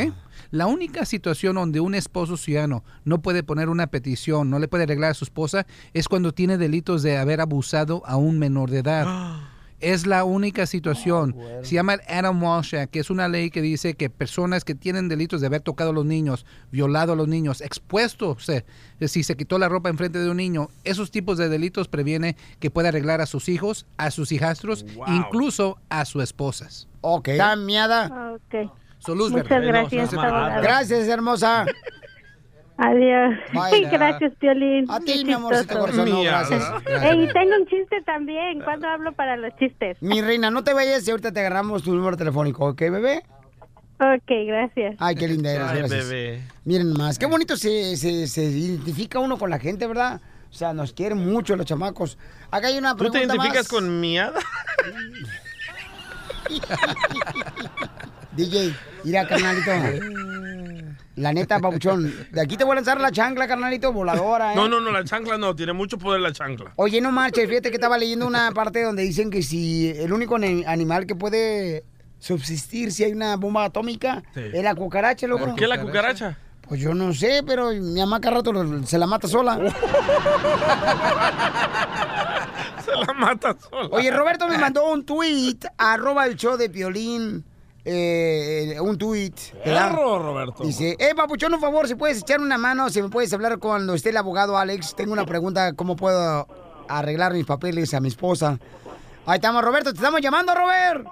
La 0.51 0.67
única 0.67 1.05
situación 1.05 1.55
donde 1.55 1.79
un 1.79 1.95
esposo 1.95 2.37
ciudadano 2.37 2.83
no 3.03 3.21
puede 3.21 3.43
poner 3.43 3.69
una 3.69 3.87
petición, 3.87 4.49
no 4.49 4.59
le 4.59 4.67
puede 4.67 4.83
arreglar 4.83 5.11
a 5.11 5.15
su 5.15 5.25
esposa, 5.25 5.65
es 5.93 6.07
cuando 6.07 6.33
tiene 6.33 6.57
delitos 6.57 7.03
de 7.03 7.17
haber 7.17 7.41
abusado 7.41 8.03
a 8.05 8.15
un 8.17 8.39
menor 8.39 8.69
de 8.69 8.79
edad. 8.79 9.07
Es 9.79 10.07
la 10.07 10.23
única 10.23 10.65
situación. 10.65 11.35
Se 11.61 11.75
llama 11.75 11.93
el 11.93 12.01
Adam 12.07 12.41
Walsh 12.41 12.75
Act, 12.75 12.91
que 12.91 12.99
es 12.99 13.11
una 13.11 13.27
ley 13.27 13.51
que 13.51 13.61
dice 13.61 13.93
que 13.93 14.09
personas 14.09 14.65
que 14.65 14.73
tienen 14.73 15.07
delitos 15.07 15.39
de 15.39 15.45
haber 15.45 15.61
tocado 15.61 15.91
a 15.91 15.93
los 15.93 16.03
niños, 16.03 16.47
violado 16.71 17.13
a 17.13 17.15
los 17.15 17.27
niños, 17.27 17.61
expuestos, 17.61 18.49
eh, 18.49 18.65
si 19.07 19.21
se 19.21 19.37
quitó 19.37 19.59
la 19.59 19.69
ropa 19.69 19.89
enfrente 19.89 20.17
de 20.17 20.31
un 20.31 20.37
niño, 20.37 20.69
esos 20.83 21.11
tipos 21.11 21.37
de 21.37 21.47
delitos 21.47 21.87
previene 21.87 22.35
que 22.59 22.71
pueda 22.71 22.89
arreglar 22.89 23.21
a 23.21 23.27
sus 23.27 23.49
hijos, 23.49 23.85
a 23.97 24.09
sus 24.09 24.31
hijastros, 24.31 24.83
incluso 25.05 25.77
a 25.89 26.05
sus 26.05 26.23
esposas. 26.23 26.87
Ok. 27.01 27.27
¿Está 27.27 27.55
miada? 27.55 28.33
Ok. 28.33 28.71
So, 28.99 29.15
Luz 29.15 29.31
Muchas 29.31 29.47
Verde. 29.49 29.67
gracias, 29.67 30.13
abogado. 30.13 30.61
Gracias, 30.61 31.07
hermosa. 31.07 31.65
Adiós. 32.79 33.33
Gracias, 33.91 34.33
Piolín. 34.39 34.85
A 34.89 34.99
ti, 34.99 35.25
mi 35.25 35.33
amorcito 35.33 35.79
corazón, 35.79 36.09
no, 36.09 36.21
gracias. 36.21 36.63
Y 36.85 37.27
tengo 37.33 37.55
un 37.59 37.65
chiste 37.67 38.01
también. 38.05 38.61
¿Cuándo 38.61 38.87
hablo 38.87 39.13
para 39.13 39.35
los 39.35 39.55
chistes? 39.57 39.97
Mi 40.01 40.21
reina, 40.21 40.51
no 40.51 40.63
te 40.63 40.73
vayas 40.73 41.07
y 41.07 41.11
ahorita 41.11 41.31
te 41.31 41.39
agarramos 41.39 41.81
tu 41.81 41.95
número 41.95 42.15
telefónico, 42.17 42.65
¿ok, 42.67 42.79
bebé? 42.81 43.23
Ok, 43.99 44.29
gracias. 44.45 44.95
Ay, 44.99 45.15
qué 45.15 45.27
linda 45.27 45.51
eres, 45.51 45.67
Ay, 45.67 45.77
gracias. 45.79 46.07
bebé. 46.07 46.41
Miren 46.65 46.93
más, 46.93 47.17
qué 47.17 47.25
bonito 47.25 47.57
se, 47.57 47.97
se, 47.97 48.27
se 48.27 48.43
identifica 48.43 49.17
uno 49.17 49.39
con 49.39 49.49
la 49.49 49.57
gente, 49.57 49.87
¿verdad? 49.87 50.21
O 50.51 50.53
sea, 50.53 50.71
nos 50.73 50.93
quieren 50.93 51.17
mucho 51.17 51.55
los 51.55 51.65
chamacos. 51.65 52.19
Acá 52.51 52.67
hay 52.67 52.77
una 52.77 52.91
¿Tú 52.95 53.05
te 53.05 53.09
pregunta 53.09 53.33
identificas 53.35 53.63
más. 53.63 53.69
con 53.71 53.99
miada? 53.99 54.39
DJ, 58.37 58.73
mira, 59.03 59.27
carnalito. 59.27 59.71
La 61.17 61.33
neta, 61.33 61.59
papuchón. 61.59 62.13
De 62.31 62.39
aquí 62.41 62.57
te 62.57 62.63
voy 62.63 62.73
a 62.73 62.75
lanzar 62.75 63.01
la 63.01 63.11
chancla, 63.11 63.47
carnalito, 63.47 63.91
voladora, 63.91 64.53
¿eh? 64.53 64.55
No, 64.55 64.69
no, 64.69 64.79
no, 64.79 64.91
la 64.91 65.03
chancla 65.03 65.35
no, 65.39 65.55
tiene 65.55 65.73
mucho 65.73 65.97
poder 65.97 66.21
la 66.21 66.31
chancla. 66.31 66.73
Oye, 66.75 67.01
no 67.01 67.11
marches, 67.11 67.49
fíjate 67.49 67.69
que 67.71 67.75
estaba 67.77 67.97
leyendo 67.97 68.27
una 68.27 68.51
parte 68.51 68.83
donde 68.83 69.01
dicen 69.01 69.31
que 69.31 69.41
si 69.41 69.89
el 69.89 70.13
único 70.13 70.35
ani- 70.35 70.63
animal 70.67 71.07
que 71.07 71.15
puede 71.15 71.83
subsistir 72.19 72.91
si 72.91 73.03
hay 73.03 73.13
una 73.13 73.35
bomba 73.35 73.65
atómica 73.65 74.21
Sí. 74.35 74.41
es 74.53 74.63
la 74.63 74.75
cucaracha, 74.75 75.25
loco. 75.25 75.45
¿Por 75.45 75.55
qué 75.55 75.65
la 75.65 75.81
cucaracha? 75.81 76.37
Pues 76.67 76.79
yo 76.81 76.93
no 76.93 77.11
sé, 77.15 77.41
pero 77.47 77.71
mi 77.71 77.99
mamá 77.99 78.21
cada 78.21 78.35
rato 78.35 78.53
lo- 78.53 78.85
se 78.85 78.99
la 78.99 79.07
mata 79.07 79.27
sola. 79.27 79.57
Se 82.85 82.91
la 83.05 83.13
mata 83.13 83.55
sola. 83.59 83.89
Oye, 83.91 84.11
Roberto 84.11 84.47
me 84.47 84.57
mandó 84.59 84.85
un 84.91 85.03
tweet, 85.05 85.57
arroba 85.77 86.25
el 86.25 86.35
show 86.35 86.57
de 86.57 86.69
Piolín, 86.69 87.43
eh, 87.89 88.77
un 88.81 88.97
tweet. 88.97 89.31
¿verdad? 89.65 89.89
Perro, 89.91 90.19
Roberto. 90.19 90.63
Dice, 90.63 90.95
eh, 90.99 91.15
papuchón, 91.15 91.53
un 91.53 91.61
favor, 91.61 91.87
si 91.87 91.95
puedes 91.95 92.19
echar 92.19 92.39
una 92.41 92.57
mano, 92.57 92.89
si 92.89 93.01
me 93.01 93.09
puedes 93.09 93.31
hablar 93.33 93.57
cuando 93.59 93.93
esté 93.93 94.09
el 94.09 94.17
abogado 94.17 94.57
Alex. 94.57 94.93
Tengo 94.95 95.13
una 95.13 95.25
pregunta, 95.25 95.71
¿cómo 95.73 95.95
puedo 95.95 96.47
arreglar 96.89 97.33
mis 97.33 97.45
papeles 97.45 97.93
a 97.93 97.99
mi 98.01 98.09
esposa? 98.09 98.59
Ahí 99.25 99.35
estamos, 99.35 99.63
Roberto, 99.63 99.91
te 99.91 99.97
estamos 99.97 100.21
llamando, 100.21 100.53
Robert. 100.53 101.05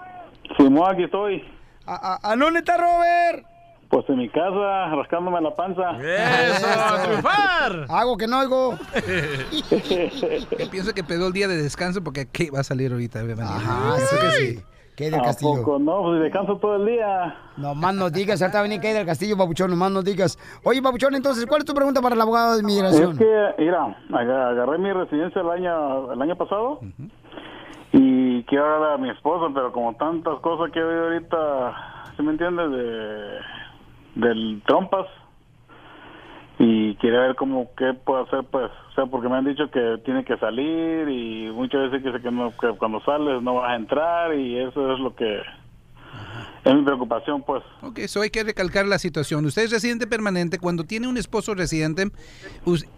Simón, 0.57 0.93
aquí 0.93 1.03
estoy. 1.03 1.43
¿A, 1.85 2.19
a- 2.21 2.31
a 2.31 2.35
dónde 2.35 2.59
está 2.59 2.77
Robert? 2.77 3.45
Pues 3.89 4.03
en 4.09 4.17
mi 4.17 4.27
casa, 4.29 4.87
rascándome 4.95 5.39
la 5.41 5.55
panza. 5.55 5.91
¡Eso, 6.01 6.65
a 6.67 7.03
triunfar! 7.03 7.85
Hago 7.87 8.17
que 8.17 8.27
no 8.27 8.39
oigo. 8.39 8.77
Yo 10.59 10.69
pienso 10.71 10.93
que 10.93 11.03
pedó 11.03 11.27
el 11.27 11.33
día 11.33 11.47
de 11.47 11.61
descanso 11.61 12.03
porque 12.03 12.25
¿qué 12.25 12.49
va 12.51 12.61
a 12.61 12.63
salir 12.63 12.91
ahorita? 12.91 13.19
Ajá, 13.41 13.95
sí 13.99 14.15
que 14.19 14.31
sí. 14.31 14.59
¿Qué 14.95 15.05
del 15.11 15.19
¿A 15.19 15.23
castillo? 15.23 15.55
poco 15.63 15.77
no? 15.79 16.03
Pues 16.03 16.21
descanso 16.21 16.57
todo 16.57 16.77
el 16.77 16.85
día. 16.85 17.35
No 17.57 17.75
más 17.75 17.93
nos 17.95 18.13
digas, 18.13 18.41
ahorita 18.41 18.61
venir 18.61 18.79
que 18.79 18.93
del 18.93 19.05
castillo, 19.05 19.35
papuchón, 19.37 19.69
no 19.71 19.75
más 19.75 19.91
nos 19.91 20.05
digas. 20.05 20.37
Oye, 20.63 20.81
papuchón, 20.81 21.15
entonces, 21.15 21.45
¿cuál 21.45 21.59
es 21.61 21.65
tu 21.65 21.73
pregunta 21.73 22.01
para 22.01 22.15
el 22.15 22.21
abogado 22.21 22.51
de 22.53 22.57
Es 22.57 22.63
inmigración? 22.63 23.17
que, 23.17 23.53
mira, 23.57 23.97
aga- 24.13 24.49
agarré 24.49 24.77
mi 24.77 24.91
residencia 24.93 25.41
el 25.41 25.49
año, 25.49 26.13
el 26.13 26.21
año 26.21 26.35
pasado 26.37 26.79
y 27.91 28.43
quiero 28.43 28.75
hablar 28.75 28.93
a 28.93 28.97
mi 28.97 29.09
esposa, 29.09 29.51
pero 29.53 29.71
como 29.71 29.93
tantas 29.95 30.39
cosas 30.39 30.71
que 30.71 30.81
veo 30.81 31.03
ahorita, 31.05 31.73
¿se 32.17 32.23
me 32.23 32.31
entiende? 32.31 32.67
De, 32.69 33.39
del 34.15 34.61
trompas 34.65 35.05
y 36.57 36.95
quería 36.95 37.19
ver 37.19 37.35
cómo 37.35 37.69
qué 37.77 37.93
puedo 37.93 38.23
hacer, 38.23 38.43
pues, 38.49 38.71
o 38.91 38.93
sea, 38.93 39.05
porque 39.07 39.27
me 39.27 39.35
han 39.35 39.45
dicho 39.45 39.69
que 39.69 39.99
tiene 40.05 40.23
que 40.23 40.37
salir 40.37 41.09
y 41.09 41.51
muchas 41.53 41.91
veces 41.91 42.21
que, 42.21 42.31
no, 42.31 42.51
que 42.57 42.69
cuando 42.77 43.01
sales 43.01 43.41
no 43.41 43.55
vas 43.55 43.71
a 43.71 43.75
entrar 43.75 44.33
y 44.35 44.57
eso 44.57 44.93
es 44.93 44.99
lo 44.99 45.15
que 45.15 45.41
es 46.65 46.73
mi 46.73 46.81
preocupación, 46.81 47.43
pues. 47.43 47.61
Ok, 47.81 47.99
eso 47.99 48.21
hay 48.21 48.31
que 48.31 48.43
recalcar 48.43 48.87
la 48.87 48.97
situación. 48.97 49.45
Usted 49.45 49.63
es 49.63 49.71
residente 49.71 50.07
permanente. 50.07 50.57
Cuando 50.57 50.83
tiene 50.83 51.07
un 51.07 51.17
esposo 51.17 51.53
residente, 51.53 52.09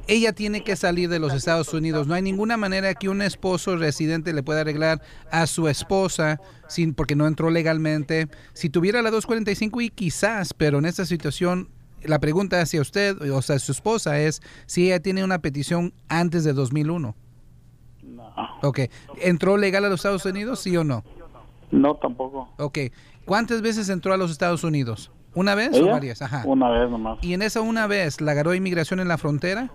ella 0.08 0.32
tiene 0.32 0.64
que 0.64 0.78
salir 0.78 1.10
de 1.10 1.20
los 1.20 1.34
Estados 1.34 1.74
Unidos. 1.74 2.08
No 2.08 2.14
hay 2.14 2.22
ninguna 2.22 2.56
manera 2.56 2.94
que 2.94 3.10
un 3.10 3.22
esposo 3.22 3.76
residente 3.76 4.32
le 4.32 4.42
pueda 4.42 4.62
arreglar 4.62 5.02
a 5.32 5.48
su 5.48 5.68
esposa 5.68 6.40
sin 6.70 6.94
porque 6.94 7.16
no 7.16 7.28
entró 7.28 7.50
legalmente. 7.50 8.30
Si 8.54 8.70
tuviera 8.70 9.02
la 9.02 9.12
245 9.12 9.82
y 9.82 9.90
quizás, 9.90 10.54
pero 10.54 10.78
en 10.78 10.86
esta 10.86 11.06
situación 11.06 11.68
la 12.04 12.20
pregunta 12.20 12.62
hacia 12.62 12.82
usted, 12.82 13.32
o 13.32 13.42
sea, 13.42 13.60
su 13.60 13.72
esposa 13.72 14.20
es 14.20 14.42
si 14.66 14.88
ella 14.88 15.00
tiene 15.00 15.24
una 15.24 15.40
petición 15.40 15.94
antes 16.10 16.44
de 16.44 16.54
2001. 16.54 17.16
No. 18.04 18.34
Ok, 18.62 18.80
¿entró 19.22 19.58
legal 19.58 19.86
a 19.86 19.90
los 19.90 20.00
Estados 20.00 20.26
Unidos, 20.26 20.60
sí 20.60 20.76
o 20.78 20.84
no? 20.84 21.04
No, 21.72 21.96
tampoco. 21.96 22.50
Ok, 22.58 22.80
¿cuántas 23.26 23.62
veces 23.62 23.90
entró 23.90 24.14
a 24.14 24.18
los 24.18 24.32
Estados 24.32 24.64
Unidos? 24.64 25.12
¿Una 25.36 25.54
vez 25.54 25.80
o 25.80 25.86
varias? 25.88 26.22
Ajá. 26.22 26.44
Una 26.46 26.70
vez 26.70 26.90
nomás. 26.90 27.20
¿Y 27.22 27.34
en 27.34 27.42
esa 27.42 27.62
una 27.62 27.86
vez 27.86 28.22
la 28.22 28.32
agarró 28.32 28.56
inmigración 28.56 29.00
en 29.00 29.08
la 29.08 29.18
frontera? 29.18 29.72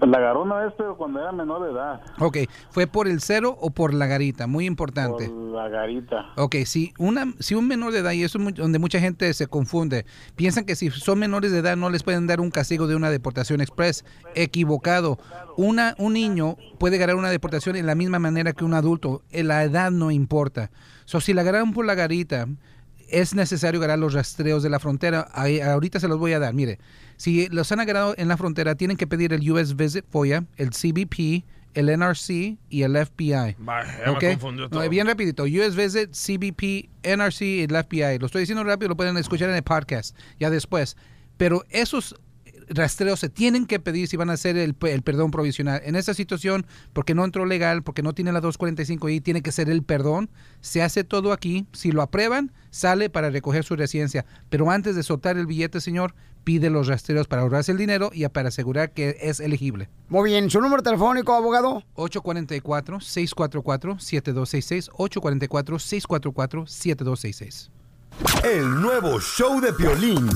La 0.00 0.18
agarró 0.18 0.42
una 0.42 0.56
vez, 0.56 0.72
pero 0.76 0.96
cuando 0.96 1.20
era 1.20 1.30
menor 1.30 1.64
de 1.64 1.72
edad. 1.72 2.00
Ok, 2.18 2.38
¿fue 2.70 2.86
por 2.86 3.06
el 3.06 3.20
cero 3.20 3.56
o 3.60 3.70
por 3.70 3.92
la 3.92 4.06
garita? 4.06 4.46
Muy 4.46 4.66
importante. 4.66 5.28
Por 5.28 5.54
la 5.54 5.68
garita. 5.68 6.32
Ok, 6.36 6.56
si, 6.64 6.92
una, 6.98 7.34
si 7.38 7.54
un 7.54 7.68
menor 7.68 7.92
de 7.92 7.98
edad, 7.98 8.12
y 8.12 8.22
eso 8.22 8.38
es 8.38 8.54
donde 8.54 8.78
mucha 8.78 8.98
gente 8.98 9.32
se 9.34 9.46
confunde, 9.46 10.06
piensan 10.36 10.64
que 10.64 10.74
si 10.74 10.90
son 10.90 11.18
menores 11.18 11.52
de 11.52 11.58
edad 11.58 11.76
no 11.76 11.90
les 11.90 12.02
pueden 12.02 12.26
dar 12.26 12.40
un 12.40 12.50
castigo 12.50 12.86
de 12.86 12.96
una 12.96 13.10
deportación 13.10 13.60
express. 13.60 14.04
Equivocado. 14.34 15.18
Una, 15.56 15.94
un 15.98 16.14
niño 16.14 16.56
puede 16.78 16.98
ganar 16.98 17.16
una 17.16 17.30
deportación 17.30 17.76
en 17.76 17.86
la 17.86 17.94
misma 17.94 18.18
manera 18.18 18.52
que 18.52 18.64
un 18.64 18.74
adulto. 18.74 19.22
Eh, 19.30 19.44
La 19.44 19.64
edad 19.64 19.90
no 19.90 20.10
importa. 20.10 20.70
So, 21.04 21.20
si 21.20 21.34
la 21.34 21.42
agarraron 21.42 21.72
por 21.72 21.84
la 21.84 21.94
garita, 21.94 22.46
es 23.10 23.34
necesario 23.34 23.78
agarrar 23.80 23.98
los 23.98 24.12
rastreos 24.14 24.62
de 24.62 24.70
la 24.70 24.78
frontera. 24.80 25.28
Ahí- 25.32 25.60
ahorita 25.60 26.00
se 26.00 26.08
los 26.08 26.18
voy 26.18 26.32
a 26.32 26.38
dar. 26.38 26.54
Mire, 26.54 26.78
si 27.16 27.48
los 27.48 27.70
han 27.72 27.80
agarrado 27.80 28.14
en 28.16 28.28
la 28.28 28.36
frontera, 28.36 28.74
tienen 28.74 28.96
que 28.96 29.06
pedir 29.06 29.32
el 29.32 29.48
US 29.50 29.76
Visit 29.76 30.04
FOIA, 30.10 30.44
el 30.56 30.70
CBP, 30.70 31.44
el 31.74 31.88
NRC 31.88 32.56
y 32.68 32.82
el 32.82 32.96
FBI. 32.96 33.54
Vaya, 33.58 33.98
ya 33.98 34.04
me 34.06 34.10
¿Ok? 34.12 34.24
confundió 34.32 34.64
No, 34.64 34.70
todo. 34.70 34.88
bien 34.88 35.06
rapidito. 35.06 35.44
US 35.44 35.76
Visit, 35.76 36.10
CBP, 36.12 36.88
NRC 37.02 37.42
y 37.44 37.60
el 37.62 37.70
FBI. 37.76 38.18
Lo 38.18 38.26
estoy 38.26 38.40
diciendo 38.40 38.64
rápido, 38.64 38.88
lo 38.88 38.96
pueden 38.96 39.16
escuchar 39.18 39.50
en 39.50 39.56
el 39.56 39.62
podcast 39.62 40.16
ya 40.38 40.50
después. 40.50 40.96
Pero 41.36 41.64
esos 41.70 42.16
rastreos 42.70 43.20
se 43.20 43.28
tienen 43.28 43.66
que 43.66 43.80
pedir 43.80 44.08
si 44.08 44.16
van 44.16 44.30
a 44.30 44.34
hacer 44.34 44.56
el, 44.56 44.74
el 44.80 45.02
perdón 45.02 45.30
provisional. 45.30 45.82
En 45.84 45.96
esta 45.96 46.14
situación, 46.14 46.66
porque 46.92 47.14
no 47.14 47.24
entró 47.24 47.44
legal, 47.44 47.82
porque 47.82 48.02
no 48.02 48.14
tiene 48.14 48.32
la 48.32 48.40
245 48.40 49.08
y 49.10 49.20
tiene 49.20 49.42
que 49.42 49.52
ser 49.52 49.68
el 49.68 49.82
perdón, 49.82 50.30
se 50.60 50.82
hace 50.82 51.04
todo 51.04 51.32
aquí. 51.32 51.66
Si 51.72 51.92
lo 51.92 52.02
aprueban, 52.02 52.52
sale 52.70 53.10
para 53.10 53.30
recoger 53.30 53.64
su 53.64 53.76
residencia. 53.76 54.24
Pero 54.48 54.70
antes 54.70 54.96
de 54.96 55.02
soltar 55.02 55.36
el 55.36 55.46
billete, 55.46 55.80
señor, 55.80 56.14
pide 56.44 56.70
los 56.70 56.86
rastreos 56.86 57.26
para 57.28 57.42
ahorrarse 57.42 57.72
el 57.72 57.78
dinero 57.78 58.10
y 58.12 58.26
para 58.28 58.48
asegurar 58.48 58.92
que 58.92 59.16
es 59.20 59.40
elegible. 59.40 59.90
Muy 60.08 60.30
bien, 60.30 60.48
¿su 60.50 60.60
número 60.60 60.82
telefónico, 60.82 61.34
abogado? 61.34 61.82
844-644-7266. 61.96 64.90
844-644-7266. 64.90 67.70
El 68.44 68.80
nuevo 68.80 69.20
show 69.20 69.60
de 69.60 69.72
Piolín. 69.72 70.28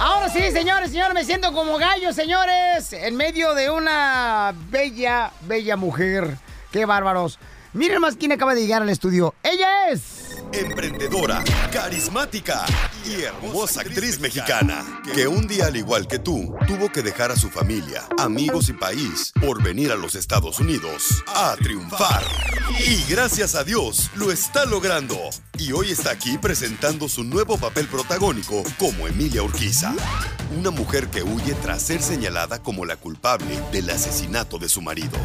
Ahora 0.00 0.28
sí, 0.28 0.50
señores, 0.52 0.90
señores, 0.90 1.14
me 1.14 1.24
siento 1.24 1.52
como 1.52 1.76
gallo, 1.76 2.12
señores, 2.12 2.92
en 2.92 3.16
medio 3.16 3.54
de 3.54 3.68
una 3.70 4.54
bella, 4.70 5.32
bella 5.42 5.76
mujer 5.76 6.38
Qué 6.70 6.84
bárbaros. 6.84 7.38
Miren 7.72 8.00
más 8.00 8.16
quién 8.16 8.32
acaba 8.32 8.54
de 8.54 8.60
llegar 8.60 8.82
al 8.82 8.90
estudio. 8.90 9.34
Ella 9.42 9.88
es... 9.88 10.17
Emprendedora, 10.52 11.44
carismática 11.70 12.64
y 13.04 13.22
hermosa 13.22 13.82
actriz 13.82 14.18
mexicana, 14.18 15.02
que 15.14 15.28
un 15.28 15.46
día 15.46 15.66
al 15.66 15.76
igual 15.76 16.08
que 16.08 16.18
tú, 16.18 16.54
tuvo 16.66 16.90
que 16.90 17.02
dejar 17.02 17.30
a 17.30 17.36
su 17.36 17.50
familia, 17.50 18.04
amigos 18.18 18.68
y 18.70 18.72
país 18.72 19.32
por 19.40 19.62
venir 19.62 19.92
a 19.92 19.96
los 19.96 20.14
Estados 20.14 20.58
Unidos 20.58 21.22
a 21.26 21.54
triunfar. 21.56 22.22
Y 22.78 23.04
gracias 23.10 23.54
a 23.54 23.64
Dios, 23.64 24.10
lo 24.14 24.32
está 24.32 24.64
logrando. 24.64 25.18
Y 25.58 25.72
hoy 25.72 25.90
está 25.90 26.12
aquí 26.12 26.38
presentando 26.38 27.08
su 27.08 27.24
nuevo 27.24 27.58
papel 27.58 27.86
protagónico 27.86 28.62
como 28.78 29.06
Emilia 29.06 29.42
Urquiza. 29.42 29.94
Una 30.56 30.70
mujer 30.70 31.08
que 31.08 31.22
huye 31.22 31.54
tras 31.62 31.82
ser 31.82 32.00
señalada 32.00 32.62
como 32.62 32.86
la 32.86 32.96
culpable 32.96 33.60
del 33.70 33.90
asesinato 33.90 34.58
de 34.58 34.68
su 34.68 34.80
marido. 34.80 35.18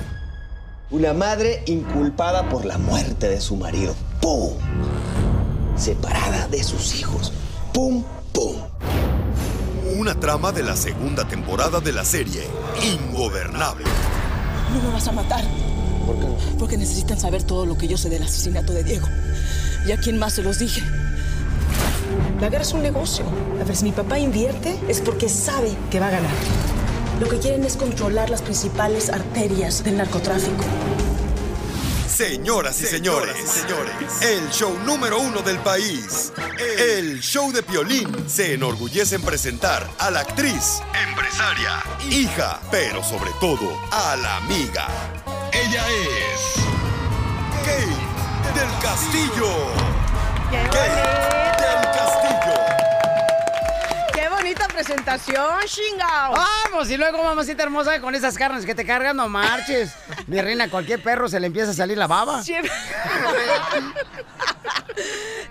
Una 0.92 1.14
madre 1.14 1.64
inculpada 1.66 2.50
por 2.50 2.66
la 2.66 2.78
muerte 2.78 3.30
de 3.30 3.42
su 3.42 3.56
marido. 3.56 3.96
¡Pum! 4.22 4.54
Separada 5.76 6.48
de 6.48 6.64
sus 6.64 6.96
hijos. 6.96 7.34
¡Pum! 7.74 8.04
¡Pum! 8.32 8.56
Una 9.98 10.20
trama 10.20 10.52
de 10.52 10.64
la 10.64 10.76
segunda 10.76 11.28
temporada 11.28 11.80
de 11.80 11.92
la 11.92 12.06
serie 12.06 12.48
Ingobernable. 12.84 13.86
No 14.74 14.82
me 14.82 14.94
vas 14.94 15.08
a 15.08 15.12
matar. 15.12 15.44
¿Por 16.06 16.20
qué? 16.20 16.28
Porque 16.60 16.78
necesitan 16.78 17.20
saber 17.20 17.44
todo 17.44 17.66
lo 17.66 17.78
que 17.78 17.88
yo 17.88 17.98
sé 17.98 18.10
del 18.10 18.24
asesinato 18.24 18.74
de 18.74 18.84
Diego. 18.84 19.08
¿Y 19.88 19.92
a 19.92 19.98
quién 19.98 20.18
más 20.18 20.34
se 20.34 20.44
los 20.44 20.60
dije? 20.60 20.82
La 22.40 22.50
guerra 22.50 22.64
es 22.64 22.74
un 22.74 22.82
negocio. 22.82 23.26
A 23.60 23.64
ver, 23.64 23.76
si 23.76 23.86
mi 23.86 23.92
papá 23.92 24.20
invierte 24.20 24.80
es 24.88 25.02
porque 25.02 25.28
sabe 25.28 25.72
que 25.90 26.00
va 26.00 26.08
a 26.08 26.12
ganar. 26.12 26.32
Lo 27.20 27.28
que 27.30 27.40
quieren 27.40 27.64
es 27.64 27.78
controlar 27.78 28.30
las 28.30 28.42
principales 28.42 29.10
arterias 29.10 29.84
del 29.84 29.98
narcotráfico. 29.98 30.64
Señoras 32.16 32.80
y 32.80 32.86
señores, 32.86 33.66
el 34.22 34.48
show 34.52 34.78
número 34.86 35.18
uno 35.20 35.42
del 35.42 35.58
país, 35.60 36.32
el 36.78 37.20
show 37.22 37.52
de 37.52 37.64
Piolín, 37.64 38.30
se 38.30 38.54
enorgullece 38.54 39.16
en 39.16 39.24
presentar 39.24 39.90
a 39.98 40.12
la 40.12 40.20
actriz, 40.20 40.80
empresaria, 41.08 41.82
hija, 42.12 42.62
pero 42.70 43.04
sobre 43.04 43.32
todo 43.40 43.68
a 43.92 44.16
la 44.18 44.38
amiga. 44.38 44.88
Ella 45.52 45.86
es 45.90 46.54
Kate 47.66 48.60
del 48.60 48.70
Castillo. 48.80 49.50
Kate 50.72 51.43
presentación, 54.74 55.46
chingao! 55.66 56.34
Vamos, 56.34 56.90
y 56.90 56.98
luego, 56.98 57.24
mamacita 57.24 57.64
hermosa, 57.64 58.02
con 58.02 58.16
esas 58.16 58.38
carnes 58.38 58.66
que 58.66 58.76
te 58.76 58.86
cargan, 58.86 59.16
no 59.18 59.30
marches. 59.30 59.94
Mi 60.28 60.42
reina, 60.42 60.70
cualquier 60.70 61.02
perro 61.02 61.30
se 61.30 61.40
le 61.40 61.48
empieza 61.48 61.72
a 61.72 61.74
salir 61.74 61.98
la 61.98 62.08
baba. 62.08 62.44
Siempre... 62.44 62.72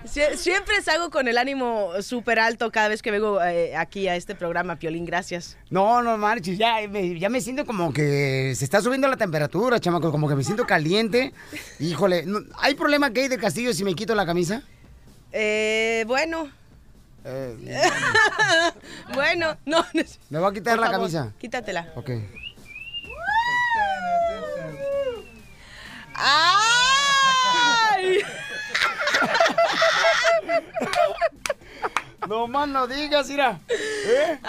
Sie- 0.05 0.35
Siempre 0.37 0.81
salgo 0.81 1.09
con 1.09 1.27
el 1.27 1.37
ánimo 1.37 1.91
súper 2.01 2.39
alto 2.39 2.71
cada 2.71 2.87
vez 2.89 3.01
que 3.01 3.11
vengo 3.11 3.41
eh, 3.41 3.75
aquí 3.75 4.07
a 4.07 4.15
este 4.15 4.35
programa, 4.35 4.75
Piolín. 4.75 5.05
Gracias. 5.05 5.57
No, 5.69 6.01
no 6.01 6.17
marches, 6.17 6.57
ya 6.57 6.75
me, 6.89 7.17
ya 7.19 7.29
me 7.29 7.41
siento 7.41 7.65
como 7.65 7.91
que 7.93 8.53
se 8.55 8.63
está 8.65 8.81
subiendo 8.81 9.07
la 9.07 9.17
temperatura, 9.17 9.79
chamaco, 9.79 10.11
como 10.11 10.27
que 10.27 10.35
me 10.35 10.43
siento 10.43 10.65
caliente. 10.65 11.33
Híjole, 11.79 12.25
¿hay 12.59 12.75
problema 12.75 13.09
gay 13.09 13.27
de 13.27 13.37
Castillo 13.37 13.73
si 13.73 13.83
me 13.83 13.95
quito 13.95 14.13
la 14.15 14.25
camisa? 14.25 14.61
Eh, 15.31 16.03
bueno. 16.07 16.49
Eh, 17.25 17.81
bueno, 19.13 19.57
no. 19.65 19.85
me 20.29 20.39
voy 20.39 20.49
a 20.49 20.53
quitar 20.53 20.75
Por 20.75 20.85
la 20.85 20.91
favor, 20.91 21.09
camisa. 21.11 21.33
Quítatela. 21.39 21.91
Ok. 21.95 22.09
¡Ay! 26.15 26.63
No 32.27 32.47
más 32.47 32.69
no 32.69 32.87
digas, 32.87 33.27
mira. 33.27 33.59
¿Eh? 33.67 34.39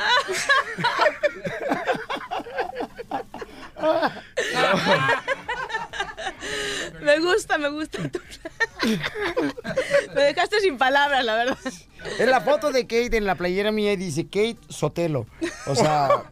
Me 7.02 7.18
gusta, 7.20 7.58
me 7.58 7.68
gusta. 7.68 8.08
tu- 8.10 8.20
me 10.14 10.22
dejaste 10.22 10.60
sin 10.60 10.76
palabras, 10.78 11.24
la 11.24 11.34
verdad. 11.36 11.58
En 12.18 12.30
la 12.30 12.40
foto 12.40 12.70
de 12.70 12.82
Kate 12.82 13.16
en 13.16 13.24
la 13.24 13.34
playera 13.34 13.72
mía 13.72 13.96
dice 13.96 14.24
Kate 14.24 14.58
Sotelo. 14.68 15.26
O 15.66 15.74
sea, 15.74 16.24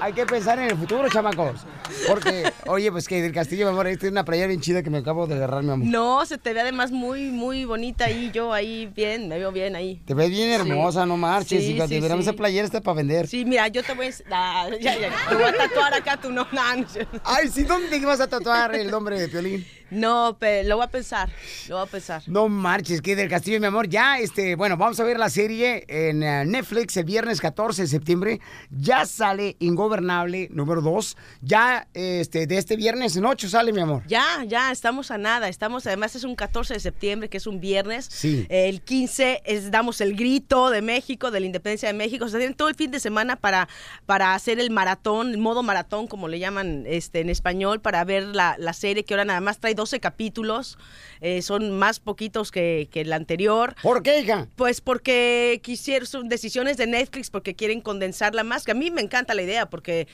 hay 0.00 0.12
que 0.12 0.24
pensar 0.26 0.58
en 0.58 0.70
el 0.70 0.76
futuro, 0.76 1.08
chamacos. 1.08 1.60
Porque, 2.06 2.50
oye, 2.68 2.90
pues 2.92 3.08
que 3.08 3.22
del 3.22 3.32
Castillo, 3.32 3.66
mi 3.66 3.72
amor, 3.72 3.86
esta 3.86 4.06
es 4.06 4.12
una 4.12 4.24
playera 4.24 4.48
bien 4.48 4.60
chida 4.60 4.82
que 4.82 4.90
me 4.90 4.98
acabo 4.98 5.26
de 5.26 5.34
agarrar, 5.34 5.62
mi 5.62 5.72
amor. 5.72 5.86
No, 5.86 6.24
se 6.26 6.38
te 6.38 6.52
ve 6.52 6.60
además 6.60 6.92
muy, 6.92 7.30
muy 7.30 7.64
bonita 7.64 8.06
ahí. 8.06 8.30
Yo 8.32 8.52
ahí 8.52 8.86
bien, 8.94 9.28
me 9.28 9.38
veo 9.38 9.52
bien 9.52 9.76
ahí. 9.76 10.02
Te 10.04 10.14
ves 10.14 10.30
bien 10.30 10.50
hermosa, 10.50 11.06
no 11.06 11.16
marches. 11.16 11.64
Sí, 11.64 11.72
hija, 11.72 11.86
sí, 11.86 11.94
deberíamos 11.94 12.24
sí. 12.24 12.30
esa 12.30 12.36
playera 12.36 12.64
está 12.64 12.80
para 12.80 12.96
vender. 12.96 13.26
Sí, 13.26 13.44
mira, 13.44 13.68
yo 13.68 13.82
te 13.82 13.94
voy 13.94 14.06
a... 14.06 14.10
ah, 14.30 14.68
ya, 14.80 14.98
ya, 14.98 15.10
te 15.28 15.34
voy 15.34 15.44
a 15.44 15.56
tatuar 15.56 15.94
acá 15.94 16.16
tu 16.16 16.30
no, 16.30 16.46
no, 16.52 16.76
no 16.76 16.88
sé. 16.88 17.06
Ay, 17.24 17.48
sí, 17.48 17.64
¿dónde 17.64 17.96
ibas 17.96 18.20
a 18.20 18.26
tatuar 18.26 18.74
el 18.74 18.90
nombre 18.90 19.18
de 19.18 19.28
Piolín? 19.28 19.66
No, 19.90 20.36
pero 20.40 20.68
lo 20.68 20.76
voy 20.76 20.84
a 20.84 20.90
pensar, 20.90 21.30
lo 21.68 21.76
voy 21.76 21.86
a 21.86 21.90
pensar. 21.90 22.22
No 22.26 22.48
marches, 22.48 23.00
que 23.00 23.14
del 23.14 23.28
Castillo, 23.28 23.60
mi 23.60 23.66
amor. 23.66 23.88
Ya, 23.88 24.18
este, 24.18 24.56
bueno, 24.56 24.76
vamos 24.76 24.98
a 24.98 25.04
ver 25.04 25.16
la 25.16 25.30
serie 25.30 25.84
en 25.86 26.24
eh, 26.24 26.44
Netflix 26.44 26.96
el 26.96 27.04
viernes 27.04 27.40
14 27.40 27.82
de 27.82 27.88
septiembre. 27.88 28.40
Ya 28.70 29.06
sale 29.06 29.54
Ingobernable 29.60 30.48
número 30.50 30.82
2. 30.82 31.16
Ya, 31.42 31.86
este, 31.94 32.48
de 32.48 32.55
este 32.56 32.76
viernes 32.76 33.16
en 33.16 33.24
8 33.24 33.48
sale, 33.48 33.72
mi 33.72 33.80
amor. 33.80 34.02
Ya, 34.06 34.44
ya, 34.46 34.70
estamos 34.70 35.10
a 35.10 35.18
nada. 35.18 35.48
Estamos, 35.48 35.86
además 35.86 36.16
es 36.16 36.24
un 36.24 36.34
14 36.34 36.74
de 36.74 36.80
septiembre, 36.80 37.28
que 37.28 37.36
es 37.36 37.46
un 37.46 37.60
viernes. 37.60 38.08
Sí. 38.10 38.46
El 38.48 38.82
15 38.82 39.42
es, 39.44 39.70
damos 39.70 40.00
el 40.00 40.16
grito 40.16 40.70
de 40.70 40.82
México, 40.82 41.30
de 41.30 41.40
la 41.40 41.46
independencia 41.46 41.88
de 41.88 41.94
México. 41.94 42.24
O 42.24 42.28
sea, 42.28 42.38
tienen 42.38 42.56
todo 42.56 42.68
el 42.68 42.74
fin 42.74 42.90
de 42.90 43.00
semana 43.00 43.36
para, 43.36 43.68
para 44.06 44.34
hacer 44.34 44.58
el 44.58 44.70
maratón, 44.70 45.30
el 45.30 45.38
modo 45.38 45.62
maratón, 45.62 46.06
como 46.06 46.28
le 46.28 46.38
llaman 46.38 46.84
este, 46.86 47.20
en 47.20 47.30
español, 47.30 47.80
para 47.80 48.04
ver 48.04 48.24
la, 48.24 48.56
la 48.58 48.72
serie 48.72 49.04
que 49.04 49.14
ahora 49.14 49.24
nada 49.24 49.40
más 49.40 49.58
trae 49.58 49.74
12 49.74 50.00
capítulos. 50.00 50.78
Eh, 51.20 51.42
son 51.42 51.78
más 51.78 52.00
poquitos 52.00 52.50
que, 52.50 52.88
que 52.90 53.00
el 53.02 53.12
anterior. 53.12 53.74
¿Por 53.82 54.02
qué, 54.02 54.20
hija? 54.20 54.48
Pues 54.56 54.80
porque 54.80 55.60
quisieron, 55.62 56.06
son 56.06 56.28
decisiones 56.28 56.76
de 56.76 56.86
Netflix 56.86 57.30
porque 57.30 57.54
quieren 57.54 57.80
condensarla 57.80 58.44
más, 58.44 58.64
que 58.64 58.72
a 58.72 58.74
mí 58.74 58.90
me 58.90 59.00
encanta 59.00 59.34
la 59.34 59.42
idea 59.42 59.68
porque 59.70 60.08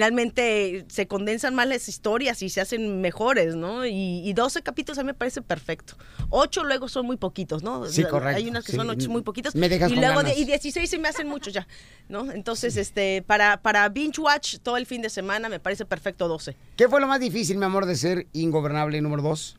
finalmente 0.00 0.84
se 0.88 1.06
condensan 1.06 1.54
más 1.54 1.66
las 1.66 1.88
historias 1.88 2.42
y 2.42 2.48
se 2.50 2.60
hacen 2.60 3.00
mejores, 3.00 3.56
¿no? 3.56 3.86
Y, 3.86 4.20
y 4.28 4.32
12 4.34 4.62
capítulos 4.62 4.98
a 4.98 5.02
mí 5.02 5.06
me 5.08 5.14
parece 5.14 5.42
perfecto. 5.42 5.94
8 6.30 6.64
luego 6.64 6.88
son 6.88 7.06
muy 7.06 7.16
poquitos, 7.16 7.62
¿no? 7.62 7.86
Sí, 7.86 8.04
correcto, 8.04 8.36
Hay 8.36 8.48
unas 8.48 8.64
que 8.64 8.72
sí. 8.72 8.76
son 8.78 8.88
8 8.90 9.08
muy 9.10 9.22
poquitos. 9.22 9.54
Me 9.54 9.68
dejas 9.68 9.90
y 9.90 9.94
con 9.94 10.02
luego 10.04 10.20
ganas. 10.20 10.34
de- 10.36 10.40
y 10.40 10.44
16 10.44 10.88
se 10.88 10.98
me 10.98 11.08
hacen 11.08 11.28
muchos 11.28 11.52
ya, 11.54 11.66
¿no? 12.08 12.30
Entonces, 12.30 12.76
este, 12.76 13.22
para, 13.26 13.62
para 13.62 13.88
binge 13.88 14.20
watch 14.20 14.56
todo 14.62 14.76
el 14.76 14.86
fin 14.86 15.02
de 15.02 15.10
semana 15.10 15.48
me 15.48 15.58
parece 15.60 15.84
perfecto 15.84 16.28
12. 16.28 16.56
¿Qué 16.76 16.88
fue 16.88 17.00
lo 17.00 17.06
más 17.06 17.20
difícil, 17.20 17.56
mi 17.58 17.64
amor, 17.64 17.86
de 17.86 17.96
ser 17.96 18.26
Ingobernable 18.32 19.00
número 19.00 19.22
2? 19.22 19.56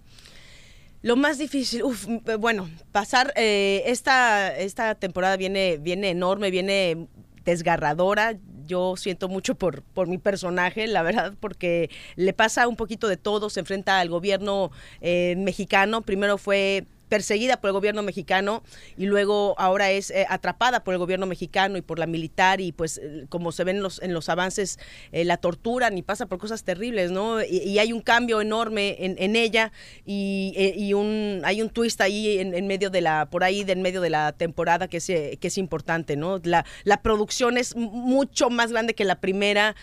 Lo 1.07 1.15
más 1.15 1.37
difícil, 1.37 1.83
uf, 1.83 2.05
m- 2.05 2.21
bueno, 2.37 2.69
pasar 2.91 3.31
eh, 3.37 3.81
esta, 3.85 4.53
esta 4.57 4.93
temporada 4.95 5.37
viene, 5.37 5.77
viene 5.77 6.09
enorme, 6.09 6.51
viene 6.51 7.07
desgarradora. 7.45 8.35
Yo 8.65 8.97
siento 8.97 9.29
mucho 9.29 9.55
por, 9.55 9.83
por 9.83 10.09
mi 10.09 10.17
personaje, 10.17 10.85
la 10.85 11.03
verdad, 11.03 11.33
porque 11.39 11.89
le 12.17 12.33
pasa 12.33 12.67
un 12.67 12.75
poquito 12.75 13.07
de 13.07 13.15
todo. 13.15 13.49
Se 13.49 13.61
enfrenta 13.61 14.01
al 14.01 14.09
gobierno 14.09 14.69
eh, 14.99 15.35
mexicano. 15.37 16.01
Primero 16.01 16.37
fue 16.37 16.85
perseguida 17.07 17.59
por 17.59 17.69
el 17.69 17.73
gobierno 17.73 18.03
mexicano 18.03 18.63
y 18.97 19.05
luego 19.05 19.55
ahora 19.57 19.91
es 19.91 20.11
eh, 20.11 20.25
atrapada 20.29 20.83
por 20.83 20.93
el 20.93 20.99
gobierno 20.99 21.25
mexicano 21.25 21.77
y 21.77 21.81
por 21.81 21.99
la 21.99 22.05
militar 22.07 22.61
y 22.61 22.71
pues 22.71 22.97
eh, 22.97 23.25
como 23.29 23.51
se 23.51 23.63
ven 23.63 23.77
en 23.77 23.83
los, 23.83 24.01
en 24.01 24.13
los 24.13 24.29
avances 24.29 24.79
eh, 25.11 25.25
la 25.25 25.37
torturan 25.37 25.97
y 25.97 26.01
pasa 26.01 26.25
por 26.25 26.37
cosas 26.39 26.63
terribles, 26.63 27.11
¿no? 27.11 27.41
Y, 27.41 27.57
y 27.59 27.79
hay 27.79 27.93
un 27.93 28.01
cambio 28.01 28.41
enorme 28.41 28.97
en, 28.99 29.15
en 29.19 29.35
ella 29.35 29.71
y, 30.05 30.53
y 30.75 30.93
un, 30.93 31.41
hay 31.43 31.61
un 31.61 31.69
twist 31.69 32.01
ahí 32.01 32.39
en, 32.39 32.53
en 32.53 32.67
medio 32.67 32.89
de 32.89 33.01
la, 33.01 33.27
por 33.29 33.43
ahí 33.43 33.63
de 33.63 33.73
en 33.73 33.81
medio 33.81 34.01
de 34.01 34.09
la 34.09 34.31
temporada 34.33 34.87
que 34.87 34.97
es, 34.97 35.05
que 35.05 35.37
es 35.41 35.57
importante, 35.57 36.15
¿no? 36.15 36.39
La, 36.43 36.65
la 36.83 37.01
producción 37.01 37.57
es 37.57 37.75
mucho 37.75 38.49
más 38.49 38.71
grande 38.71 38.95
que 38.95 39.05
la 39.05 39.19
primera, 39.19 39.75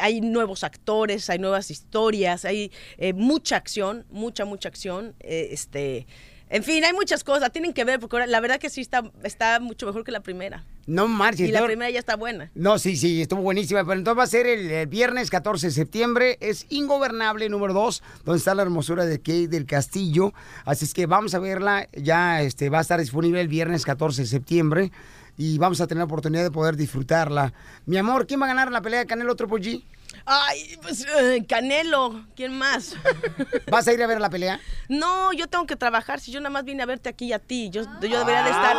hay 0.00 0.20
nuevos 0.20 0.64
actores, 0.64 1.30
hay 1.30 1.38
nuevas 1.38 1.70
historias, 1.70 2.44
hay 2.44 2.72
mucha 3.14 3.56
acción, 3.56 4.04
mucha, 4.10 4.44
mucha 4.44 4.68
acción, 4.68 5.14
este... 5.20 6.06
En 6.48 6.62
fin, 6.62 6.84
hay 6.84 6.92
muchas 6.92 7.24
cosas, 7.24 7.50
tienen 7.50 7.72
que 7.72 7.84
ver, 7.84 7.98
porque 7.98 8.24
la 8.26 8.38
verdad 8.40 8.58
que 8.60 8.70
sí 8.70 8.80
está, 8.80 9.02
está 9.24 9.58
mucho 9.58 9.84
mejor 9.86 10.04
que 10.04 10.12
la 10.12 10.20
primera. 10.20 10.64
No 10.86 11.08
marches. 11.08 11.48
Y 11.48 11.52
la 11.52 11.60
no- 11.60 11.66
primera 11.66 11.90
ya 11.90 11.98
está 11.98 12.14
buena. 12.14 12.52
No, 12.54 12.78
sí, 12.78 12.96
sí, 12.96 13.20
estuvo 13.20 13.42
buenísima. 13.42 13.82
Pero 13.84 13.98
entonces 13.98 14.18
va 14.18 14.22
a 14.22 14.28
ser 14.28 14.46
el, 14.46 14.70
el 14.70 14.86
viernes 14.86 15.28
14 15.30 15.66
de 15.66 15.72
septiembre. 15.72 16.38
Es 16.40 16.66
Ingobernable 16.68 17.48
número 17.48 17.74
2, 17.74 18.02
donde 18.24 18.38
está 18.38 18.54
la 18.54 18.62
hermosura 18.62 19.04
de 19.06 19.18
Kate 19.18 19.48
del 19.48 19.66
Castillo. 19.66 20.32
Así 20.64 20.84
es 20.84 20.94
que 20.94 21.06
vamos 21.06 21.34
a 21.34 21.40
verla. 21.40 21.88
Ya 21.92 22.40
este, 22.42 22.70
va 22.70 22.78
a 22.78 22.82
estar 22.82 23.00
disponible 23.00 23.40
el 23.40 23.48
viernes 23.48 23.84
14 23.84 24.22
de 24.22 24.28
septiembre. 24.28 24.92
Y 25.36 25.58
vamos 25.58 25.80
a 25.80 25.88
tener 25.88 25.98
la 25.98 26.04
oportunidad 26.04 26.44
de 26.44 26.50
poder 26.52 26.76
disfrutarla. 26.76 27.52
Mi 27.86 27.96
amor, 27.98 28.26
¿quién 28.28 28.40
va 28.40 28.44
a 28.44 28.48
ganar 28.48 28.70
la 28.70 28.80
pelea 28.82 29.00
de 29.00 29.06
Canelo 29.06 29.34
Triple 29.34 29.58
G? 29.60 29.82
Ay, 30.26 30.76
pues 30.82 31.06
eh, 31.06 31.44
Canelo, 31.48 32.24
¿quién 32.34 32.52
más? 32.52 32.96
¿Vas 33.70 33.86
a 33.86 33.92
ir 33.92 34.02
a 34.02 34.08
ver 34.08 34.20
la 34.20 34.28
pelea? 34.28 34.60
No, 34.88 35.32
yo 35.32 35.46
tengo 35.46 35.66
que 35.66 35.76
trabajar. 35.76 36.18
Si 36.18 36.32
yo 36.32 36.40
nada 36.40 36.50
más 36.50 36.64
vine 36.64 36.82
a 36.82 36.86
verte 36.86 37.08
aquí 37.08 37.26
y 37.26 37.32
a 37.32 37.38
ti, 37.38 37.70
yo, 37.70 37.82
yo 38.02 38.18
debería 38.18 38.42
de 38.42 38.50
estar. 38.50 38.76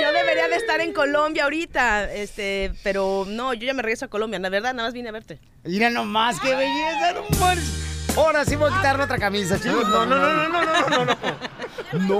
Yo 0.00 0.12
debería 0.12 0.48
de 0.48 0.56
estar 0.56 0.80
en 0.80 0.92
Colombia 0.92 1.44
ahorita, 1.44 2.12
este, 2.12 2.72
pero 2.82 3.24
no, 3.26 3.54
yo 3.54 3.66
ya 3.66 3.74
me 3.74 3.82
regreso 3.82 4.04
a 4.04 4.08
Colombia. 4.08 4.38
La 4.38 4.50
verdad, 4.50 4.72
nada 4.72 4.86
más 4.88 4.94
vine 4.94 5.08
a 5.08 5.12
verte. 5.12 5.40
Mira 5.64 5.90
nomás, 5.90 6.38
qué 6.40 6.54
belleza, 6.54 7.12
no. 7.12 7.93
Ahora 8.16 8.44
sí 8.44 8.54
voy 8.56 8.70
a 8.72 8.76
quitarle 8.76 9.02
otra 9.04 9.18
camisa, 9.18 9.58
chicos. 9.60 9.88
No, 9.88 10.06
no, 10.06 10.16
no, 10.16 10.48
no, 10.48 10.48
no, 10.48 10.88
no, 10.88 11.04
no, 11.04 11.04
no. 11.04 11.18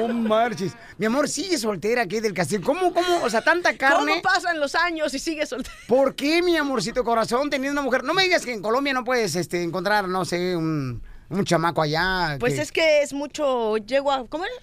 No 0.06 0.08
marches. 0.08 0.72
Mi 0.98 1.06
amor, 1.06 1.28
sigue 1.28 1.56
soltera 1.58 2.02
aquí 2.02 2.20
del 2.20 2.32
castillo. 2.34 2.62
¿Cómo, 2.64 2.92
cómo? 2.92 3.22
O 3.22 3.30
sea, 3.30 3.42
tanta 3.42 3.76
carne. 3.76 4.10
¿Cómo 4.12 4.22
pasan 4.22 4.58
los 4.60 4.74
años 4.74 5.12
y 5.14 5.18
sigues 5.18 5.48
soltero? 5.48 5.74
¿Por 5.88 6.14
qué, 6.14 6.42
mi 6.42 6.56
amorcito 6.56 7.02
corazón, 7.04 7.48
teniendo 7.50 7.80
una 7.80 7.82
mujer? 7.84 8.04
No 8.04 8.14
me 8.14 8.24
digas 8.24 8.44
que 8.44 8.52
en 8.52 8.62
Colombia 8.62 8.92
no 8.92 9.04
puedes 9.04 9.34
este, 9.36 9.62
encontrar, 9.62 10.08
no 10.08 10.24
sé, 10.24 10.56
un, 10.56 11.02
un 11.28 11.44
chamaco 11.44 11.82
allá. 11.82 12.36
Pues 12.40 12.54
que- 12.54 12.60
es 12.62 12.72
que 12.72 13.02
es 13.02 13.12
mucho 13.12 13.76
yegua. 13.78 14.24
¿Cómo 14.28 14.44
era? 14.44 14.54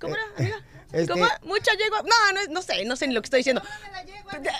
¿Cómo 0.00 0.14
era, 0.14 0.24
amiga? 0.38 0.56
este- 0.92 1.12
¿Cómo? 1.12 1.26
Mucha 1.44 1.72
yegua. 1.72 2.02
No, 2.02 2.32
no, 2.32 2.52
no 2.52 2.62
sé, 2.62 2.84
no 2.84 2.96
sé 2.96 3.06
ni 3.08 3.14
lo 3.14 3.20
que 3.22 3.26
estoy 3.26 3.40
diciendo. 3.40 3.62
O 3.62 4.30
sea, 4.42 4.52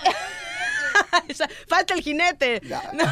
Falta 1.67 1.93
el 1.93 2.01
jinete. 2.01 2.61
No. 2.93 3.03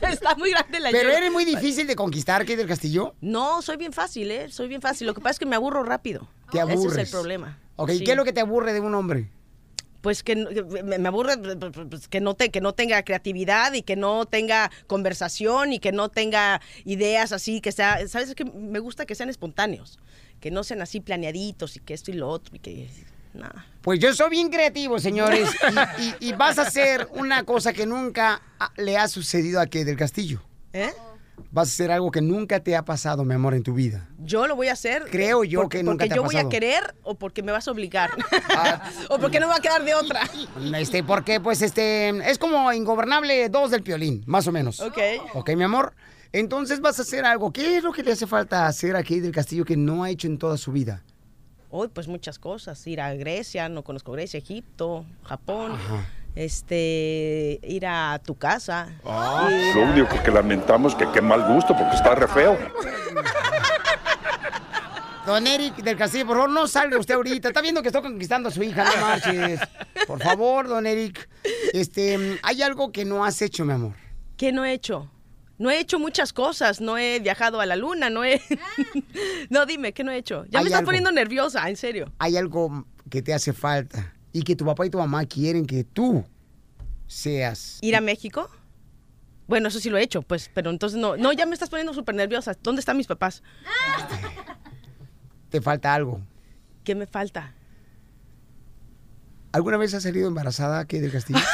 Está 0.08 0.34
muy 0.36 0.50
grande 0.50 0.80
la 0.80 0.90
Pero 0.90 1.10
eres 1.10 1.32
muy 1.32 1.44
difícil 1.44 1.86
de 1.86 1.96
conquistar, 1.96 2.42
aquí 2.42 2.54
del 2.54 2.66
castillo. 2.68 3.14
No, 3.20 3.62
soy 3.62 3.76
bien 3.76 3.92
fácil, 3.92 4.30
¿eh? 4.30 4.48
Soy 4.50 4.68
bien 4.68 4.80
fácil. 4.80 5.06
Lo 5.06 5.14
que 5.14 5.20
pasa 5.20 5.32
es 5.32 5.38
que 5.38 5.46
me 5.46 5.56
aburro 5.56 5.82
rápido. 5.82 6.28
Te 6.50 6.58
Ese 6.58 6.72
aburres. 6.72 6.98
es 6.98 7.04
el 7.04 7.10
problema. 7.10 7.58
Ok, 7.76 7.90
Sí. 7.90 8.04
¿qué 8.04 8.12
es 8.12 8.16
lo 8.16 8.24
que 8.24 8.32
te 8.32 8.40
aburre 8.40 8.72
de 8.72 8.80
un 8.80 8.94
hombre? 8.94 9.28
Pues 10.02 10.22
que 10.22 10.36
me 10.36 11.08
aburre 11.08 11.36
pues, 11.88 12.06
que 12.06 12.20
no, 12.20 12.34
te, 12.34 12.50
que 12.50 12.60
no 12.60 12.74
tenga 12.74 13.02
creatividad 13.02 13.72
y 13.72 13.82
que 13.82 13.96
no 13.96 14.24
tenga 14.26 14.70
conversación 14.86 15.72
y 15.72 15.80
que 15.80 15.90
no 15.90 16.08
tenga 16.10 16.60
ideas 16.84 17.32
así, 17.32 17.60
que 17.60 17.72
sea, 17.72 18.06
¿sabes? 18.06 18.28
Es 18.28 18.34
que 18.36 18.44
me 18.44 18.78
gusta 18.78 19.04
que 19.04 19.16
sean 19.16 19.30
espontáneos, 19.30 19.98
que 20.40 20.52
no 20.52 20.62
sean 20.62 20.80
así 20.80 21.00
planeaditos 21.00 21.76
y 21.76 21.80
que 21.80 21.94
esto 21.94 22.12
y 22.12 22.14
lo 22.14 22.28
otro 22.28 22.54
y 22.54 22.60
que 22.60 22.88
nada. 23.36 23.66
Pues 23.82 24.00
yo 24.00 24.12
soy 24.14 24.30
bien 24.30 24.48
creativo, 24.50 24.98
señores. 24.98 25.48
y, 25.98 26.02
y- 26.02 26.30
y 26.30 26.32
vas 26.32 26.58
a 26.58 26.62
hacer 26.62 27.08
una 27.14 27.44
cosa 27.44 27.72
que 27.72 27.86
nunca 27.86 28.40
ah, 28.58 28.72
le 28.76 28.96
ha 28.98 29.06
sucedido 29.08 29.60
a 29.60 29.66
que 29.66 29.84
del 29.84 29.96
castillo. 29.96 30.42
¿Eh? 30.72 30.90
Vas 31.52 31.68
a 31.68 31.70
hacer 31.72 31.90
algo 31.92 32.10
que 32.10 32.22
nunca 32.22 32.60
te 32.60 32.74
ha 32.76 32.84
pasado, 32.84 33.22
mi 33.24 33.34
amor, 33.34 33.54
en 33.54 33.62
tu 33.62 33.74
vida. 33.74 34.08
Yo 34.18 34.46
lo 34.46 34.56
voy 34.56 34.68
a 34.68 34.72
hacer. 34.72 35.04
Creo 35.10 35.44
yo 35.44 35.60
porque, 35.60 35.78
que 35.78 35.82
nunca 35.84 36.04
porque 36.04 36.08
te 36.08 36.14
ha 36.14 36.16
yo 36.16 36.22
voy 36.24 36.34
a 36.34 36.38
pasado. 36.38 36.48
querer 36.50 36.94
o 37.02 37.14
porque 37.14 37.42
me 37.42 37.52
vas 37.52 37.68
a 37.68 37.70
obligar. 37.70 38.10
o 39.10 39.18
porque 39.18 39.38
no 39.38 39.46
me 39.46 39.52
va 39.52 39.58
a 39.58 39.60
quedar 39.62 39.84
de 39.84 39.94
otra. 39.94 40.22
Este, 40.78 41.04
porque 41.04 41.38
pues 41.40 41.62
este 41.62 42.08
es 42.30 42.38
como 42.38 42.72
ingobernable 42.72 43.48
dos 43.50 43.70
del 43.70 43.82
piolín, 43.82 44.24
más 44.26 44.46
o 44.46 44.52
menos. 44.52 44.80
Ok. 44.80 44.98
Ok, 45.34 45.50
mi 45.56 45.64
amor. 45.64 45.94
Entonces 46.32 46.80
vas 46.80 46.98
a 46.98 47.02
hacer 47.02 47.24
algo. 47.24 47.52
¿Qué 47.52 47.76
es 47.76 47.84
lo 47.84 47.92
que 47.92 48.02
le 48.02 48.12
hace 48.12 48.26
falta 48.26 48.66
hacer 48.66 48.96
aquí 48.96 49.20
del 49.20 49.32
castillo 49.32 49.64
que 49.64 49.76
no 49.76 50.04
ha 50.04 50.10
hecho 50.10 50.26
en 50.26 50.38
toda 50.38 50.56
su 50.56 50.72
vida? 50.72 51.02
Hoy, 51.78 51.88
pues 51.88 52.08
muchas 52.08 52.38
cosas. 52.38 52.86
Ir 52.86 53.02
a 53.02 53.12
Grecia, 53.12 53.68
no 53.68 53.84
conozco 53.84 54.12
Grecia, 54.12 54.38
Egipto, 54.38 55.04
Japón. 55.24 55.72
Ajá. 55.72 56.06
Este, 56.34 57.60
ir 57.62 57.84
a 57.86 58.18
tu 58.24 58.34
casa. 58.34 58.88
ir 59.50 59.76
Lo 59.76 59.82
único 59.82 60.22
que 60.22 60.30
lamentamos 60.30 60.94
que 60.94 61.06
qué 61.12 61.20
mal 61.20 61.46
gusto 61.52 61.76
porque 61.76 61.94
está 61.94 62.14
re 62.14 62.28
feo. 62.28 62.56
Don 65.26 65.46
Eric 65.46 65.76
del 65.82 65.98
Castillo, 65.98 66.26
por 66.26 66.36
favor, 66.36 66.50
no 66.50 66.66
salga 66.66 66.96
usted 66.98 67.14
ahorita. 67.14 67.48
Está 67.48 67.60
viendo 67.60 67.82
que 67.82 67.88
estoy 67.88 68.00
conquistando 68.00 68.48
a 68.48 68.52
su 68.52 68.62
hija, 68.62 68.82
no 68.82 68.96
marches. 69.02 69.60
Por 70.06 70.22
favor, 70.22 70.68
don 70.68 70.86
Eric. 70.86 71.28
Este, 71.74 72.38
hay 72.42 72.62
algo 72.62 72.90
que 72.90 73.04
no 73.04 73.22
has 73.22 73.42
hecho, 73.42 73.66
mi 73.66 73.74
amor. 73.74 73.92
¿Qué 74.38 74.50
no 74.50 74.64
he 74.64 74.72
hecho? 74.72 75.10
No 75.58 75.70
he 75.70 75.80
hecho 75.80 75.98
muchas 75.98 76.32
cosas. 76.32 76.80
No 76.80 76.98
he 76.98 77.18
viajado 77.20 77.60
a 77.60 77.66
la 77.66 77.76
luna, 77.76 78.10
no 78.10 78.24
he. 78.24 78.42
no, 79.50 79.66
dime, 79.66 79.92
¿qué 79.92 80.04
no 80.04 80.12
he 80.12 80.18
hecho? 80.18 80.44
Ya 80.48 80.60
me 80.60 80.66
estás 80.66 80.80
algo. 80.80 80.88
poniendo 80.88 81.12
nerviosa, 81.12 81.68
en 81.68 81.76
serio. 81.76 82.12
Hay 82.18 82.36
algo 82.36 82.86
que 83.10 83.22
te 83.22 83.32
hace 83.32 83.52
falta 83.52 84.14
y 84.32 84.42
que 84.42 84.54
tu 84.56 84.64
papá 84.66 84.84
y 84.86 84.90
tu 84.90 84.98
mamá 84.98 85.24
quieren 85.24 85.66
que 85.66 85.84
tú 85.84 86.24
seas. 87.06 87.78
¿Ir 87.80 87.96
a 87.96 88.00
México? 88.00 88.50
Bueno, 89.46 89.68
eso 89.68 89.78
sí 89.78 89.90
lo 89.90 89.96
he 89.96 90.02
hecho, 90.02 90.22
pues, 90.22 90.50
pero 90.52 90.70
entonces 90.70 90.98
no. 90.98 91.16
No, 91.16 91.32
ya 91.32 91.46
me 91.46 91.54
estás 91.54 91.70
poniendo 91.70 91.94
súper 91.94 92.16
nerviosa. 92.16 92.54
¿Dónde 92.62 92.80
están 92.80 92.96
mis 92.96 93.06
papás? 93.06 93.42
Te 95.50 95.60
falta 95.60 95.94
algo. 95.94 96.20
¿Qué 96.82 96.94
me 96.94 97.06
falta? 97.06 97.54
¿Alguna 99.52 99.76
vez 99.76 99.94
has 99.94 100.02
salido 100.02 100.28
embarazada 100.28 100.80
aquí 100.80 100.98
del 100.98 101.12
castillo? 101.12 101.38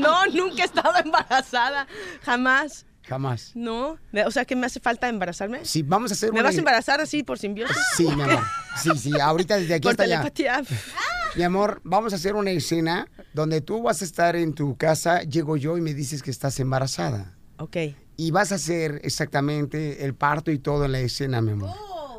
No, 0.00 0.26
nunca 0.26 0.62
he 0.62 0.66
estado 0.66 0.92
embarazada. 1.04 1.86
Jamás. 2.22 2.86
Jamás. 3.08 3.52
No. 3.54 3.98
O 4.26 4.30
sea, 4.30 4.44
que 4.44 4.54
me 4.56 4.66
hace 4.66 4.78
falta 4.80 5.08
embarazarme. 5.08 5.64
Sí, 5.64 5.82
vamos 5.82 6.10
a 6.10 6.14
hacer 6.14 6.32
¿Me 6.32 6.40
una- 6.40 6.48
vas 6.48 6.54
a 6.56 6.58
embarazar 6.58 7.00
así 7.00 7.22
por 7.22 7.38
simbiosis? 7.38 7.76
Sí, 7.96 8.04
mi 8.04 8.22
amor. 8.22 8.44
Sí, 8.80 8.90
sí, 8.96 9.12
ahorita 9.20 9.56
desde 9.56 9.74
aquí 9.74 9.82
Por 9.82 9.92
hasta 9.92 10.02
allá. 10.04 10.20
telepatía. 10.32 10.62
Mi 11.34 11.42
amor, 11.42 11.80
vamos 11.84 12.12
a 12.12 12.16
hacer 12.16 12.34
una 12.34 12.50
escena 12.50 13.08
donde 13.32 13.60
tú 13.60 13.82
vas 13.82 14.02
a 14.02 14.04
estar 14.04 14.36
en 14.36 14.52
tu 14.54 14.76
casa, 14.76 15.22
llego 15.22 15.56
yo 15.56 15.76
y 15.76 15.80
me 15.80 15.94
dices 15.94 16.22
que 16.22 16.30
estás 16.30 16.58
embarazada. 16.60 17.34
Ok. 17.58 17.76
Y 18.16 18.30
vas 18.32 18.52
a 18.52 18.56
hacer 18.56 19.00
exactamente 19.02 20.04
el 20.04 20.14
parto 20.14 20.50
y 20.50 20.58
todo 20.58 20.84
en 20.84 20.92
la 20.92 21.00
escena, 21.00 21.40
mi 21.40 21.52
amor. 21.52 21.70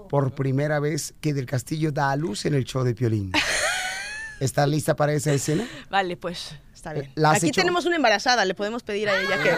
Por 0.09 0.33
primera 0.35 0.79
vez 0.79 1.13
que 1.21 1.33
Del 1.33 1.45
Castillo 1.45 1.91
da 1.91 2.11
a 2.11 2.15
luz 2.17 2.45
en 2.45 2.53
el 2.53 2.65
show 2.65 2.83
de 2.83 2.93
Piolín. 2.95 3.31
¿Estás 4.39 4.67
lista 4.67 4.95
para 4.95 5.13
esa 5.13 5.31
escena? 5.31 5.67
Vale, 5.89 6.17
pues, 6.17 6.55
está 6.81 6.93
bien. 6.93 7.11
¿La 7.15 7.31
has 7.31 7.37
Aquí 7.37 7.47
hecho? 7.47 7.61
tenemos 7.61 7.85
una 7.85 7.95
embarazada, 7.95 8.43
le 8.45 8.55
podemos 8.55 8.81
pedir 8.83 9.07
a 9.09 9.19
ella 9.21 9.37
que, 9.41 9.49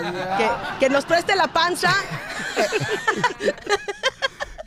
que, 0.44 0.50
que 0.80 0.90
nos 0.90 1.06
preste 1.06 1.36
la 1.36 1.48
panza, 1.48 1.94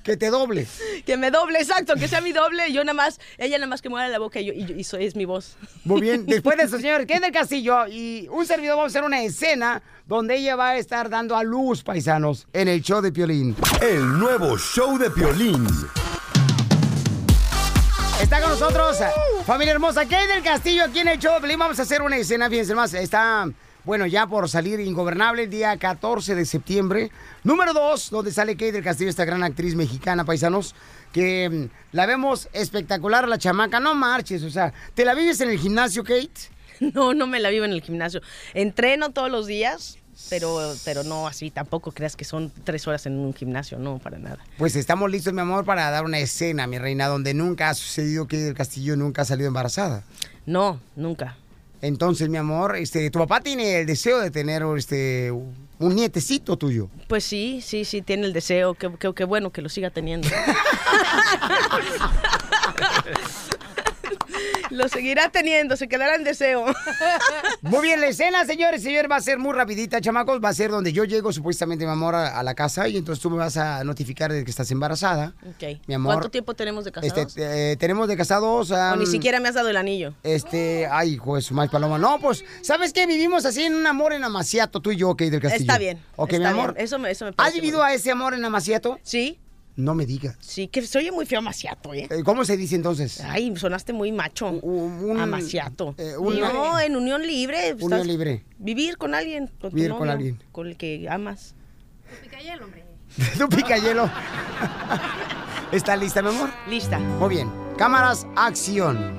Que 0.03 0.17
te 0.17 0.31
doble. 0.31 0.69
que 1.05 1.17
me 1.17 1.33
doble, 1.33 1.59
exacto, 1.59 1.95
que 1.97 2.07
sea 2.07 2.21
mi 2.21 2.31
doble, 2.33 2.69
y 2.69 2.73
yo 2.73 2.85
nada 2.85 2.95
más, 2.95 3.19
ella 3.39 3.59
nada 3.59 3.67
más 3.67 3.83
que 3.83 3.89
mueva 3.89 4.07
la 4.09 4.21
boca 4.21 4.39
y, 4.39 4.45
yo, 4.47 4.53
y, 4.53 4.79
y 4.79 4.85
soy, 4.85 5.05
es 5.05 5.17
mi 5.17 5.25
voz. 5.25 5.57
Muy 5.85 6.01
bien. 6.01 6.25
Después 6.29 6.57
de 6.57 6.63
eso, 6.63 6.77
señores, 6.79 7.07
que 7.09 7.19
Del 7.19 7.33
Castillo 7.33 7.89
y 7.89 8.29
un 8.31 8.47
servidor 8.47 8.77
vamos 8.77 8.91
a 8.95 8.99
hacer 8.99 9.05
una 9.05 9.21
escena 9.25 9.83
donde 10.07 10.37
ella 10.37 10.55
va 10.55 10.71
a 10.71 10.77
estar 10.77 11.11
dando 11.11 11.37
a 11.37 11.43
luz, 11.43 11.83
paisanos, 11.83 12.47
en 12.53 12.69
el 12.69 12.83
show 12.83 13.01
de 13.03 13.11
Piolín. 13.11 13.57
El 13.83 14.17
nuevo 14.17 14.57
show 14.57 14.97
de 14.97 15.11
Piolín. 15.11 15.67
Está 18.27 18.41
con 18.41 18.51
nosotros, 18.51 18.99
familia 19.45 19.75
hermosa, 19.75 20.05
Kay 20.05 20.27
del 20.27 20.43
Castillo 20.43 20.83
aquí 20.83 20.99
en 20.99 21.07
el 21.07 21.19
show. 21.21 21.35
Vamos 21.41 21.79
a 21.79 21.83
hacer 21.83 22.03
una 22.03 22.17
escena, 22.17 22.51
fíjense 22.51 22.75
más, 22.75 22.93
está, 22.93 23.49
bueno, 23.85 24.05
ya 24.05 24.27
por 24.27 24.49
salir 24.49 24.81
Ingobernable 24.81 25.45
el 25.45 25.51
día 25.51 25.77
14 25.77 26.35
de 26.35 26.45
septiembre. 26.45 27.13
Número 27.45 27.73
2, 27.73 28.11
donde 28.11 28.33
sale 28.33 28.57
Kay 28.57 28.73
del 28.73 28.83
Castillo, 28.83 29.11
esta 29.11 29.25
gran 29.25 29.45
actriz 29.45 29.77
mexicana, 29.77 30.25
paisanos, 30.25 30.75
que 31.13 31.49
mm, 31.49 31.95
la 31.95 32.07
vemos 32.07 32.49
espectacular, 32.53 33.29
la 33.29 33.39
chamaca, 33.39 33.79
no 33.79 33.95
marches, 33.95 34.43
o 34.43 34.51
sea, 34.51 34.73
¿te 34.95 35.05
la 35.05 35.15
vives 35.15 35.41
en 35.41 35.51
el 35.51 35.59
gimnasio, 35.61 36.03
Kate? 36.03 36.33
No, 36.95 37.15
no 37.15 37.29
me 37.29 37.39
la 37.39 37.51
vivo 37.51 37.65
en 37.65 37.71
el 37.71 37.81
gimnasio. 37.81 38.23
Entreno 38.55 39.11
todos 39.11 39.31
los 39.31 39.47
días, 39.47 39.99
pero, 40.31 40.75
pero 40.85 41.03
no 41.05 41.27
así, 41.27 41.51
tampoco 41.51 41.93
creas 41.93 42.17
que 42.17 42.25
son 42.25 42.51
tres 42.65 42.87
horas 42.87 43.07
en 43.07 43.19
un 43.19 43.33
gimnasio, 43.35 43.79
no, 43.79 43.99
para 43.99 44.19
nada. 44.19 44.39
Pues 44.59 44.75
estamos 44.77 45.11
listos, 45.11 45.33
mi 45.33 45.41
amor, 45.41 45.65
para 45.65 45.91
dar 45.91 46.05
una 46.05 46.19
escena, 46.19 46.67
mi 46.67 46.79
reina, 46.79 47.07
donde 47.09 47.35
nunca 47.35 47.69
ha 47.71 47.75
sucedido 47.75 48.27
que 48.27 48.39
del 48.39 48.55
Castillo 48.55 48.97
nunca 48.97 49.23
ha 49.23 49.25
salido 49.25 49.49
embarazada. 49.49 50.05
No, 50.47 50.81
nunca. 50.97 51.37
Entonces, 51.83 52.29
mi 52.31 52.39
amor, 52.39 52.77
este, 52.77 53.11
tu 53.11 53.19
papá 53.19 53.41
tiene 53.41 53.81
el 53.81 53.87
deseo 53.87 54.19
de 54.19 54.31
tener 54.31 54.63
este, 54.77 55.31
un 55.31 55.95
nietecito 55.95 56.57
tuyo. 56.57 56.89
Pues 57.07 57.23
sí, 57.25 57.61
sí, 57.63 57.85
sí, 57.85 58.01
tiene 58.01 58.27
el 58.27 58.33
deseo, 58.33 58.75
qué 58.75 58.91
qué- 58.99 59.13
qué 59.15 59.25
bueno 59.25 59.51
que 59.53 59.61
lo 59.63 59.69
siga 59.69 59.91
teniendo. 59.91 60.27
lo 64.77 64.89
seguirá 64.89 65.31
teniendo, 65.31 65.77
se 65.77 65.89
quedará 65.89 66.15
en 66.15 66.25
deseo. 66.25 66.65
Muy 67.63 67.83
bien, 67.83 68.01
la 68.01 68.09
escena, 68.09 68.45
señores, 68.45 68.83
señores, 68.83 69.11
va 69.11 69.17
a 69.17 69.21
ser 69.21 69.39
muy 69.39 69.53
rapidita, 69.53 70.01
chamacos. 70.01 70.41
Va 70.43 70.51
a 70.51 70.55
ser 70.55 70.71
donde 70.71 70.93
yo 70.93 71.05
llego, 71.05 71.33
supuestamente, 71.33 71.85
mi 71.85 71.91
amor, 71.91 72.15
a, 72.15 72.39
a 72.39 72.43
la 72.43 72.55
casa 72.55 72.89
y 72.89 72.97
entonces 72.97 73.23
tú 73.23 73.31
me 73.31 73.37
vas 73.39 73.57
a 73.57 73.83
notificar 73.85 74.33
de 74.33 74.45
que 74.45 74.51
estás 74.51 74.71
embarazada. 74.71 75.35
Ok. 75.49 75.81
Mi 75.87 75.95
amor. 75.95 76.15
¿Cuánto 76.15 76.31
tiempo 76.31 76.55
tenemos 76.55 76.85
de 76.85 76.93
casados? 76.93 77.19
Este, 77.19 77.73
eh, 77.73 77.77
tenemos 77.77 78.09
de 78.09 78.17
casados... 78.17 78.71
o 78.71 78.77
am, 78.77 78.99
ni 78.99 79.07
siquiera 79.07 79.41
me 79.41 79.49
has 79.49 79.55
dado 79.55 79.69
el 79.69 79.77
anillo. 79.77 80.15
Este, 80.23 80.87
ay, 80.91 81.19
su 81.41 81.55
madre 81.55 81.71
paloma. 81.71 81.99
No, 81.99 82.19
pues, 82.21 82.45
¿sabes 82.63 82.93
qué? 82.93 83.07
Vivimos 83.07 83.45
así 83.45 83.65
en 83.65 83.75
un 83.75 83.87
amor 83.87 84.13
en 84.13 84.25
Amaciato, 84.25 84.81
tú 84.81 84.91
y 84.93 84.97
yo, 84.97 85.11
Kate 85.17 85.31
del 85.31 85.41
Castillo. 85.41 85.63
Está 85.63 85.79
bien. 85.79 85.99
Ok, 86.17 86.33
está 86.33 86.53
mi 86.53 86.59
amor. 86.59 86.75
bien. 86.75 86.85
Eso 86.85 86.99
me, 86.99 87.11
eso 87.11 87.25
me 87.25 87.31
¿Has 87.31 87.37
parece 87.37 87.61
vivido 87.61 87.79
muy 87.79 87.91
a 87.91 87.95
ese 87.95 88.11
amor 88.11 88.35
en 88.35 88.45
Amaciato? 88.45 88.99
Sí. 89.03 89.39
No 89.77 89.95
me 89.95 90.07
digas. 90.07 90.37
Sí, 90.41 90.69
que 90.69 90.87
soy 90.87 91.11
muy 91.11 91.27
feo 91.27 91.39
amaciato, 91.41 91.93
¿eh? 91.93 92.09
Eh, 92.11 92.23
¿Cómo 92.25 92.45
se 92.47 92.57
dice 92.57 92.75
entonces? 92.77 93.21
Ay, 93.21 93.55
sonaste 93.57 93.93
muy 93.93 94.11
macho. 94.11 94.59
amaciato. 95.21 95.95
un- 96.19 96.41
no, 96.41 96.81
en 96.81 96.97
unión 96.97 97.23
libre. 97.27 97.75
Unión 97.75 97.93
estás- 97.93 98.07
libre. 98.07 98.45
Vivir 98.59 98.97
con 98.97 99.15
alguien. 99.15 99.49
Con 99.61 99.71
tu 99.71 99.77
Vivir 99.77 99.91
con 99.91 99.99
novio, 100.01 100.13
alguien. 100.13 100.39
Con 100.51 100.67
el 100.69 100.77
que 100.79 101.07
amas. 101.11 101.55
tu 103.39 103.49
picayelo. 103.57 104.11
¿Está 105.73 105.95
lista, 105.97 106.23
mi 106.23 106.29
amor? 106.29 106.49
Lista. 106.71 106.99
Muy 106.99 107.29
bien. 107.35 107.51
Cámaras, 107.77 108.27
acción. 108.35 109.15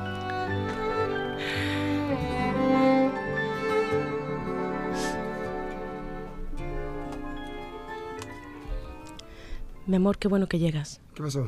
Mi 9.88 9.96
amor, 9.96 10.18
qué 10.18 10.28
bueno 10.28 10.48
que 10.48 10.60
llegas. 10.60 11.00
¿Qué 11.16 11.24
pasó? 11.24 11.48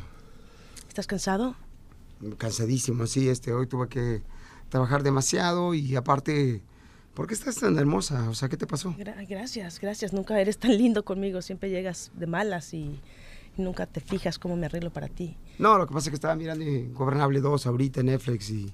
¿Estás 0.87 1.07
cansado? 1.07 1.55
Cansadísimo, 2.37 3.05
sí, 3.07 3.29
este, 3.29 3.53
hoy 3.53 3.67
tuve 3.67 3.87
que 3.87 4.21
trabajar 4.69 5.03
demasiado 5.03 5.73
y 5.73 5.95
aparte, 5.95 6.61
¿por 7.13 7.27
qué 7.27 7.33
estás 7.33 7.55
tan 7.55 7.77
hermosa? 7.77 8.29
O 8.29 8.33
sea, 8.35 8.49
¿qué 8.49 8.57
te 8.57 8.67
pasó? 8.67 8.93
Gra- 8.97 9.25
gracias, 9.27 9.79
gracias. 9.79 10.13
Nunca 10.13 10.39
eres 10.39 10.57
tan 10.57 10.77
lindo 10.77 11.03
conmigo. 11.03 11.41
Siempre 11.41 11.69
llegas 11.69 12.11
de 12.15 12.27
malas 12.27 12.73
y, 12.73 12.99
y 13.57 13.61
nunca 13.61 13.85
te 13.85 13.99
fijas 14.01 14.37
cómo 14.39 14.55
me 14.57 14.65
arreglo 14.65 14.91
para 14.91 15.07
ti. 15.07 15.35
No, 15.59 15.77
lo 15.77 15.87
que 15.87 15.93
pasa 15.93 16.07
es 16.07 16.11
que 16.11 16.15
estaba 16.15 16.35
mirando 16.35 16.63
Ingobernable 16.65 17.39
2 17.41 17.65
ahorita 17.67 17.99
en 18.01 18.07
Netflix 18.07 18.49
y 18.49 18.71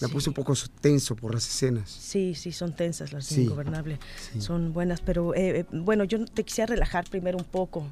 me 0.00 0.08
puse 0.08 0.30
un 0.30 0.34
poco 0.34 0.54
tenso 0.80 1.14
por 1.16 1.34
las 1.34 1.46
escenas. 1.46 1.90
Sí, 1.90 2.34
sí, 2.34 2.52
son 2.52 2.74
tensas 2.74 3.12
las 3.12 3.28
de 3.28 3.34
Sí, 3.34 3.42
Ingobernable. 3.42 3.98
Son 4.38 4.72
buenas, 4.72 5.00
pero 5.00 5.34
eh, 5.34 5.60
eh, 5.60 5.64
bueno, 5.72 6.04
yo 6.04 6.24
te 6.24 6.44
quisiera 6.44 6.66
relajar 6.72 7.04
primero 7.10 7.36
un 7.38 7.44
poco, 7.44 7.84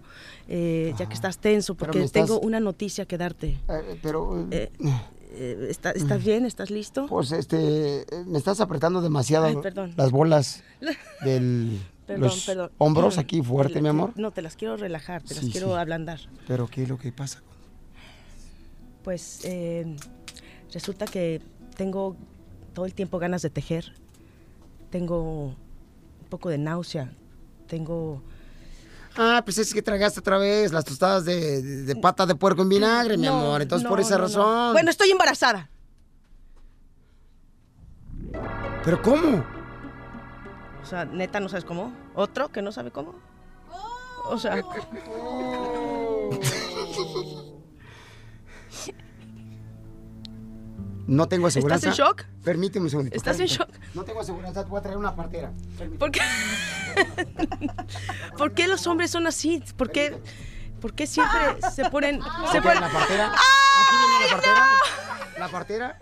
eh, 0.48 0.94
ya 0.98 1.06
que 1.06 1.14
estás 1.14 1.38
tenso, 1.38 1.74
Pero 1.74 1.92
porque 1.92 2.04
estás- 2.04 2.26
tengo 2.26 2.40
una 2.40 2.60
noticia 2.60 3.04
que 3.06 3.18
darte. 3.18 3.58
pero... 4.02 4.46
Eh, 4.50 5.66
¿está- 5.68 5.90
¿Estás 5.90 6.24
bien? 6.24 6.46
¿Estás 6.46 6.70
listo? 6.70 7.06
Pues 7.06 7.32
este, 7.32 8.06
me 8.26 8.38
estás 8.38 8.60
apretando 8.60 9.02
demasiado 9.02 9.44
Ay, 9.44 9.56
las 9.94 10.10
bolas 10.10 10.62
del 11.24 11.78
Perdón, 12.06 12.22
los 12.28 12.46
perdón. 12.46 12.70
hombros 12.78 13.18
aquí 13.18 13.42
fuerte, 13.42 13.74
Te- 13.74 13.82
mi 13.82 13.88
amor. 13.90 14.14
No, 14.16 14.30
te 14.30 14.40
las 14.40 14.56
quiero 14.56 14.78
relajar, 14.78 15.22
te 15.22 15.34
las 15.34 15.44
Sí, 15.44 15.52
quiero 15.52 15.66
sí. 15.68 15.74
ablandar. 15.74 16.18
Pero 16.46 16.66
¿qué 16.66 16.84
es 16.84 16.88
lo 16.88 16.96
que 16.96 17.12
pasa? 17.12 17.42
Pues 19.04 19.40
eh, 19.44 19.96
resulta 20.72 21.04
que 21.06 21.42
tengo 21.78 22.16
todo 22.74 22.86
el 22.86 22.92
tiempo 22.92 23.18
ganas 23.20 23.40
de 23.40 23.50
tejer. 23.50 23.94
Tengo 24.90 25.46
un 25.46 26.28
poco 26.28 26.48
de 26.48 26.58
náusea. 26.58 27.12
Tengo... 27.68 28.20
Ah, 29.16 29.42
pues 29.44 29.58
es 29.58 29.72
que 29.72 29.80
tragaste 29.80 30.20
otra 30.20 30.38
vez 30.38 30.72
las 30.72 30.84
tostadas 30.84 31.24
de, 31.24 31.62
de- 31.62 31.82
de 31.84 31.96
pata 31.96 32.26
de 32.26 32.34
puerco 32.34 32.62
en 32.62 32.68
vinagre, 32.68 33.16
mi 33.16 33.26
amor. 33.28 33.62
Entonces, 33.62 33.84
no, 33.84 33.90
por 33.90 34.00
esa 34.00 34.16
no, 34.16 34.18
no. 34.18 34.24
razón. 34.24 34.72
Bueno, 34.74 34.90
estoy 34.90 35.10
embarazada. 35.10 35.70
¿Pero 38.84 39.00
cómo? 39.00 39.44
O 40.82 40.86
sea, 40.86 41.04
neta, 41.04 41.38
¿no 41.40 41.48
sabes 41.48 41.64
cómo? 41.64 41.92
¿Otro 42.14 42.48
que 42.50 42.60
no 42.62 42.72
sabe 42.72 42.90
cómo? 42.90 43.14
O 44.26 44.36
sea... 44.38 44.62
No 51.08 51.26
tengo 51.26 51.46
aseguranza. 51.46 51.88
en 51.88 51.94
shock? 51.94 52.24
Permíteme 52.44 52.84
un 52.84 52.90
segundo. 52.90 53.10
¿Estás 53.16 53.40
en 53.40 53.46
shock? 53.46 53.70
No 53.94 54.04
tengo 54.04 54.20
aseguranza, 54.20 54.62
te 54.62 54.68
voy 54.68 54.78
a 54.78 54.82
traer 54.82 54.98
una 54.98 55.16
partera. 55.16 55.50
¿Por 55.98 56.10
qué? 56.10 56.20
¿Por 58.36 58.52
qué 58.52 58.68
los 58.68 58.86
hombres 58.86 59.10
son 59.10 59.26
así? 59.26 59.64
¿Por 59.78 59.90
qué, 59.90 60.20
por 60.82 60.92
qué 60.92 61.06
siempre 61.06 61.40
se 61.74 61.88
ponen... 61.88 62.20
Se 62.52 62.60
ponen... 62.60 62.82
la 62.82 62.90
partera. 62.92 63.32
Aquí 63.32 63.96
viene 63.96 64.24
la 64.26 64.30
partera. 64.30 64.66
La 65.38 65.48
partera. 65.48 65.98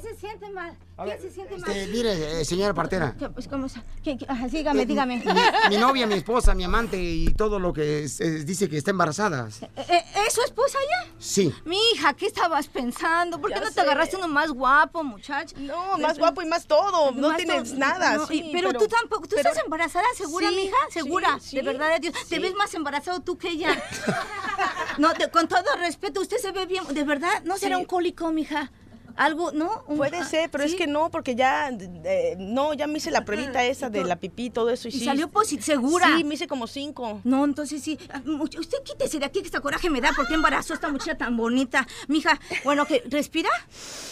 ¿Qué 0.00 0.08
se 0.08 0.16
siente 0.20 0.50
mal? 0.50 0.76
¿Qué 1.04 1.18
se 1.20 1.30
siente 1.30 1.56
mal? 1.58 1.70
Este, 1.70 1.86
mire, 1.92 2.40
eh, 2.40 2.44
señora 2.44 2.74
partera. 2.74 3.14
¿Qué, 3.18 3.28
pues, 3.30 3.48
¿cómo 3.48 3.66
qué- 4.02 4.16
qué- 4.18 4.26
ajá, 4.28 4.46
dígame, 4.48 4.86
dígame. 4.86 5.16
Mi, 5.16 5.74
mi 5.74 5.76
novia, 5.78 6.06
mi 6.06 6.14
esposa, 6.14 6.54
mi 6.54 6.64
amante 6.64 7.00
y 7.02 7.32
todo 7.34 7.58
lo 7.58 7.72
que 7.72 8.04
es- 8.04 8.20
es- 8.20 8.44
dice 8.46 8.68
que 8.68 8.76
está 8.78 8.90
embarazada. 8.90 9.48
Eh, 9.60 9.68
eh, 9.88 10.04
¿Es 10.26 10.32
su 10.34 10.42
esposa 10.42 10.78
ya? 10.78 11.10
Sí. 11.18 11.52
Mi 11.64 11.78
hija, 11.92 12.14
¿qué 12.14 12.26
estabas 12.26 12.68
pensando? 12.68 13.40
¿Por 13.40 13.50
qué 13.50 13.56
Ya 13.58 13.62
no 13.62 13.68
sé. 13.68 13.74
te 13.74 13.80
agarraste 13.82 14.16
uno 14.16 14.28
más 14.28 14.50
guapo, 14.50 15.02
muchacho? 15.04 15.56
No, 15.58 15.98
más 15.98 16.18
guapo 16.18 16.42
y 16.42 16.46
más 16.46 16.66
todo. 16.66 17.12
No 17.12 17.28
Más 17.28 17.36
tienes 17.36 17.70
todo. 17.70 17.78
nada, 17.78 18.16
No, 18.16 18.26
sí, 18.26 18.50
pero, 18.52 18.68
pero- 18.70 18.80
tú 18.80 18.88
tampoco, 18.88 19.22
¿tú 19.22 19.36
pero- 19.36 19.48
estás 19.48 19.62
embarazada, 19.64 20.04
segura, 20.16 20.48
Sí, 20.48 20.56
mija? 20.56 20.76
¿Segura? 20.90 21.38
sí, 21.40 21.56
de 21.56 21.62
verdad, 21.62 21.90
de 21.94 22.00
Dios. 22.00 22.14
Te 22.28 22.38
ves 22.38 22.54
más 22.54 22.72
embarazado 22.74 23.20
tú 23.20 23.36
que 23.38 23.48
ella. 23.50 23.68
no, 24.98 25.12
de- 25.14 25.30
con 25.30 25.48
todo 25.48 25.64
respeto, 25.78 26.20
usted 26.20 26.38
se 26.38 26.52
ve 26.52 26.66
bien. 26.66 26.84
¿De 26.92 27.04
verdad? 27.04 27.42
¿No 27.44 27.56
será 27.58 27.76
Sí. 27.76 27.80
un 27.82 27.86
cólico, 27.86 28.30
mija? 28.32 28.70
Algo, 29.16 29.52
¿no? 29.52 29.84
Un- 29.86 29.96
Puede 29.96 30.24
ser, 30.24 30.50
pero 30.50 30.64
es 30.64 30.74
que 30.74 30.86
no, 30.86 31.10
porque 31.10 31.34
ya, 31.34 31.70
eh, 31.70 32.36
no, 32.38 32.74
ya 32.74 32.86
me 32.86 32.98
hice 32.98 33.10
la 33.10 33.24
pruebita 33.24 33.64
esa 33.64 33.90
de 33.90 34.04
la 34.04 34.16
pipí 34.16 34.50
todo 34.50 34.70
eso. 34.70 34.88
Y, 34.88 34.90
Y 34.90 34.98
sí, 35.00 35.04
salió 35.04 35.28
posi- 35.30 35.60
segura. 35.60 36.06
Sí, 36.16 36.24
me 36.24 36.34
hice 36.34 36.46
como 36.46 36.66
cinco. 36.66 37.20
No, 37.24 37.44
entonces 37.44 37.82
sí. 37.82 37.98
Ah, 38.10 38.22
Usted 38.26 38.78
quítese 38.84 39.18
de 39.18 39.26
aquí 39.26 39.40
que 39.40 39.46
esta 39.46 39.60
coraje 39.60 39.90
me 39.90 40.00
da 40.00 40.10
porque 40.16 40.34
embarazó 40.34 40.74
esta 40.74 40.88
muchacha 40.90 41.16
tan 41.16 41.36
bonita. 41.36 41.86
Mija, 42.08 42.38
bueno, 42.64 42.86
que 42.86 43.02
respira, 43.08 43.50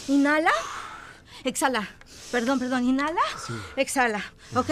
inhala, 0.09 0.53
exhala. 1.45 1.89
Perdón, 2.31 2.59
perdón, 2.59 2.85
inhala, 2.87 3.21
exhala, 3.77 4.23
¿ok? 4.55 4.71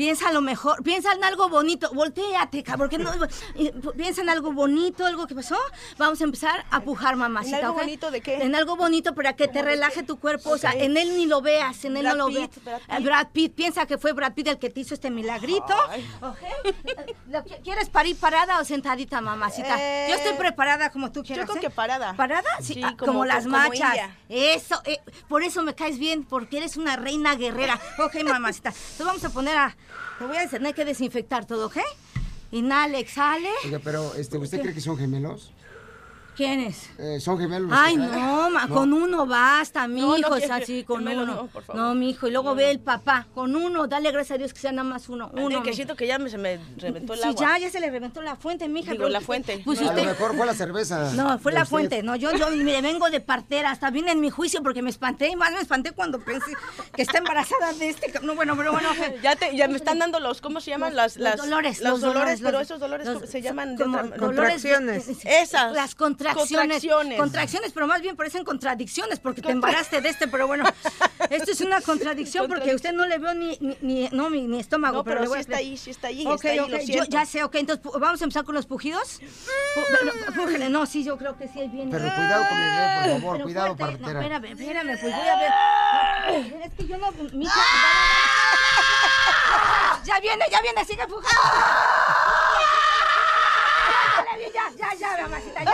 Piensa 0.00 0.32
lo 0.32 0.40
mejor, 0.40 0.82
piensa 0.82 1.12
en 1.12 1.22
algo 1.24 1.50
bonito, 1.50 1.90
volteate, 1.92 2.62
cabrón, 2.62 2.88
que 2.88 2.96
no, 2.96 3.12
eh, 3.56 3.70
piensa 3.98 4.22
en 4.22 4.30
algo 4.30 4.50
bonito, 4.50 5.04
algo 5.04 5.26
que 5.26 5.34
pasó. 5.34 5.58
Vamos 5.98 6.18
a 6.22 6.24
empezar 6.24 6.64
a 6.70 6.80
pujar, 6.80 7.16
mamacita. 7.16 7.58
¿En 7.58 7.64
algo 7.66 7.76
bonito 7.76 8.10
de 8.10 8.22
qué? 8.22 8.36
En 8.42 8.54
algo 8.54 8.76
bonito 8.76 9.14
para 9.14 9.34
que 9.36 9.46
te 9.46 9.52
¿Cómo 9.58 9.64
de 9.66 9.70
relaje 9.72 9.96
qué? 9.96 10.02
tu 10.04 10.18
cuerpo, 10.18 10.52
o 10.52 10.56
sea, 10.56 10.72
en 10.72 10.96
él 10.96 11.18
ni 11.18 11.26
lo 11.26 11.42
veas, 11.42 11.84
en 11.84 11.98
él 11.98 12.04
Brad 12.04 12.16
no 12.16 12.28
lo 12.30 12.34
veas. 12.34 12.48
Brad 12.64 12.78
Eh, 12.78 12.96
Pitt. 12.96 13.04
Brad 13.04 13.26
Pitt, 13.30 13.54
piensa 13.54 13.84
que 13.84 13.98
fue 13.98 14.12
Brad 14.14 14.32
Pitt 14.32 14.48
el 14.48 14.58
que 14.58 14.70
te 14.70 14.80
hizo 14.80 14.94
este 14.94 15.10
milagrito. 15.10 15.74
¿ok? 16.22 16.38
¿Lo 17.28 17.40
qui- 17.44 17.62
¿Quieres 17.62 17.90
parir 17.90 18.16
parada 18.16 18.58
o 18.58 18.64
sentadita, 18.64 19.20
mamacita? 19.20 19.76
Eh, 19.78 20.06
Yo 20.08 20.14
estoy 20.16 20.32
preparada 20.38 20.88
como 20.90 21.12
tú 21.12 21.22
quieras. 21.22 21.44
creo 21.44 21.58
¿eh? 21.58 21.60
que 21.60 21.68
parada. 21.68 22.14
¿Parada? 22.16 22.48
Sí, 22.62 22.72
Sí, 22.72 22.82
ah, 22.82 22.94
como- 22.98 23.12
como, 23.12 23.24
las 23.26 23.44
como 23.44 23.58
machas. 23.58 23.74
india. 23.96 24.16
Eso, 24.30 24.80
eh, 24.86 24.98
por 25.28 25.42
eso 25.42 25.62
me 25.62 25.74
caes 25.74 25.98
bien, 25.98 26.24
porque 26.24 26.56
eres 26.56 26.78
una 26.78 26.96
reina 26.96 27.34
guerrera. 27.36 27.78
Ok, 27.98 28.14
mamacita. 28.24 28.70
Entonces 28.70 29.04
vamos 29.06 29.24
a 29.26 29.28
poner 29.28 29.58
a. 29.58 29.76
Te 30.18 30.26
voy 30.26 30.36
a 30.36 30.48
tener 30.48 30.74
que 30.74 30.84
desinfectar 30.84 31.46
todo, 31.46 31.66
¿ok? 31.66 31.78
Inhale, 32.52 32.98
exhale. 32.98 33.48
Oiga, 33.64 33.80
pero 33.82 34.14
este, 34.14 34.38
¿usted 34.38 34.60
cree 34.60 34.74
que 34.74 34.80
son 34.80 34.96
gemelos? 34.96 35.52
¿Quién 36.40 36.60
es? 36.60 36.88
Eh, 36.98 37.20
¿Son 37.20 37.38
gemelos? 37.38 37.68
los 37.68 37.78
Ay, 37.78 37.96
no, 37.96 38.48
ma, 38.50 38.66
con 38.66 38.92
uno 38.94 39.26
basta, 39.26 39.86
mi 39.86 40.00
No, 40.00 40.08
no 40.08 40.16
hijo, 40.16 40.36
es 40.36 40.50
así, 40.50 40.84
con 40.84 41.00
gemelo, 41.00 41.24
uno. 41.24 41.34
no, 41.34 41.46
por 41.48 41.62
favor. 41.64 41.82
No, 41.82 41.94
mi 41.94 42.08
hijo, 42.10 42.28
y 42.28 42.30
luego 42.30 42.54
ve 42.54 42.70
el 42.70 42.80
papá, 42.80 43.26
con 43.34 43.54
uno, 43.54 43.86
dale 43.86 44.10
gracias 44.10 44.36
a 44.36 44.38
Dios 44.38 44.54
que 44.54 44.60
sea 44.60 44.72
nada 44.72 44.88
más 44.88 45.10
uno. 45.10 45.30
Uno, 45.34 45.62
que 45.62 45.68
mi- 45.70 45.76
siento 45.76 45.96
que 45.96 46.06
ya 46.06 46.18
me, 46.18 46.30
se 46.30 46.38
me 46.38 46.58
reventó 46.78 47.12
el 47.12 47.18
Sí, 47.20 47.28
agua. 47.28 47.40
ya, 47.40 47.58
ya 47.58 47.70
se 47.70 47.78
le 47.78 47.90
reventó 47.90 48.22
la 48.22 48.36
fuente, 48.36 48.68
mija. 48.68 48.92
Digo, 48.92 49.02
pero- 49.04 49.10
la 49.10 49.20
fuente. 49.20 49.60
Pues 49.64 49.80
A 49.80 49.82
lo 49.82 49.88
usted... 49.90 50.04
mejor 50.06 50.34
fue 50.34 50.46
la 50.46 50.54
cerveza. 50.54 51.12
No, 51.12 51.38
fue 51.38 51.52
la 51.52 51.60
usted. 51.64 51.70
fuente. 51.70 52.02
No, 52.02 52.16
yo, 52.16 52.32
yo 52.32 52.48
mire, 52.50 52.80
vengo 52.80 53.10
de 53.10 53.20
partera. 53.20 53.70
Hasta 53.70 53.90
vine 53.90 54.12
en 54.12 54.20
mi 54.20 54.30
juicio 54.30 54.62
porque 54.62 54.80
me 54.80 54.88
espanté. 54.88 55.28
Y 55.28 55.36
más 55.36 55.52
me 55.52 55.60
espanté 55.60 55.92
cuando 55.92 56.20
pensé 56.20 56.52
que 56.94 57.02
está 57.02 57.18
embarazada 57.18 57.74
de 57.74 57.90
este. 57.90 58.12
No, 58.22 58.34
bueno, 58.34 58.56
pero 58.56 58.72
bueno. 58.72 58.88
Ya, 59.22 59.36
te, 59.36 59.54
ya 59.54 59.68
me 59.68 59.76
están 59.76 59.98
dando 59.98 60.20
los, 60.20 60.40
¿cómo 60.40 60.60
se 60.62 60.70
llaman? 60.70 60.96
Las, 60.96 61.16
Los 61.16 61.24
las, 61.24 61.36
dolores, 61.36 61.80
Los 61.80 61.90
los 61.90 62.00
dolores, 62.00 62.14
dolores, 62.22 62.40
pero 62.42 62.60
esos 62.60 62.80
dolores 62.80 63.06
los- 63.06 63.16
¿cómo 63.16 63.26
se 63.26 63.42
llaman 63.42 63.76
de 63.76 63.84
como 63.84 63.98
otra- 63.98 64.16
Contracciones. 64.16 65.08
Esas. 65.24 65.72
Las 65.72 65.94
contracciones. 65.94 66.29
Contracciones. 66.34 67.16
Contracciones, 67.18 67.72
pero 67.72 67.86
más 67.86 68.00
bien 68.02 68.16
parecen 68.16 68.44
contradicciones 68.44 69.18
porque 69.20 69.42
te 69.42 69.50
embaraste 69.50 70.00
de 70.00 70.08
este, 70.08 70.28
pero 70.28 70.46
bueno, 70.46 70.64
esto 71.30 71.50
es 71.52 71.60
una 71.60 71.80
contradicción 71.80 72.48
porque 72.48 72.74
usted 72.74 72.92
no 72.92 73.06
le 73.06 73.18
veo 73.18 73.34
ni, 73.34 73.56
ni, 73.60 73.76
ni- 73.80 74.08
no, 74.10 74.30
mi, 74.30 74.42
ni 74.46 74.60
estómago. 74.60 74.98
No, 74.98 75.04
pero 75.04 75.20
le 75.20 75.26
sí 75.26 75.28
voy 75.28 75.38
a 75.38 75.40
está 75.40 75.56
ahí, 75.56 75.76
sí 75.76 75.90
está 75.90 76.08
ahí, 76.08 76.26
Ok, 76.26 76.34
está 76.36 76.48
ahí, 76.50 76.56
lo 76.56 76.64
ok, 76.76 76.82
yo 76.86 77.04
ya 77.04 77.26
sé, 77.26 77.42
ok, 77.44 77.54
entonces 77.56 77.84
vamos 77.98 78.20
a 78.20 78.24
empezar 78.24 78.44
con 78.44 78.54
los 78.54 78.66
pujidos. 78.66 79.20
Pu- 79.20 79.84
pero, 80.00 80.12
pújele, 80.42 80.68
no, 80.68 80.86
sí, 80.86 81.04
yo 81.04 81.16
creo 81.16 81.36
que 81.36 81.48
sí, 81.48 81.60
ahí 81.60 81.68
viene. 81.68 81.90
Pero 81.90 82.04
cuidado 82.14 82.44
con 82.48 82.58
el 82.58 82.70
por 82.70 83.20
favor, 83.20 83.32
Pero 83.36 83.44
cuidado, 83.44 83.76
fuerte, 83.76 83.98
No, 83.98 84.06
partera. 84.06 84.20
espérame, 84.20 84.44
espérame, 84.52 84.98
pues 85.00 85.14
voy 85.14 85.28
a 85.28 85.36
ver. 85.36 85.50
No, 86.58 86.64
es 86.64 86.72
que 86.74 86.86
yo 86.86 86.98
no, 86.98 87.10
mija, 87.32 87.60
ya 90.04 90.20
viene, 90.20 90.44
ya 90.50 90.60
viene, 90.62 90.84
sigue 90.84 91.06
pujando. 91.06 91.28
Ya, 94.38 94.70
ya, 94.76 94.94
ya, 94.94 95.22
mamacita, 95.22 95.64
ya. 95.64 95.72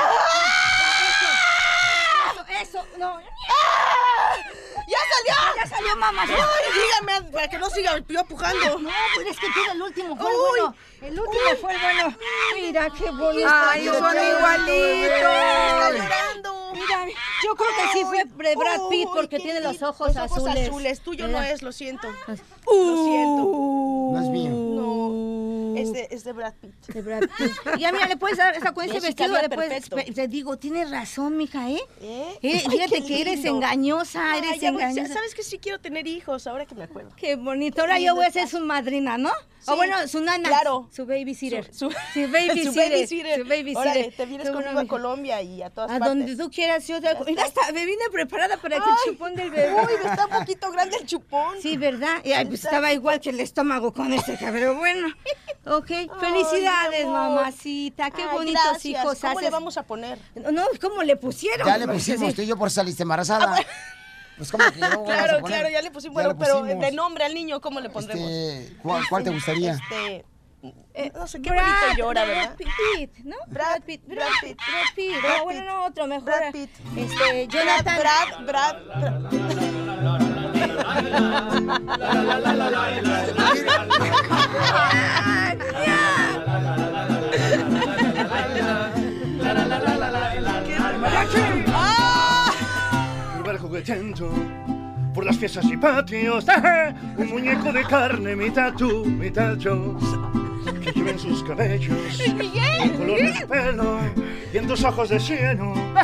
Eso, 2.30 2.44
eso, 2.48 2.61
eso, 2.61 2.86
no. 2.98 3.20
¡Ya 4.88 4.98
salió! 5.11 5.57
Ya 5.57 5.66
salió, 5.66 5.96
mamá. 5.96 6.22
Ay, 6.22 6.72
dígame, 6.74 7.30
para 7.32 7.48
que 7.48 7.59
no 7.59 7.68
siga 7.70 7.98
yo 8.09 8.24
pujando. 8.24 8.78
No, 8.78 8.90
pues 9.14 9.26
es 9.28 9.38
que 9.38 9.46
tú 9.48 9.61
el 9.72 9.82
último 9.82 10.16
fue 10.16 10.30
el 10.30 10.36
Uy. 10.36 10.42
bueno. 10.50 10.74
El 11.02 11.20
último 11.20 11.44
fue 11.61 11.74
el 11.74 11.80
bueno. 11.80 12.16
Mira 12.54 12.88
qué 12.90 13.11
bonito. 13.11 13.48
Ay, 13.50 13.86
son 13.86 14.16
igualitos. 14.16 15.20
Llorando. 15.94 16.72
Mira, 16.72 17.07
yo 17.42 17.57
creo 17.57 17.70
que 17.76 17.92
sí 17.92 18.04
fue 18.04 18.24
Brad 18.24 18.80
Pitt 18.90 19.09
porque 19.14 19.38
tiene 19.38 19.61
los 19.61 19.82
ojos 19.82 20.14
Los 20.14 20.30
ojos 20.30 20.38
azules. 20.38 20.68
azules. 20.68 21.00
Tuyo 21.00 21.28
no 21.28 21.38
Mira. 21.40 21.50
es, 21.52 21.62
lo 21.62 21.72
siento. 21.72 22.09
Lo 22.09 22.36
siento. 22.36 23.42
No. 23.42 23.96
No, 24.05 24.05
es 25.78 25.92
de, 25.92 26.08
es 26.10 26.24
de 26.24 26.32
Brad 26.32 26.54
Pitt. 26.60 26.86
De 26.88 27.02
Brad 27.02 27.20
Pitt. 27.20 27.78
Ya, 27.78 27.92
mira, 27.92 28.06
le 28.06 28.16
puedes 28.16 28.38
dar 28.38 28.54
esa 28.56 28.72
con 28.72 28.84
ese 28.84 29.00
vestido. 29.00 29.40
Le 29.40 29.48
puedes, 29.48 29.88
te 30.14 30.28
digo, 30.28 30.56
tienes 30.56 30.90
razón, 30.90 31.36
mija, 31.36 31.70
¿eh? 31.70 31.80
¿Eh? 32.00 32.38
Eh, 32.42 32.62
Ay, 32.64 32.70
fíjate 32.70 33.04
que 33.04 33.20
eres 33.20 33.44
engañosa, 33.44 34.32
Ay, 34.32 34.38
eres 34.46 34.60
ya 34.60 34.72
voy- 34.72 34.82
engañosa. 34.82 35.14
¿Sabes 35.14 35.34
que 35.34 35.42
sí 35.42 35.58
quiero 35.58 35.80
tener 35.80 36.06
hijos 36.06 36.46
ahora 36.46 36.66
que 36.66 36.74
me 36.74 36.84
acuerdo? 36.84 37.10
Qué 37.16 37.36
bonito. 37.36 37.80
Ahora 37.80 37.98
yo 37.98 38.14
voy 38.14 38.26
a 38.26 38.30
ser 38.30 38.48
su 38.48 38.60
madrina, 38.60 39.18
¿no? 39.18 39.30
O 39.68 39.74
bueno, 39.74 40.06
su 40.06 40.20
nana. 40.20 40.48
Claro. 40.48 40.88
Su 40.94 41.06
babysitter. 41.06 41.64
Su, 41.74 41.90
su 41.90 42.20
babysitter. 42.30 42.64
Su 42.64 42.74
babysitter. 42.74 43.40
Su 43.42 43.48
babysitter. 43.48 43.76
Órale, 43.76 44.12
te 44.12 44.26
vienes 44.26 44.48
conmigo 44.50 44.72
bueno, 44.74 44.80
a. 44.80 44.86
Colombia 44.86 45.42
y 45.42 45.60
a 45.62 45.70
todas 45.70 45.90
A 45.90 45.98
partes. 45.98 46.08
donde 46.08 46.36
tú 46.36 46.50
quieras, 46.50 46.86
yo 46.86 47.00
te... 47.00 47.08
Mira, 47.26 47.44
hasta 47.44 47.72
me 47.72 47.84
vine 47.84 48.04
preparada 48.12 48.56
para 48.58 48.76
que 48.76 48.82
Ay, 48.86 48.90
el 49.06 49.12
chupón 49.12 49.34
del 49.34 49.50
bebé. 49.50 49.74
uy, 49.74 49.92
me 50.04 50.10
está 50.10 50.26
un 50.26 50.38
poquito 50.38 50.70
grande 50.70 50.96
el 51.00 51.06
chupón. 51.06 51.56
Sí, 51.60 51.76
¿verdad? 51.76 52.18
Y, 52.22 52.32
pues, 52.46 52.64
estaba 52.64 52.92
igual 52.92 53.18
que 53.20 53.30
el 53.30 53.40
estómago 53.40 53.92
con 53.92 54.12
este 54.12 54.36
cabrón. 54.36 54.78
Bueno, 54.78 55.08
ok. 55.66 55.86
Felicidades, 56.20 57.04
mi 57.06 57.10
amor. 57.14 57.36
mamacita. 57.36 58.10
Qué 58.10 58.22
Ay, 58.22 58.28
bonitos 58.36 58.62
gracias. 58.64 58.84
hijos 58.84 59.18
¿Cómo 59.20 59.32
le 59.34 59.38
haces. 59.46 59.50
vamos 59.52 59.76
a 59.76 59.82
poner? 59.82 60.18
No, 60.52 60.62
¿cómo 60.80 61.02
le 61.02 61.16
pusieron? 61.16 61.66
Ya 61.66 61.78
le 61.78 61.86
pusimos, 61.88 62.28
sí. 62.30 62.34
tú 62.36 62.42
y 62.42 62.46
yo 62.46 62.56
por 62.56 62.70
saliste 62.70 63.02
embarazada. 63.02 63.56
Pues 64.36 64.50
como 64.52 64.64
que 64.70 64.78
no 64.80 65.04
Claro, 65.04 65.40
poner? 65.40 65.42
claro, 65.44 65.68
ya 65.70 65.80
le 65.82 65.90
pusimos. 65.90 66.14
Ya 66.22 66.28
Bueno, 66.28 66.38
le 66.38 66.44
pero 66.44 66.60
pusimos. 66.60 66.80
de 66.84 66.92
nombre 66.92 67.24
al 67.24 67.32
niño, 67.34 67.60
¿cómo 67.60 67.80
le 67.80 67.88
pondremos? 67.88 68.30
Este, 68.30 68.76
¿cuál, 68.82 69.02
cuál 69.08 69.24
te 69.24 69.30
gustaría? 69.30 69.72
Este, 69.72 70.24
eh, 70.94 71.12
no 71.14 71.26
sé, 71.26 71.40
qué 71.40 71.50
Brad, 71.50 71.62
bonito 71.64 71.96
llora, 71.98 72.24
Brad 72.24 72.36
¿verdad? 72.36 72.56
Pitt, 72.56 73.16
¿no? 73.24 73.36
Brad 73.46 73.82
Pitt, 73.82 74.02
Brad 74.06 74.26
Pitt, 74.42 74.56
Brad 74.58 74.94
Pitt. 74.94 75.12
No, 75.38 75.44
bueno, 75.44 75.64
no, 75.64 75.84
otro 75.86 76.06
mejor. 76.06 76.24
Brad 76.24 76.52
Pitt. 76.52 76.70
Este, 76.96 77.46
Jonathan. 77.48 77.98
Brad, 77.98 78.44
Brad, 78.44 78.82
Brad. 78.84 79.86
Por 95.14 95.24
las 95.24 95.37
fiestas 95.37 95.64
y 95.66 95.76
patios. 95.76 96.45
Un 97.16 97.28
muñeco 97.28 97.72
de 97.72 97.84
carne, 97.84 98.34
mitad 98.34 98.72
tú, 98.74 99.05
mitad 99.05 99.57
yo. 99.57 99.97
Que 100.87 100.93
lleven 100.93 101.18
sus 101.18 101.43
cabellos, 101.43 102.20
el 102.20 102.93
color 102.93 103.18
de 103.18 103.34
su 103.34 103.49
pelo 103.49 103.99
y 104.53 104.57
en 104.57 104.68
tus 104.68 104.84
ojos 104.84 105.09
de 105.09 105.18
cieno. 105.18 105.74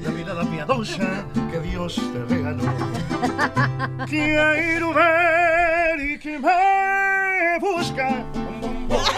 La 0.00 0.10
mirada 0.10 0.44
piadosa 0.44 1.24
que 1.50 1.58
Dios 1.58 2.00
te 2.12 2.24
regaló. 2.32 2.62
Quiero 4.06 4.94
ver 4.94 6.00
y 6.00 6.18
que 6.20 6.38
me 6.38 7.58
busca. 7.60 8.24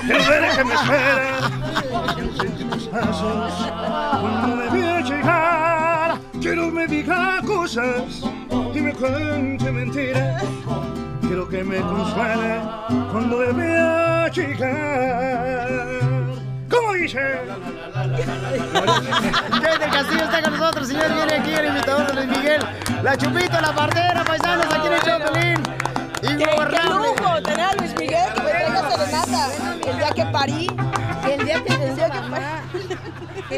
Quiero 0.07 0.25
ver 0.27 0.57
que 0.57 0.65
me 0.65 0.75
espera. 0.75 1.51
Sentir 2.41 2.71
tus 2.71 2.89
pasos 2.89 3.53
cuando 4.23 4.57
me 4.57 4.71
vea 4.71 5.01
llegar. 5.03 6.19
Quiero 6.41 6.71
me 6.71 6.87
diga 6.87 7.43
cosas 7.45 8.23
y 8.75 8.81
me 8.81 8.93
cuente 8.95 9.71
mentiras. 9.71 10.43
Quiero 11.27 11.49
que 11.49 11.65
me 11.65 11.81
consuele 11.81 12.61
cuando 13.11 13.39
me 13.39 13.53
vea 13.53 14.29
llegar. 14.29 15.79
¿Cómo 16.71 16.93
dice? 16.93 17.19
Jay 19.63 19.79
del 19.79 19.91
Castillo 19.91 20.25
está 20.25 20.43
con 20.43 20.59
nosotros, 20.59 20.89
señor. 20.89 21.15
Viene 21.15 21.35
aquí 21.35 21.55
el 21.55 21.67
imitador 21.67 22.07
de 22.09 22.15
Luis 22.15 22.39
Miguel. 22.39 22.61
La 23.03 23.17
Chupito, 23.17 23.61
la 23.61 23.75
partera, 23.75 24.25
paisanos, 24.25 24.67
aquí 24.67 24.87
en 24.87 24.93
el 24.93 25.01
Chopelín. 25.01 25.63
¡Qué, 26.21 26.81
lujo 26.89 27.43
tener 27.43 27.67
a 27.67 27.75
Luis 27.75 27.95
Miguel 27.99 28.33
que 28.35 28.43
me 28.43 28.51
traiga 28.51 28.91
serenata 28.91 29.49
el 29.87 29.97
día 29.97 30.11
que 30.11 30.25
parí! 30.27 30.67
El 31.31 31.45
día 31.45 31.63
que 31.65 31.73
El 31.73 31.97
día 31.97 32.11
que 32.11 32.21
parí. 32.31 32.45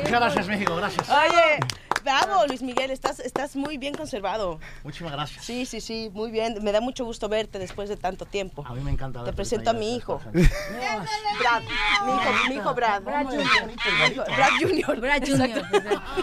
Gracias, 0.08 0.46
México, 0.46 0.76
gracias. 0.76 1.08
Oye, 1.08 1.58
bravo, 2.06 2.46
Luis 2.46 2.62
Miguel, 2.62 2.90
estás, 2.92 3.18
estás 3.20 3.56
muy 3.56 3.78
bien 3.78 3.92
conservado. 3.94 4.60
Muchísimas 4.84 5.12
gracias. 5.12 5.44
Sí, 5.44 5.66
sí, 5.66 5.80
sí, 5.80 6.10
muy 6.14 6.30
bien. 6.30 6.62
Me 6.62 6.70
da 6.72 6.80
mucho 6.80 7.04
gusto 7.04 7.28
verte 7.28 7.58
después 7.58 7.88
de 7.88 7.96
tanto 7.96 8.24
tiempo. 8.26 8.64
A 8.66 8.74
mí 8.74 8.80
me 8.80 8.90
encanta 8.92 9.18
Te 9.20 9.24
verte, 9.26 9.36
presento 9.36 9.70
a 9.70 9.72
mi 9.72 9.90
de 9.90 9.96
hijo. 9.96 10.20
Brad, 10.32 11.62
mi 11.62 12.12
hijo, 12.12 12.48
mi 12.48 12.54
hijo 12.54 12.74
Brad. 12.74 13.02
Brad 13.02 13.24
Junior. 13.26 14.26
Brad 14.26 14.50
Junior. 14.60 15.00
Brad 15.00 15.22
Junior. 15.26 15.62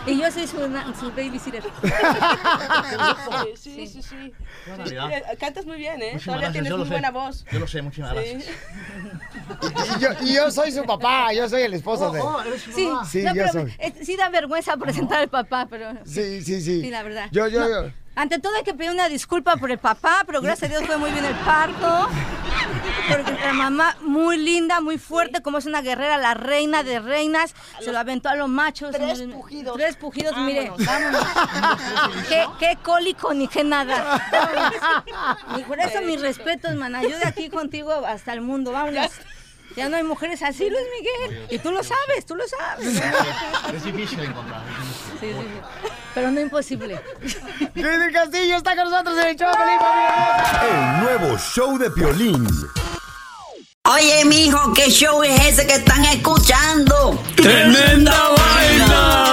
Y 0.08 0.20
yo 0.20 0.32
soy 0.32 0.48
su, 0.48 0.58
su 1.00 1.12
babysitter. 1.12 1.64
Sí, 3.58 3.88
sí, 3.88 4.02
sí. 4.02 4.34
Eh, 4.92 5.24
Cantas 5.40 5.66
muy 5.66 5.78
bien, 5.78 6.02
¿eh? 6.02 6.20
Todavía 6.24 6.52
tienes 6.52 6.72
muy 6.74 6.84
sé. 6.86 6.92
buena 6.92 7.12
voz. 7.12 7.46
Yo 7.52 7.60
lo 7.60 7.68
sé, 7.68 7.82
muchísimas 7.82 8.12
Sí. 8.12 8.34
gracias. 9.60 10.22
Y 10.22 10.34
yo, 10.36 10.52
soy 10.52 10.72
su 10.72 10.84
papá, 10.86 11.34
yo 11.34 11.48
soy 11.50 11.64
el 11.64 11.74
esposo 11.74 12.12
de. 12.12 12.20
Oh, 12.22 12.38
oh, 12.38 12.42
eres 12.42 12.62
su 12.62 12.72
Sí, 12.72 12.86
mamá. 12.88 13.06
Sí, 13.06 13.24
no, 13.24 13.34
yo 13.36 13.42
pero, 13.46 13.52
soy. 13.54 13.76
eh, 13.80 13.94
sí 14.04 14.16
da 14.16 14.30
vergüenza 14.30 14.78
presentar 14.78 15.20
al 15.20 15.30
papá, 15.30 15.66
pero... 15.74 15.94
Sí, 16.06 16.44
sí, 16.44 16.62
sí. 16.62 16.82
Sí, 16.82 16.90
la 16.92 17.02
verdad. 17.02 17.30
Yo, 17.32 17.48
yo, 17.48 17.62
No, 17.62 17.68
yo. 17.68 17.92
Ante 18.16 18.38
todo 18.38 18.56
hay 18.56 18.64
que 18.64 18.76
pedir 18.76 18.92
una 18.92 19.10
disculpa 19.10 19.56
por 19.58 19.72
el 19.72 19.80
papá, 19.80 20.22
pero 20.28 20.40
gracias 20.40 20.70
a 20.70 20.74
Dios 20.78 20.86
fue 20.86 20.98
muy 20.98 21.10
bien 21.12 21.26
el 21.26 21.34
parto. 21.38 22.08
Porque 23.10 23.32
la 23.32 23.54
mamá 23.54 23.98
muy 24.02 24.38
linda, 24.38 24.82
muy 24.82 25.00
fuerte, 25.00 25.42
como 25.42 25.58
es 25.58 25.66
una 25.66 25.82
guerrera, 25.82 26.20
la 26.20 26.36
reina 26.36 26.84
de 26.84 27.00
reinas, 27.00 27.56
se 27.82 27.92
lo 27.92 27.98
aventó 27.98 28.30
a 28.30 28.36
los 28.36 28.48
machos. 28.50 28.92
Tres 28.92 29.18
señores. 29.18 29.36
pujidos. 29.36 29.78
Tres 29.78 29.96
pujidos, 29.96 30.38
mire, 30.38 30.70
Vámonos. 30.70 30.86
vámonos. 30.86 32.26
qué, 32.30 32.46
qué 32.60 32.78
cólico 32.84 33.34
ni 33.34 33.48
qué 33.48 33.64
nada. 33.64 34.22
Vámonos. 34.32 34.74
Y 35.58 35.64
por 35.64 35.80
eso 35.80 36.02
mis 36.04 36.22
respetos, 36.22 36.76
mana. 36.76 37.02
Yo 37.02 37.18
de 37.18 37.26
aquí 37.26 37.50
contigo 37.50 37.92
hasta 38.06 38.32
el 38.34 38.42
mundo, 38.42 38.72
vámonos. 38.72 39.10
Ya 39.76 39.90
no 39.90 39.98
hay 39.98 40.04
mujeres 40.04 40.42
así, 40.44 40.70
Luis 40.70 40.84
Miguel. 40.98 41.48
Y 41.50 41.60
tú 41.60 41.72
lo 41.72 41.84
sabes, 41.84 42.26
tú 42.26 42.36
lo 42.36 42.44
sabes. 42.48 42.88
Es 43.74 43.84
difícil 43.84 44.20
encontrar. 44.20 44.62
Sí, 45.20 45.28
sí, 45.28 45.34
sí. 45.34 45.90
Pero 46.14 46.32
no 46.32 46.40
imposible. 46.40 47.02
Jay 47.74 47.98
del 47.98 48.12
Castillo 48.12 48.58
está 48.58 48.76
con 48.76 48.90
nosotros 48.90 49.18
en 49.18 49.28
el 49.28 49.42
hermosa. 49.42 50.62
El 50.70 51.04
nuevo 51.04 51.38
show 51.38 51.78
de 51.78 51.90
Piolín. 51.90 52.48
Oye, 53.86 54.24
mijo, 54.26 54.74
¿qué 54.74 54.90
show 54.90 55.24
es 55.24 55.42
ese 55.46 55.68
que 55.68 55.76
están 55.76 56.06
escuchando? 56.06 57.22
¡Tremenda 57.36 58.30
vaina! 58.30 59.24
Hola 59.26 59.33